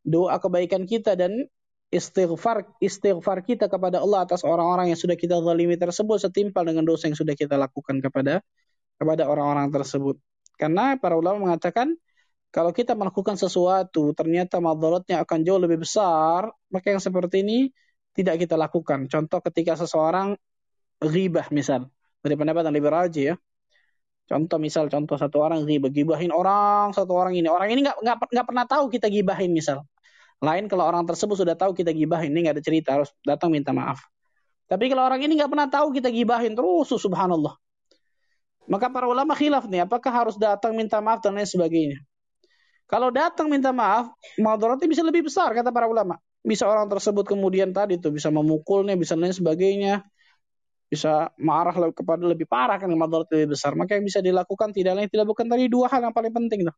[0.05, 1.49] doa kebaikan kita dan
[1.89, 7.09] istighfar istighfar kita kepada Allah atas orang-orang yang sudah kita zalimi tersebut setimpal dengan dosa
[7.09, 8.45] yang sudah kita lakukan kepada
[9.01, 10.21] kepada orang-orang tersebut.
[10.61, 11.97] Karena para ulama mengatakan
[12.53, 17.73] kalau kita melakukan sesuatu ternyata madaratnya akan jauh lebih besar, maka yang seperti ini
[18.13, 19.09] tidak kita lakukan.
[19.09, 20.37] Contoh ketika seseorang
[21.01, 21.89] ghibah misal,
[22.21, 23.35] dari pendapat yang lebih rajin ya.
[24.31, 27.51] Contoh misal contoh satu orang ghibah, gibahin orang, satu orang ini.
[27.51, 27.99] Orang ini nggak
[28.31, 29.83] nggak pernah tahu kita gibahin misal.
[30.41, 33.75] Lain kalau orang tersebut sudah tahu kita gibahin, ini nggak ada cerita harus datang minta
[33.75, 34.01] maaf.
[34.71, 37.59] Tapi kalau orang ini nggak pernah tahu kita gibahin terus, subhanallah.
[38.71, 41.99] Maka para ulama khilaf nih, apakah harus datang minta maaf dan lain sebagainya.
[42.87, 46.23] Kalau datang minta maaf, madaratnya bisa lebih besar kata para ulama.
[46.47, 50.07] Bisa orang tersebut kemudian tadi tuh bisa memukulnya, bisa lain sebagainya.
[50.91, 53.79] Bisa marah kepada lebih parah kan madarat lebih besar.
[53.79, 56.77] Maka yang bisa dilakukan tidak lain tidak bukan tadi dua hal yang paling penting tuh.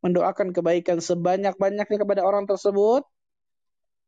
[0.00, 3.04] Mendoakan kebaikan sebanyak-banyaknya kepada orang tersebut,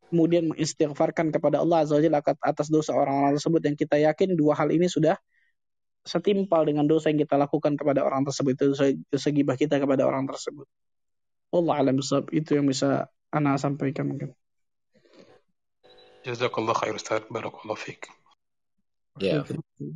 [0.08, 4.72] kemudian mengistighfarkan kepada Allah Azza wa atas dosa orang-orang tersebut yang kita yakin dua hal
[4.72, 5.20] ini sudah
[6.06, 8.64] setimpal dengan dosa yang kita lakukan kepada orang tersebut itu
[9.10, 10.64] dosa gibah kita kepada orang tersebut.
[11.50, 11.98] Allah alam
[12.30, 14.30] itu yang bisa ana sampaikan mungkin.
[16.22, 17.22] Jazakallah khair Ustaz.
[17.30, 18.10] Barakallah fiik.
[19.16, 19.40] Ya,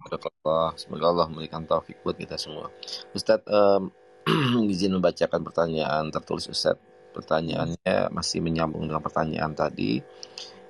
[0.09, 0.73] barakallah.
[0.81, 2.73] Semoga Allah memberikan taufik buat kita semua.
[3.13, 3.93] Ustaz, um,
[4.73, 6.81] izin membacakan pertanyaan tertulis Ustaz.
[7.13, 10.01] Pertanyaannya masih menyambung dengan pertanyaan tadi.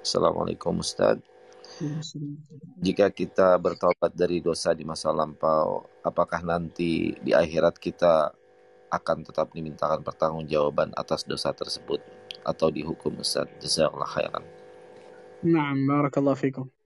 [0.02, 1.22] Assalamualaikum Ustaz.
[2.82, 8.34] Jika kita bertobat dari dosa di masa lampau, apakah nanti di akhirat kita
[8.90, 12.02] akan tetap dimintakan pertanggungjawaban atas dosa tersebut
[12.42, 13.46] atau dihukum Ustaz?
[13.62, 14.44] Jazakallah khairan.
[15.46, 16.79] Nah, barakallahu fikum.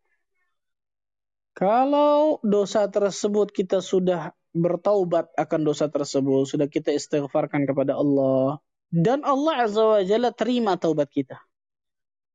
[1.55, 8.59] Kalau dosa tersebut kita sudah bertaubat akan dosa tersebut, sudah kita istighfarkan kepada Allah,
[8.91, 11.39] dan Allah Azza wa Jalla terima taubat kita.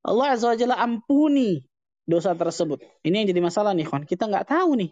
[0.03, 1.59] Allah Azza wa Jalla ampuni
[2.07, 2.79] dosa tersebut.
[3.03, 4.07] Ini yang jadi masalah nih, kawan.
[4.07, 4.91] Kita nggak tahu nih.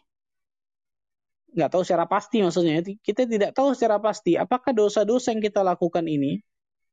[1.56, 2.84] Nggak tahu secara pasti maksudnya.
[2.84, 6.44] Kita tidak tahu secara pasti apakah dosa-dosa yang kita lakukan ini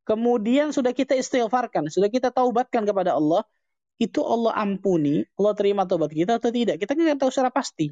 [0.05, 3.43] kemudian sudah kita istighfarkan, sudah kita taubatkan kepada Allah,
[4.01, 6.82] itu Allah ampuni, Allah terima taubat kita atau tidak.
[6.82, 7.90] Kita nggak tahu secara pasti.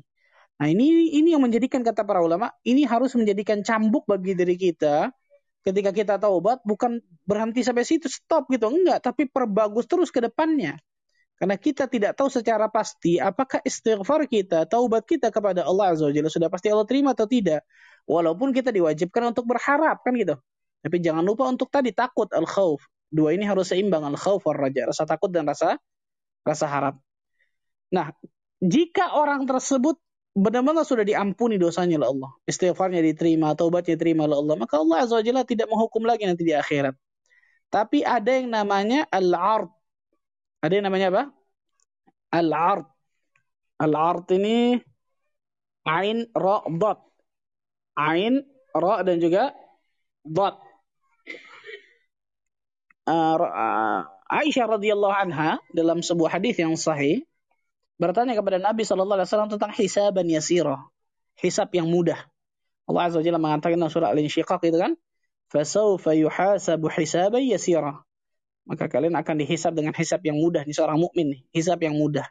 [0.58, 5.10] Nah ini ini yang menjadikan kata para ulama, ini harus menjadikan cambuk bagi diri kita
[5.62, 10.74] ketika kita taubat bukan berhenti sampai situ stop gitu enggak tapi perbagus terus ke depannya
[11.42, 16.14] karena kita tidak tahu secara pasti apakah istighfar kita, taubat kita kepada Allah Azza wa
[16.14, 17.66] Jalla sudah pasti Allah terima atau tidak.
[18.06, 20.38] Walaupun kita diwajibkan untuk berharap kan gitu.
[20.86, 22.86] Tapi jangan lupa untuk tadi takut al khawf.
[23.10, 25.82] Dua ini harus seimbang al khawf rasa takut dan rasa
[26.42, 26.94] rasa harap.
[27.92, 28.10] Nah,
[28.62, 29.98] jika orang tersebut
[30.32, 35.20] benar-benar sudah diampuni dosanya oleh Allah, istighfarnya diterima, taubatnya diterima oleh Allah, maka Allah Azza
[35.20, 36.96] wa tidak menghukum lagi nanti di akhirat.
[37.72, 39.68] Tapi ada yang namanya al-ard
[40.62, 41.22] ada yang namanya apa?
[42.30, 42.86] Al-ard.
[43.82, 44.78] Al-ard ini
[45.90, 47.02] ain, ra, dot.
[47.98, 49.50] Ain, ra, dan juga
[50.22, 50.54] dot.
[53.10, 57.28] uh, Aisyah radhiyallahu anha dalam sebuah hadis yang sahih
[58.00, 60.80] bertanya kepada Nabi sallallahu alaihi wasallam tentang hisaban yasira,
[61.36, 62.16] hisab yang mudah.
[62.88, 64.96] Allah Azza wa Jalla mengatakan dalam surah Al-Insyiqaq itu kan,
[65.52, 68.00] "Fasawfa yuhasabu hisaban yasira."
[68.64, 70.64] Maka kalian akan dihisab dengan hisab yang mudah.
[70.64, 72.24] Ini seorang mukmin nih, hisab yang mudah.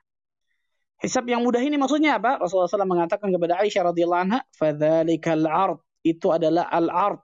[1.02, 2.38] Hisab yang mudah ini maksudnya apa?
[2.38, 7.22] Rasulullah SAW mengatakan kepada Aisyah radhiyallahu anha, "Fadzalikal ard." Itu adalah al-ard.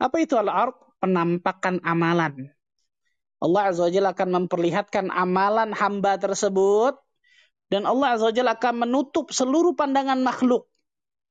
[0.00, 0.76] Apa itu al-ard?
[1.00, 2.52] Penampakan amalan.
[3.40, 7.00] Allah Azza wa akan memperlihatkan amalan hamba tersebut
[7.72, 10.68] dan Allah Azza wa akan menutup seluruh pandangan makhluk.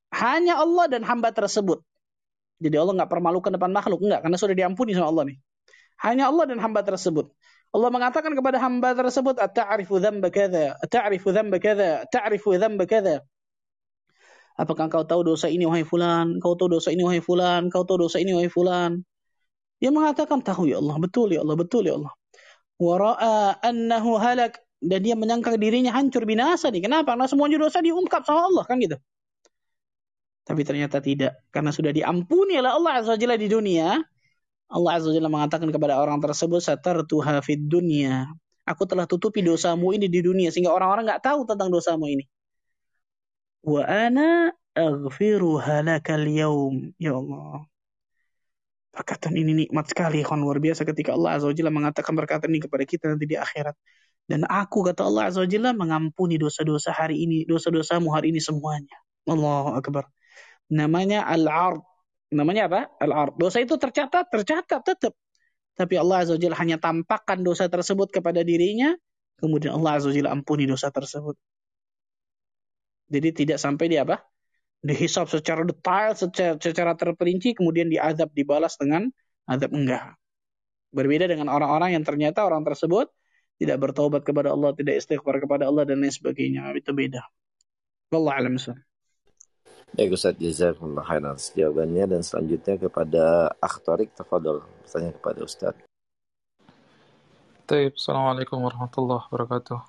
[0.09, 1.85] Hanya Allah dan hamba tersebut.
[2.59, 5.37] Jadi Allah nggak permalukan depan makhluk, enggak, karena sudah diampuni sama Allah nih.
[6.01, 7.31] Hanya Allah dan hamba tersebut.
[7.69, 13.21] Allah mengatakan kepada hamba tersebut, "Ata'rifu dzamba kadza, ata'rifu dzamba kadza, ta'rifu dzamba kadza."
[14.59, 16.41] Apakah kau tahu dosa ini wahai fulan?
[16.43, 17.71] Kau tahu dosa ini wahai fulan?
[17.71, 19.07] Kau tahu dosa ini wahai fulan?
[19.79, 22.13] Dia mengatakan, "Tahu ya Allah, betul ya Allah, betul ya Allah."
[22.79, 26.87] Wa ra'a annahu halak dan dia menyangka dirinya hancur binasa nih.
[26.87, 27.15] Kenapa?
[27.15, 28.95] Karena semuanya dosa diungkap sama Allah kan gitu.
[30.47, 31.45] Tapi ternyata tidak.
[31.53, 33.99] Karena sudah diampuni oleh Allah Azza Jalla di dunia,
[34.71, 38.25] Allah Azza Jalla mengatakan kepada orang tersebut, satartuha fid dunya.
[38.65, 42.25] Aku telah tutupi dosamu ini di dunia sehingga orang-orang nggak tahu tentang dosamu ini.
[43.61, 46.95] Wa ana aghfiruha lakal yaum.
[46.97, 47.67] Ya Allah.
[48.89, 52.65] Perkataan ini nikmat sekali, kan luar biasa ketika Allah Azza wa Jalla mengatakan perkataan ini
[52.65, 53.75] kepada kita nanti di akhirat.
[54.25, 58.97] Dan aku kata Allah Azza wa Jalla mengampuni dosa-dosa hari ini, dosa-dosamu hari ini semuanya.
[59.29, 60.09] Allah Akbar.
[60.73, 61.81] Namanya al-ard
[62.29, 62.81] namanya apa?
[63.01, 63.33] Al-ard.
[63.41, 65.13] Dosa itu tercatat, tercatat tetap.
[65.73, 68.93] Tapi Allah Azza wa Jalla hanya tampakkan dosa tersebut kepada dirinya,
[69.41, 71.37] kemudian Allah Azza wa Jalla ampuni dosa tersebut.
[73.09, 74.21] Jadi tidak sampai di apa?
[74.79, 79.11] Dihisap secara detail, secara, secara terperinci, kemudian diazab, dibalas dengan
[79.43, 80.15] azab enggak.
[80.95, 83.11] Berbeda dengan orang-orang yang ternyata orang tersebut
[83.59, 86.71] tidak bertobat kepada Allah, tidak istighfar kepada Allah dan lain sebagainya.
[86.73, 87.27] Itu beda.
[88.09, 88.55] Wallahu a'lam
[89.89, 95.73] Baik Ustaz, jazakumullah khairan atas jawabannya dan selanjutnya kepada Akhtarik Tafadol, bertanya kepada Ustaz.
[97.65, 99.81] Taib, Assalamualaikum warahmatullahi wabarakatuh.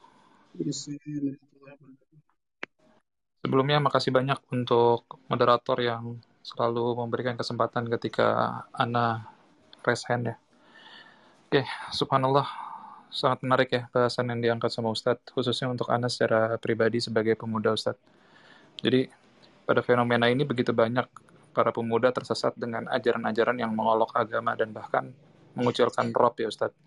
[3.40, 9.28] Sebelumnya makasih banyak untuk moderator yang selalu memberikan kesempatan ketika Ana
[9.84, 10.36] raise hand ya.
[11.50, 12.46] Oke, subhanallah
[13.10, 17.74] sangat menarik ya bahasan yang diangkat sama Ustadz, khususnya untuk Ana secara pribadi sebagai pemuda
[17.74, 17.98] Ustadz.
[18.80, 19.10] Jadi
[19.66, 21.08] pada fenomena ini begitu banyak
[21.50, 25.10] para pemuda tersesat dengan ajaran-ajaran yang mengolok agama dan bahkan
[25.58, 26.78] mengucilkan rob ya Ustadz.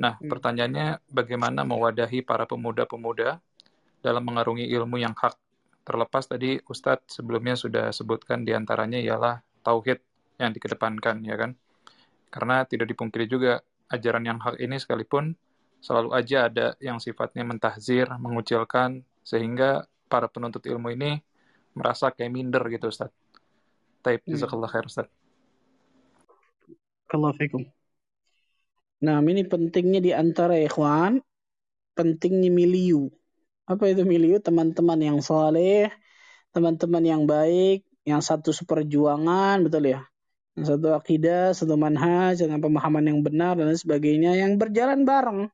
[0.00, 0.32] Nah, hmm.
[0.32, 3.36] pertanyaannya bagaimana mewadahi para pemuda-pemuda
[4.00, 5.36] dalam mengarungi ilmu yang hak?
[5.90, 9.98] Terlepas tadi Ustadz sebelumnya sudah sebutkan di antaranya ialah tauhid
[10.38, 11.58] yang dikedepankan, ya kan?
[12.30, 13.58] Karena tidak dipungkiri juga
[13.90, 15.34] ajaran yang hak ini sekalipun
[15.82, 21.18] selalu aja ada yang sifatnya mentahzir, mengucilkan, sehingga para penuntut ilmu ini
[21.74, 23.10] merasa kayak minder gitu Ustaz.
[23.98, 24.30] Taib, hmm.
[24.30, 25.10] jazakallah khair Ustaz.
[27.10, 27.66] Kalau fikum.
[29.02, 31.18] Nah, ini pentingnya di antara ikhwan,
[31.98, 33.10] pentingnya miliu.
[33.70, 34.42] Apa itu miliu?
[34.42, 35.86] Teman-teman yang soleh,
[36.50, 40.02] teman-teman yang baik, yang satu seperjuangan, betul ya?
[40.58, 45.46] Yang satu akidah, satu manhaj, dengan pemahaman yang benar, dan sebagainya, yang berjalan bareng.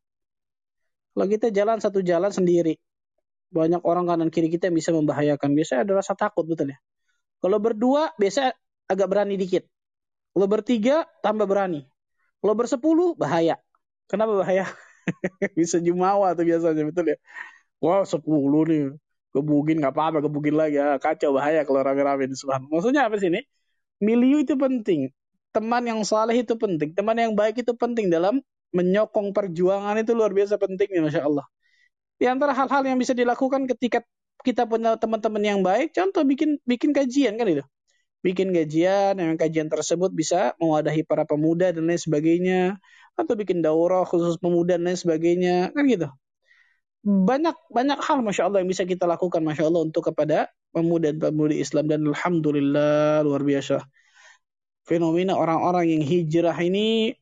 [1.13, 2.81] Kalau kita jalan satu jalan sendiri,
[3.53, 5.53] banyak orang kanan kiri kita yang bisa membahayakan.
[5.53, 6.79] Biasanya ada rasa takut betul ya.
[7.41, 8.53] Kalau berdua biasa
[8.89, 9.65] agak berani dikit.
[10.33, 11.85] Kalau bertiga tambah berani.
[12.41, 13.57] Kalau bersepuluh bahaya.
[14.09, 14.69] Kenapa bahaya?
[15.59, 17.19] bisa jumawa tuh biasanya betul ya.
[17.83, 18.85] Wah sepuluh nih.
[19.37, 20.81] Gebugin nggak apa-apa, gebugin lagi.
[20.81, 22.37] Ya, kacau bahaya kalau rame-rame di.
[22.73, 23.45] Maksudnya apa sih ini?
[24.01, 25.13] Milieu itu penting.
[25.53, 26.97] Teman yang saleh itu penting.
[26.97, 28.41] Teman yang baik itu penting dalam
[28.73, 31.47] menyokong perjuangan itu luar biasa pentingnya, Masya Allah.
[32.17, 34.01] Di antara hal-hal yang bisa dilakukan ketika
[34.41, 37.65] kita punya teman-teman yang baik, contoh bikin bikin kajian kan itu.
[38.25, 42.81] Bikin kajian, yang kajian tersebut bisa mewadahi para pemuda dan lain sebagainya,
[43.17, 46.09] atau bikin daurah khusus pemuda dan lain sebagainya, kan gitu.
[47.05, 51.33] Banyak banyak hal masya Allah yang bisa kita lakukan masya Allah untuk kepada pemuda dan
[51.33, 53.85] pemudi Islam dan alhamdulillah luar biasa.
[54.87, 57.15] Fenomena orang-orang yang hijrah ini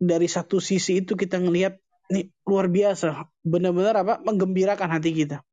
[0.00, 1.76] dari satu sisi itu kita ngelihat
[2.10, 3.28] ini luar biasa.
[3.44, 4.14] Benar-benar apa?
[4.24, 5.44] Menggembirakan hati kita.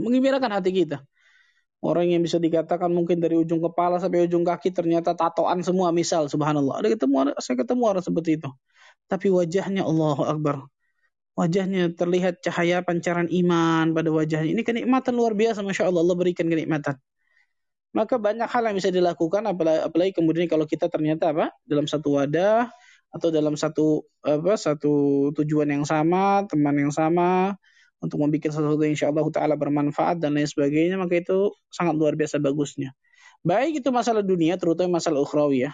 [0.00, 1.02] Menggembirakan hati kita.
[1.78, 6.26] Orang yang bisa dikatakan mungkin dari ujung kepala sampai ujung kaki ternyata tatoan semua misal
[6.26, 6.82] subhanallah.
[6.82, 8.50] Ada ketemu saya ketemu orang seperti itu.
[9.06, 10.66] Tapi wajahnya Allah Akbar.
[11.38, 14.50] Wajahnya terlihat cahaya pancaran iman pada wajahnya.
[14.58, 16.02] Ini kenikmatan luar biasa Masya Allah.
[16.02, 16.98] Allah berikan kenikmatan.
[17.94, 22.18] Maka banyak hal yang bisa dilakukan apalagi, apalagi kemudian kalau kita ternyata apa dalam satu
[22.18, 22.68] wadah
[23.14, 24.92] atau dalam satu apa satu
[25.38, 27.54] tujuan yang sama, teman yang sama
[28.02, 32.42] untuk membuat sesuatu yang insyaallah taala bermanfaat dan lain sebagainya, maka itu sangat luar biasa
[32.42, 32.92] bagusnya.
[33.46, 35.72] Baik itu masalah dunia terutama masalah ukhrawi ya.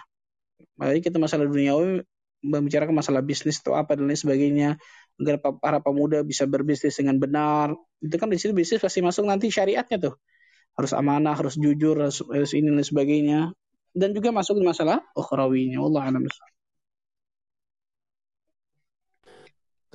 [0.77, 2.05] Baik itu masalah duniawi
[2.45, 4.69] membicarakan masalah bisnis atau apa dan lain sebagainya
[5.15, 7.71] agar para pemuda bisa berbisnis dengan benar.
[8.03, 10.15] Itu kan di sini bisnis pasti masuk nanti syariatnya tuh.
[10.75, 13.39] Harus amanah, harus jujur, harus, harus ini dan sebagainya.
[13.95, 15.79] Dan juga masuk di masalah ukhrawinya.
[15.79, 16.27] Allah a'lam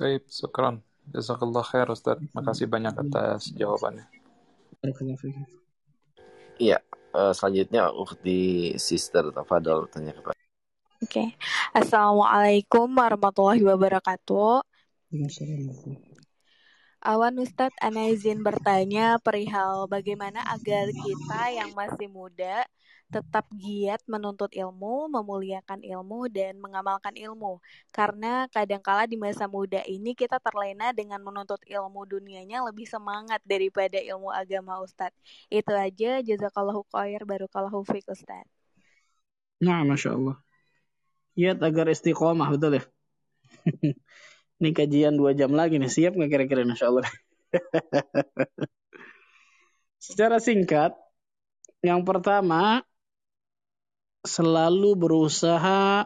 [0.01, 0.81] Baik, syukran.
[1.13, 2.17] Jazakallah khair Ustaz.
[2.33, 4.09] Makasih banyak atas jawabannya.
[6.57, 6.81] Iya,
[7.13, 10.41] uh, selanjutnya Ukti Sister Tafadol tanya kepada
[11.01, 11.17] Oke.
[11.17, 11.27] Okay.
[11.73, 14.70] Assalamualaikum warahmatullahi wabarakatuh.
[17.01, 22.63] Awan Ustadz, Ana izin bertanya perihal bagaimana agar kita yang masih muda
[23.11, 27.59] tetap giat menuntut ilmu, memuliakan ilmu, dan mengamalkan ilmu.
[27.91, 33.99] Karena kadangkala di masa muda ini kita terlena dengan menuntut ilmu dunianya lebih semangat daripada
[33.99, 35.17] ilmu agama Ustadz.
[35.51, 38.47] Itu aja, jazakallahu khair, barukallahu fiqh Ustadz.
[39.59, 40.39] Nah, Masya Allah.
[41.35, 42.83] Giat agar istiqomah, betul ya?
[44.61, 47.09] Ini kajian dua jam lagi nih, siap nggak kira-kira Masya Allah?
[50.05, 50.93] Secara singkat,
[51.81, 52.85] yang pertama,
[54.21, 56.05] selalu berusaha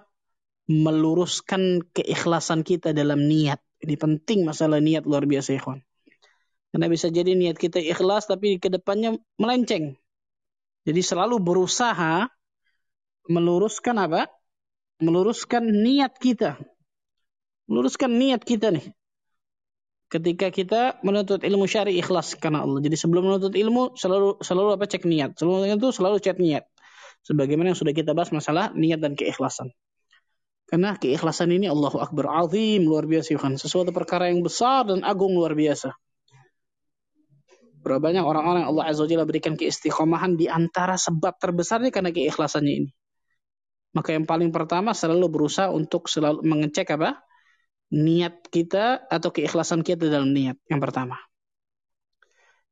[0.72, 3.60] meluruskan keikhlasan kita dalam niat.
[3.84, 5.84] Ini penting masalah niat luar biasa ikhwan.
[6.72, 10.00] Karena bisa jadi niat kita ikhlas tapi ke depannya melenceng.
[10.88, 12.24] Jadi selalu berusaha
[13.28, 14.32] meluruskan apa?
[15.04, 16.56] Meluruskan niat kita.
[17.66, 18.86] Meluruskan niat kita nih.
[20.06, 22.78] Ketika kita menuntut ilmu syari ikhlas karena Allah.
[22.80, 25.34] Jadi sebelum menuntut ilmu selalu selalu apa cek niat.
[25.34, 26.66] Sebelum itu selalu cek niat
[27.26, 29.74] sebagaimana yang sudah kita bahas masalah niat dan keikhlasan.
[30.70, 33.58] Karena keikhlasan ini Allahu Akbar azim luar biasa Yohan.
[33.58, 35.94] Sesuatu perkara yang besar dan agung luar biasa.
[37.86, 42.10] Berapa banyak orang-orang yang Allah Azza wa Jalla berikan keistiqomahan di antara sebab terbesarnya karena
[42.10, 42.90] keikhlasannya ini.
[43.94, 47.22] Maka yang paling pertama selalu berusaha untuk selalu mengecek apa?
[47.96, 50.60] Niat kita atau keikhlasan kita dalam niat.
[50.68, 51.16] Yang pertama.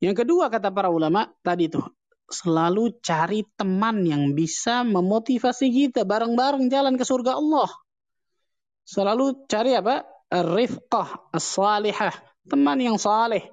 [0.03, 1.87] Yang kedua kata para ulama tadi tuh
[2.27, 7.71] selalu cari teman yang bisa memotivasi kita bareng-bareng jalan ke surga Allah.
[8.83, 10.03] Selalu cari apa?
[10.27, 12.11] Rifqah, as-salihah.
[12.43, 13.47] Teman yang saleh.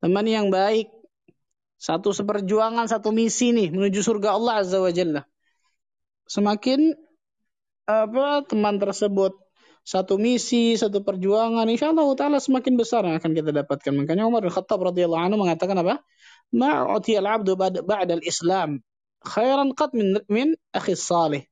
[0.00, 0.88] Teman yang baik.
[1.76, 5.26] Satu seperjuangan, satu misi nih menuju surga Allah Azza wa Jalla.
[6.30, 6.94] Semakin
[7.90, 9.34] apa teman tersebut
[9.82, 13.92] satu misi, satu perjuangan, insya Allah Taala semakin besar yang akan kita dapatkan.
[13.98, 16.02] Makanya Umar bin Khattab radhiyallahu anhu mengatakan apa?
[16.54, 18.78] Ma'uti al-abdu ba'da al-Islam
[19.22, 21.42] khairan qat min min akhi salih.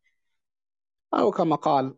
[1.11, 1.95] Atau kama qal.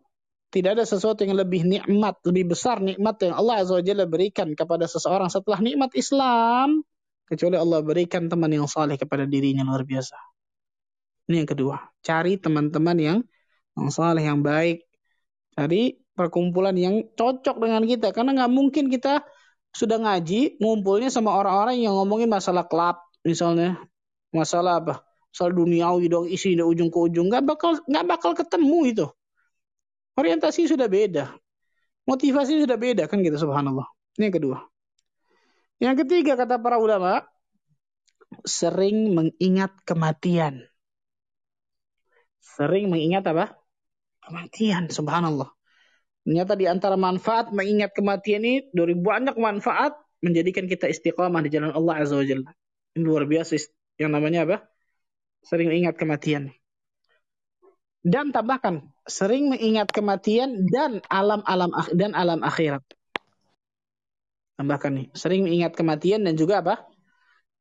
[0.53, 4.53] Tidak ada sesuatu yang lebih nikmat, lebih besar nikmat yang Allah Azza wa Jalla berikan
[4.53, 6.85] kepada seseorang setelah nikmat Islam
[7.25, 10.13] kecuali Allah berikan teman yang saleh kepada dirinya luar biasa.
[11.33, 13.19] Ini yang kedua, cari teman-teman yang
[13.73, 14.85] yang saleh, yang baik.
[15.57, 19.25] Cari perkumpulan yang cocok dengan kita karena nggak mungkin kita
[19.73, 23.81] sudah ngaji, ngumpulnya sama orang-orang yang ngomongin masalah klub, misalnya,
[24.29, 24.95] masalah apa,
[25.33, 29.07] masalah duniawi dong, isi dari ujung ke ujung, nggak bakal nggak bakal ketemu itu.
[30.13, 31.33] Orientasi sudah beda,
[32.05, 33.89] motivasi sudah beda kan gitu, subhanallah.
[34.21, 34.59] Ini yang kedua.
[35.81, 37.25] Yang ketiga kata para ulama,
[38.45, 40.69] sering mengingat kematian.
[42.45, 43.57] Sering mengingat apa?
[44.21, 45.49] Kematian, subhanallah.
[46.23, 51.75] Ternyata di antara manfaat mengingat kematian ini dari banyak manfaat menjadikan kita istiqamah di jalan
[51.75, 52.51] Allah Azza wa Jalla.
[52.95, 53.59] Ini luar biasa
[53.99, 54.57] yang namanya apa?
[55.43, 56.55] Sering mengingat kematian.
[58.03, 62.83] Dan tambahkan sering mengingat kematian dan alam-alam dan alam akhirat.
[64.59, 66.87] Tambahkan nih, sering mengingat kematian dan juga apa?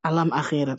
[0.05, 0.77] Alam akhirat.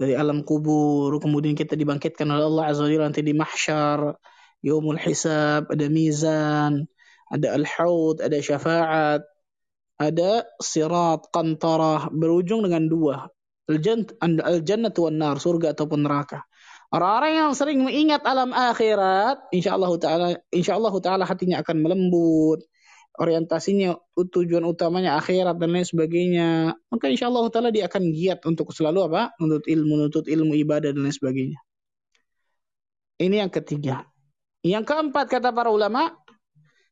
[0.00, 4.16] Dari alam kubur, kemudian kita dibangkitkan oleh Allah Azza wa Jalla nanti di mahsyar,
[4.64, 6.88] yaumul hisab, ada mizan,
[7.30, 9.22] ada al-haud, ada syafaat,
[10.02, 13.16] ada sirat, qantarah, berujung dengan dua.
[13.70, 16.42] Al-jannah wan nar, surga ataupun neraka.
[16.90, 22.66] Orang-orang yang sering mengingat alam akhirat, insyaallah taala insyaallah taala hatinya akan melembut,
[23.14, 26.74] orientasinya tujuan utamanya akhirat dan lain sebagainya.
[26.90, 29.30] Maka insyaallah taala dia akan giat untuk selalu apa?
[29.38, 31.62] Menuntut ilmu, menuntut ilmu ibadah dan lain sebagainya.
[33.22, 34.02] Ini yang ketiga.
[34.66, 36.10] Yang keempat kata para ulama,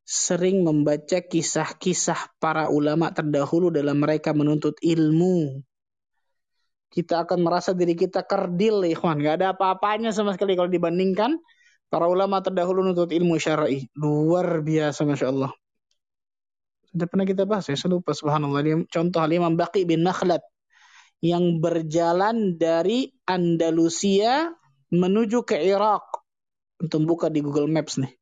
[0.09, 5.61] sering membaca kisah-kisah para ulama terdahulu dalam mereka menuntut ilmu.
[6.89, 9.21] Kita akan merasa diri kita kerdil, ikhwan.
[9.21, 11.37] Gak ada apa-apanya sama sekali kalau dibandingkan
[11.89, 13.89] Para ulama terdahulu menuntut ilmu syar'i.
[13.97, 15.53] Luar biasa, Masya Allah.
[16.93, 18.85] Sudah pernah kita bahas ya, saya lupa subhanallah.
[18.93, 20.45] Contoh Imam Baqi bin Makhlad
[21.25, 24.53] yang berjalan dari Andalusia
[24.93, 26.05] menuju ke Irak.
[26.79, 28.13] Untuk buka di Google Maps nih.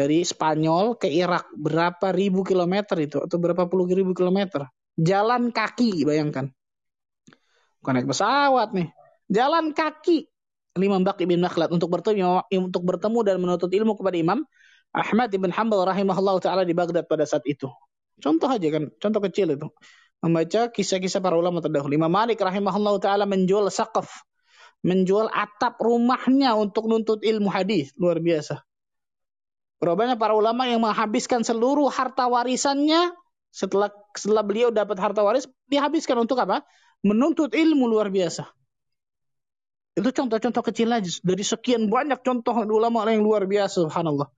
[0.00, 1.52] Dari Spanyol ke Irak.
[1.52, 3.20] Berapa ribu kilometer itu?
[3.20, 4.64] Atau berapa puluh ribu kilometer?
[4.96, 6.48] Jalan kaki, bayangkan.
[7.84, 8.88] Bukan naik pesawat nih.
[9.28, 10.24] Jalan kaki
[10.80, 14.40] Imam Baqi bin Makhlad untuk bertemu untuk bertemu dan menuntut ilmu kepada Imam
[14.90, 17.68] Ahmad bin Hanbal rahimahullah taala di Baghdad pada saat itu.
[18.20, 19.68] Contoh aja kan, contoh kecil itu.
[20.20, 21.96] Membaca kisah-kisah para ulama terdahulu.
[21.96, 24.08] Imam Malik rahimahullah taala menjual saqaf,
[24.84, 28.60] menjual atap rumahnya untuk nuntut ilmu hadis, luar biasa.
[29.80, 33.16] Berapa para ulama yang menghabiskan seluruh harta warisannya
[33.48, 36.62] setelah setelah beliau dapat harta waris dihabiskan untuk apa?
[37.00, 38.44] Menuntut ilmu luar biasa.
[39.96, 41.08] Itu contoh-contoh kecil aja.
[41.24, 44.28] Dari sekian banyak contoh ulama yang luar biasa, subhanallah.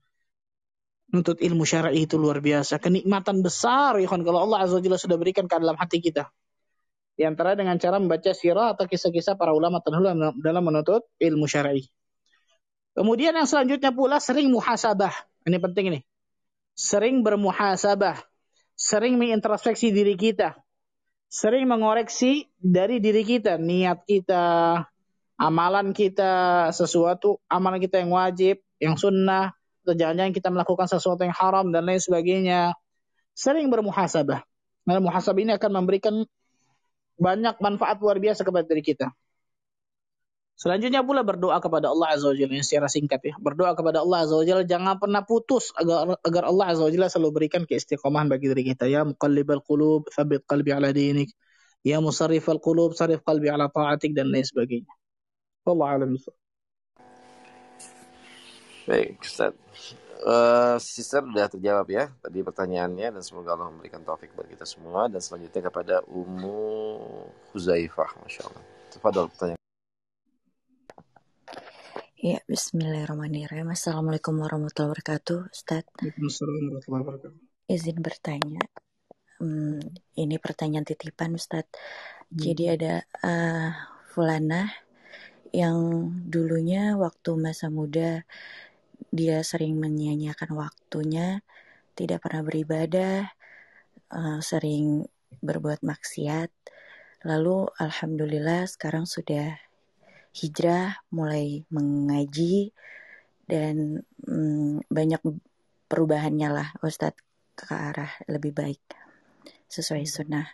[1.12, 2.80] Nuntut ilmu syar'i itu luar biasa.
[2.80, 6.32] Kenikmatan besar ya kalau Allah Azza wa Jalla sudah berikan ke dalam hati kita.
[7.12, 11.84] Di antara dengan cara membaca sirah atau kisah-kisah para ulama terdahulu dalam menuntut ilmu syar'i.
[12.96, 15.12] Kemudian yang selanjutnya pula sering muhasabah.
[15.42, 16.00] Ini penting ini.
[16.74, 18.18] Sering bermuhasabah.
[18.78, 20.56] Sering mengintrospeksi diri kita.
[21.32, 23.56] Sering mengoreksi dari diri kita.
[23.58, 24.80] Niat kita,
[25.42, 29.50] amalan kita sesuatu amalan kita yang wajib, yang sunnah,
[29.82, 32.78] atau jangan-jangan kita melakukan sesuatu yang haram dan lain sebagainya.
[33.34, 34.46] Sering bermuhasabah.
[34.86, 36.14] Nah, muhasabah ini akan memberikan
[37.18, 39.10] banyak manfaat luar biasa kepada diri kita.
[40.62, 43.34] Selanjutnya pula berdoa kepada Allah Azza wa Jalla secara singkat ya.
[43.34, 47.10] Berdoa kepada Allah Azza wa Jalla jangan pernah putus agar agar Allah Azza wa Jalla
[47.10, 48.86] selalu berikan keistiqomahan bagi diri kita.
[48.86, 51.34] Ya muqallibal qulub, tsabbit qalbi ala dinik.
[51.82, 54.86] Ya musarrifal qulub, sarif qalbi ala ta'atik dan lain sebagainya.
[55.66, 56.14] Allah alam.
[58.86, 59.58] Baik, Ustaz.
[60.22, 65.10] Uh, sister sudah terjawab ya tadi pertanyaannya dan semoga Allah memberikan taufik bagi kita semua
[65.10, 66.62] dan selanjutnya kepada Ummu
[67.50, 68.62] Huzaifah Masya Allah
[68.94, 69.61] Tafadol pertanyaan
[72.22, 73.74] Ya, Bismillahirrahmanirrahim.
[73.74, 75.82] Assalamualaikum warahmatullahi wabarakatuh, Ustaz.
[75.98, 77.32] Waalaikumsalam warahmatullahi wabarakatuh.
[77.66, 78.62] Izin bertanya.
[79.42, 79.82] Hmm,
[80.14, 81.66] ini pertanyaan titipan, Ustaz.
[81.66, 82.38] Hmm.
[82.38, 83.74] Jadi ada uh,
[84.14, 84.70] Fulana
[85.50, 85.74] yang
[86.30, 88.22] dulunya waktu masa muda
[89.10, 91.42] dia sering menyia-nyiakan waktunya,
[91.98, 93.34] tidak pernah beribadah,
[94.14, 95.10] uh, sering
[95.42, 96.54] berbuat maksiat.
[97.26, 99.58] Lalu alhamdulillah sekarang sudah
[100.32, 102.72] hijrah, mulai mengaji
[103.44, 105.20] dan um, banyak
[105.86, 107.20] perubahannya lah Ustadz
[107.52, 108.80] ke arah lebih baik
[109.68, 110.48] sesuai sunnah.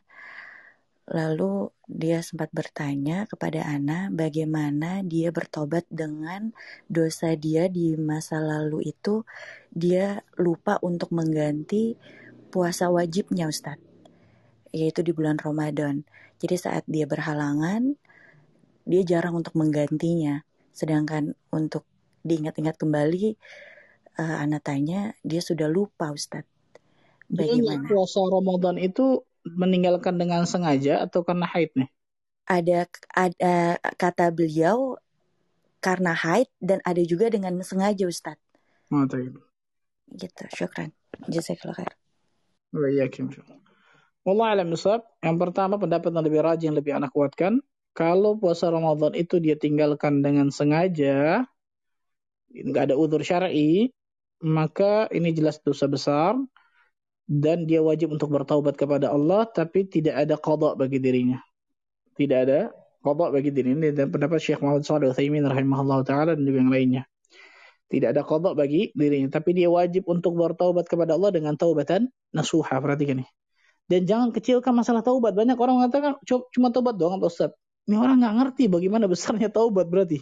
[1.09, 6.53] Lalu dia sempat bertanya kepada Ana bagaimana dia bertobat dengan
[6.85, 9.25] dosa dia di masa lalu itu
[9.73, 11.97] dia lupa untuk mengganti
[12.53, 13.89] puasa wajibnya Ustadz
[14.69, 16.05] yaitu di bulan Ramadan.
[16.37, 17.97] Jadi saat dia berhalangan
[18.89, 20.41] dia jarang untuk menggantinya.
[20.73, 21.85] Sedangkan untuk
[22.25, 23.37] diingat-ingat kembali
[24.17, 26.49] uh, Ana tanya dia sudah lupa Ustadz.
[27.29, 27.85] Bagaimana?
[27.85, 31.91] Jadi puasa Ramadan itu meninggalkan dengan sengaja atau karena haid nih?
[32.49, 34.97] Ada ada kata beliau
[35.85, 38.41] karena haid dan ada juga dengan sengaja Ustadz.
[38.89, 39.05] Oh,
[40.09, 40.97] Gitu, syukran.
[41.29, 41.93] Jazakallah khair.
[42.73, 43.29] Waiyakim.
[44.25, 44.73] Wallah alam.
[45.21, 47.61] Yang pertama pendapat yang lebih rajin, lebih anak kuatkan.
[47.99, 51.43] Kalau puasa Ramadan itu dia tinggalkan dengan sengaja,
[52.55, 53.91] nggak ada udur syar'i,
[54.39, 56.39] maka ini jelas dosa besar
[57.27, 61.43] dan dia wajib untuk bertaubat kepada Allah tapi tidak ada qada bagi dirinya.
[62.15, 62.71] Tidak ada
[63.03, 67.03] qada bagi dirinya dan pendapat Syekh Muhammad Shalih Utsaimin rahimahullah taala dan juga yang lainnya.
[67.91, 72.79] Tidak ada qada bagi dirinya tapi dia wajib untuk bertaubat kepada Allah dengan taubatan nasuha.
[72.79, 73.29] Perhatikan nih.
[73.91, 75.35] Dan jangan kecilkan masalah taubat.
[75.35, 76.15] Banyak orang mengatakan
[76.55, 77.53] cuma taubat doang Pak Ustaz.
[77.89, 80.21] Ini orang nggak ngerti bagaimana besarnya taubat berarti.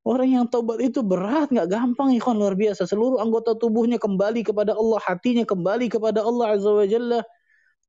[0.00, 2.88] Orang yang taubat itu berat, nggak gampang, ikhwan luar biasa.
[2.88, 7.20] Seluruh anggota tubuhnya kembali kepada Allah, hatinya kembali kepada Allah Azza wa Jalla.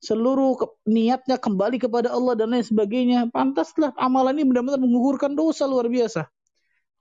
[0.03, 3.31] Seluruh niatnya kembali kepada Allah dan lain sebagainya.
[3.31, 6.27] Pantaslah amalan ini benar-benar menggugurkan dosa luar biasa.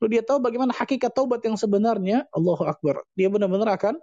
[0.01, 3.05] Kalau dia tahu bagaimana hakikat taubat yang sebenarnya, Allahu Akbar.
[3.18, 4.01] Dia benar-benar akan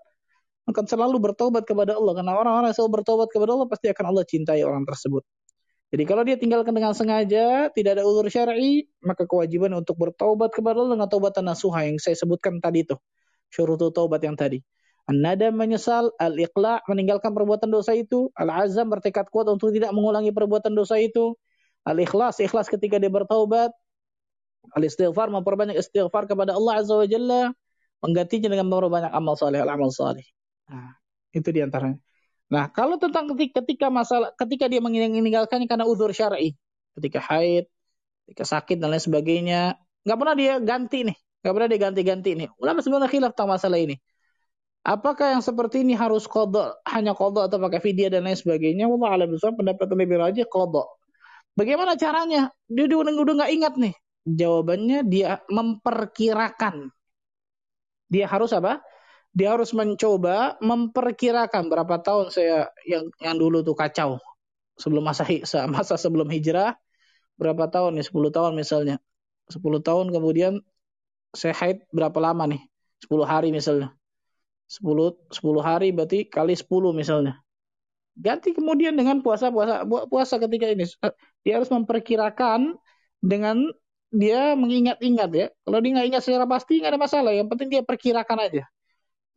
[0.68, 2.14] akan selalu bertobat kepada Allah.
[2.20, 5.24] Karena orang-orang yang selalu bertobat kepada Allah, pasti akan Allah cintai orang tersebut.
[5.88, 10.84] Jadi kalau dia tinggalkan dengan sengaja, tidak ada ulur syar'i, maka kewajiban untuk bertaubat kepada
[10.84, 13.00] Allah dengan taubatan nasuha yang saya sebutkan tadi itu.
[13.48, 14.60] Syurutu taubat yang tadi.
[15.08, 21.00] An-nadam menyesal, al-iqla' meninggalkan perbuatan dosa itu, al-azam bertekad kuat untuk tidak mengulangi perbuatan dosa
[21.00, 21.40] itu,
[21.88, 23.72] al-ikhlas, ikhlas ketika dia bertaubat,
[24.76, 27.56] al-istighfar memperbanyak istighfar kepada Allah Azza wa Jalla,
[27.98, 30.26] Menggantinya dengan memperbanyak amal saleh, amal saleh.
[30.70, 30.94] Nah,
[31.34, 31.98] itu di antaranya.
[32.48, 36.56] Nah, kalau tentang ketika, ketika masalah ketika dia meninggalkannya karena uzur syar'i,
[36.96, 37.68] ketika haid,
[38.24, 39.76] ketika sakit dan lain sebagainya,
[40.08, 42.48] nggak pernah dia ganti nih, nggak pernah dia ganti-ganti nih.
[42.56, 43.96] Ulama sebenarnya khilaf tentang masalah ini.
[44.88, 48.88] Apakah yang seperti ini harus kodok, hanya kodok atau pakai vidya dan lain sebagainya?
[48.88, 50.88] Allah alam besar pendapat lebih rajin kodok.
[51.60, 52.48] Bagaimana caranya?
[52.72, 53.94] Dia udah udah nggak ingat nih.
[54.24, 56.88] Jawabannya dia memperkirakan.
[58.08, 58.80] Dia harus apa?
[59.38, 64.18] Dia harus mencoba memperkirakan berapa tahun saya yang yang dulu tuh kacau.
[64.82, 65.30] Sebelum masa
[65.70, 66.74] masa sebelum hijrah
[67.38, 68.10] berapa tahun nih?
[68.10, 68.98] 10 tahun misalnya.
[69.54, 70.66] 10 tahun kemudian
[71.38, 72.66] saya haid berapa lama nih?
[73.06, 73.94] 10 hari misalnya.
[74.74, 77.38] 10 10 hari berarti kali 10 misalnya.
[78.18, 80.90] Ganti kemudian dengan puasa puasa puasa ketika ini.
[81.46, 82.74] Dia harus memperkirakan
[83.22, 83.70] dengan
[84.10, 85.48] dia mengingat-ingat ya.
[85.62, 87.32] Kalau dia nggak ingat secara pasti nggak ada masalah.
[87.38, 88.66] Yang penting dia perkirakan aja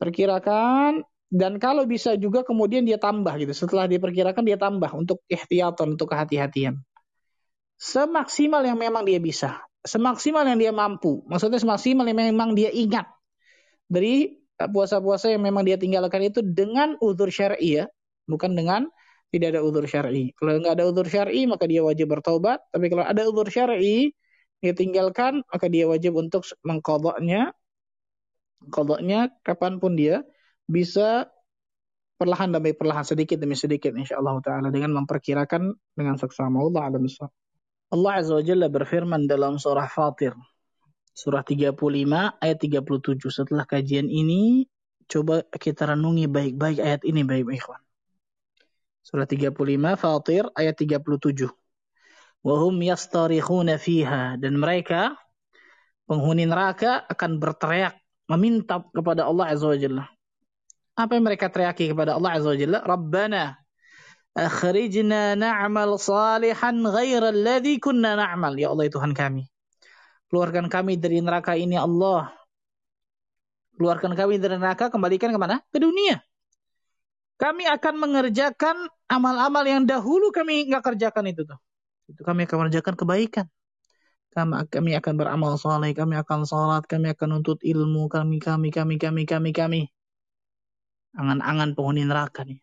[0.01, 3.55] perkirakan dan kalau bisa juga kemudian dia tambah gitu.
[3.55, 6.81] Setelah diperkirakan dia tambah untuk ihtiyatan, untuk kehati-hatian.
[7.79, 9.63] Semaksimal yang memang dia bisa.
[9.87, 11.23] Semaksimal yang dia mampu.
[11.31, 13.07] Maksudnya semaksimal yang memang dia ingat.
[13.87, 17.87] Dari puasa-puasa yang memang dia tinggalkan itu dengan uzur syar'i ya.
[18.27, 18.91] Bukan dengan
[19.31, 20.35] tidak ada uzur syar'i.
[20.35, 22.59] Kalau nggak ada uzur syar'i maka dia wajib bertobat.
[22.75, 24.11] Tapi kalau ada uzur syar'i
[24.61, 27.55] dia tinggalkan maka dia wajib untuk mengkodoknya
[28.69, 30.21] kodoknya kapan pun dia
[30.69, 31.33] bisa
[32.21, 37.09] perlahan demi perlahan sedikit demi sedikit insyaallah taala dengan memperkirakan dengan seksama Allah alam
[37.91, 40.37] Allah azza wa jalla berfirman dalam surah Fatir
[41.17, 41.77] surah 35
[42.41, 44.69] ayat 37 setelah kajian ini
[45.11, 47.83] coba kita renungi baik-baik ayat ini baik-baik ikhwan.
[49.03, 49.53] Surah 35
[49.99, 51.51] Fatir ayat 37
[52.41, 55.13] wahum yastarikhuna fiha dan mereka
[56.09, 58.00] penghuni neraka akan berteriak
[58.31, 60.05] meminta kepada Allah Azza wa Jalla.
[60.95, 62.79] Apa yang mereka teriaki kepada Allah Azza wa Jalla?
[62.87, 63.59] Rabbana
[64.39, 68.55] akhrijna na'mal salihan ghaira alladhi kunna na'mal.
[68.55, 69.51] Ya Allah Tuhan kami.
[70.31, 72.31] Keluarkan kami dari neraka ini Allah.
[73.75, 75.59] Keluarkan kami dari neraka, kembalikan ke mana?
[75.75, 76.23] Ke dunia.
[77.41, 78.77] Kami akan mengerjakan
[79.09, 81.59] amal-amal yang dahulu kami nggak kerjakan itu tuh.
[82.07, 83.49] Itu kami akan mengerjakan kebaikan
[84.31, 88.95] kami, kami akan beramal soleh, kami akan sholat, kami akan nuntut ilmu, kami, kami, kami,
[88.97, 89.83] kami, kami, kami.
[91.19, 92.63] Angan-angan penghuni neraka nih.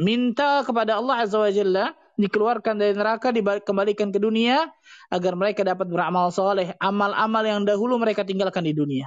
[0.00, 4.64] Minta kepada Allah Azza wa Jalla dikeluarkan dari neraka, dikembalikan ke dunia
[5.12, 9.06] agar mereka dapat beramal soleh, amal-amal yang dahulu mereka tinggalkan di dunia.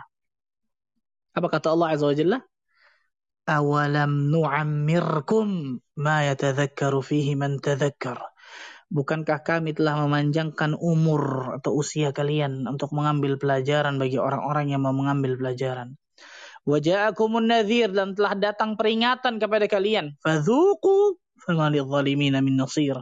[1.33, 2.37] Apa kata Allah Azza wa Jalla?
[3.49, 8.30] Awalam nu'ammirkum ma yatadhakkaru fihi man tadhakkar.
[8.91, 14.91] Bukankah kami telah memanjangkan umur atau usia kalian untuk mengambil pelajaran bagi orang-orang yang mau
[14.91, 15.95] mengambil pelajaran?
[16.67, 20.19] Waja'akumun nadhir dan telah datang peringatan kepada kalian.
[20.19, 22.99] Fadhuku famalil zalimina min nasir.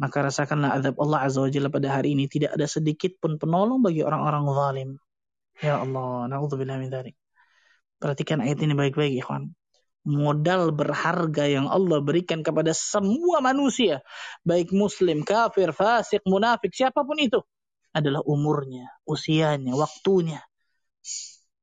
[0.00, 2.24] Maka rasakanlah azab Allah Azza wa Jalla pada hari ini.
[2.24, 4.90] Tidak ada sedikit pun penolong bagi orang-orang zalim.
[5.60, 7.12] Ya Allah, na'udzubillah min dhalik.
[8.00, 9.52] Perhatikan ayat ini baik-baik, ikhwan
[10.04, 14.00] modal berharga yang Allah berikan kepada semua manusia,
[14.48, 17.40] baik muslim, kafir, fasik, munafik, siapa pun itu,
[17.92, 20.40] adalah umurnya, usianya, waktunya.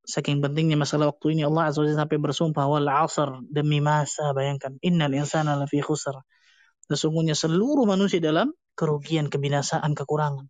[0.08, 5.12] Saking pentingnya masalah waktu ini Allah Azza sampai bersumpah wal asr demi masa bayangkan innal
[5.12, 6.16] insana lafi khusr.
[6.88, 10.48] Sesungguhnya seluruh manusia dalam kerugian, kebinasaan, kekurangan.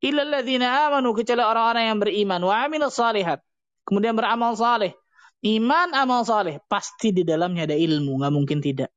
[0.00, 3.44] Illa alladzina amanu kecuali orang-orang yang beriman wa amilus salihat.
[3.84, 4.96] Kemudian beramal saleh
[5.40, 8.92] Iman amal saleh pasti di dalamnya ada ilmu, nggak mungkin tidak.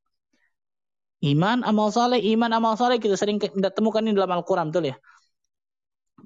[1.24, 3.40] Iman amal saleh, iman amal saleh kita sering
[3.72, 4.95] temukan ini dalam Al-Quran, betul ya?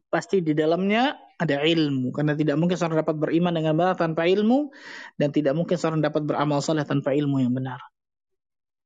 [0.09, 4.73] Pasti di dalamnya ada ilmu, karena tidak mungkin seorang dapat beriman dengan benar tanpa ilmu,
[5.21, 7.77] dan tidak mungkin seorang dapat beramal saleh tanpa ilmu yang benar.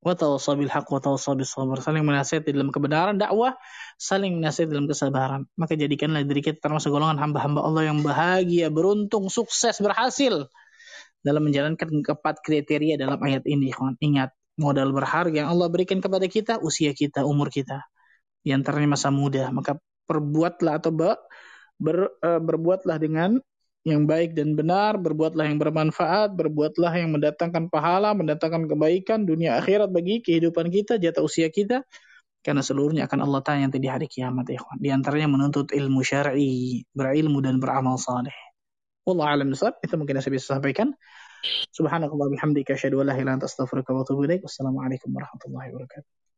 [0.04, 1.80] Wa tawassabil haq wa tawassabil sabr.
[1.80, 3.56] Saling menasihati dalam kebenaran dakwah,
[3.96, 5.48] saling menasihati dalam kesabaran.
[5.56, 10.52] Maka jadikanlah diri kita termasuk golongan hamba-hamba Allah yang bahagia, beruntung, sukses, berhasil
[11.22, 13.74] dalam menjalankan keempat kriteria dalam ayat ini.
[14.02, 17.86] Ingat, modal berharga yang Allah berikan kepada kita, usia kita, umur kita.
[18.42, 19.50] Di antaranya masa muda.
[19.54, 19.78] Maka
[20.10, 21.18] perbuatlah atau ber,
[21.78, 23.38] ber, berbuatlah dengan
[23.82, 29.90] yang baik dan benar, berbuatlah yang bermanfaat, berbuatlah yang mendatangkan pahala, mendatangkan kebaikan dunia akhirat
[29.90, 31.82] bagi kehidupan kita, jatah usia kita,
[32.46, 36.86] karena seluruhnya akan Allah tanya nanti di hari kiamat ya Di antaranya menuntut ilmu syar'i,
[36.94, 38.51] berilmu dan beramal saleh.
[39.08, 39.82] Wallahu a'lam bishawab.
[39.82, 40.94] Itu mungkin yang saya bisa sampaikan.
[41.74, 43.42] Subhanakallah bihamdika asyhadu an la ilaha
[43.98, 44.46] wa atubu ilaik.
[44.46, 46.31] Wassalamualaikum warahmatullahi wabarakatuh.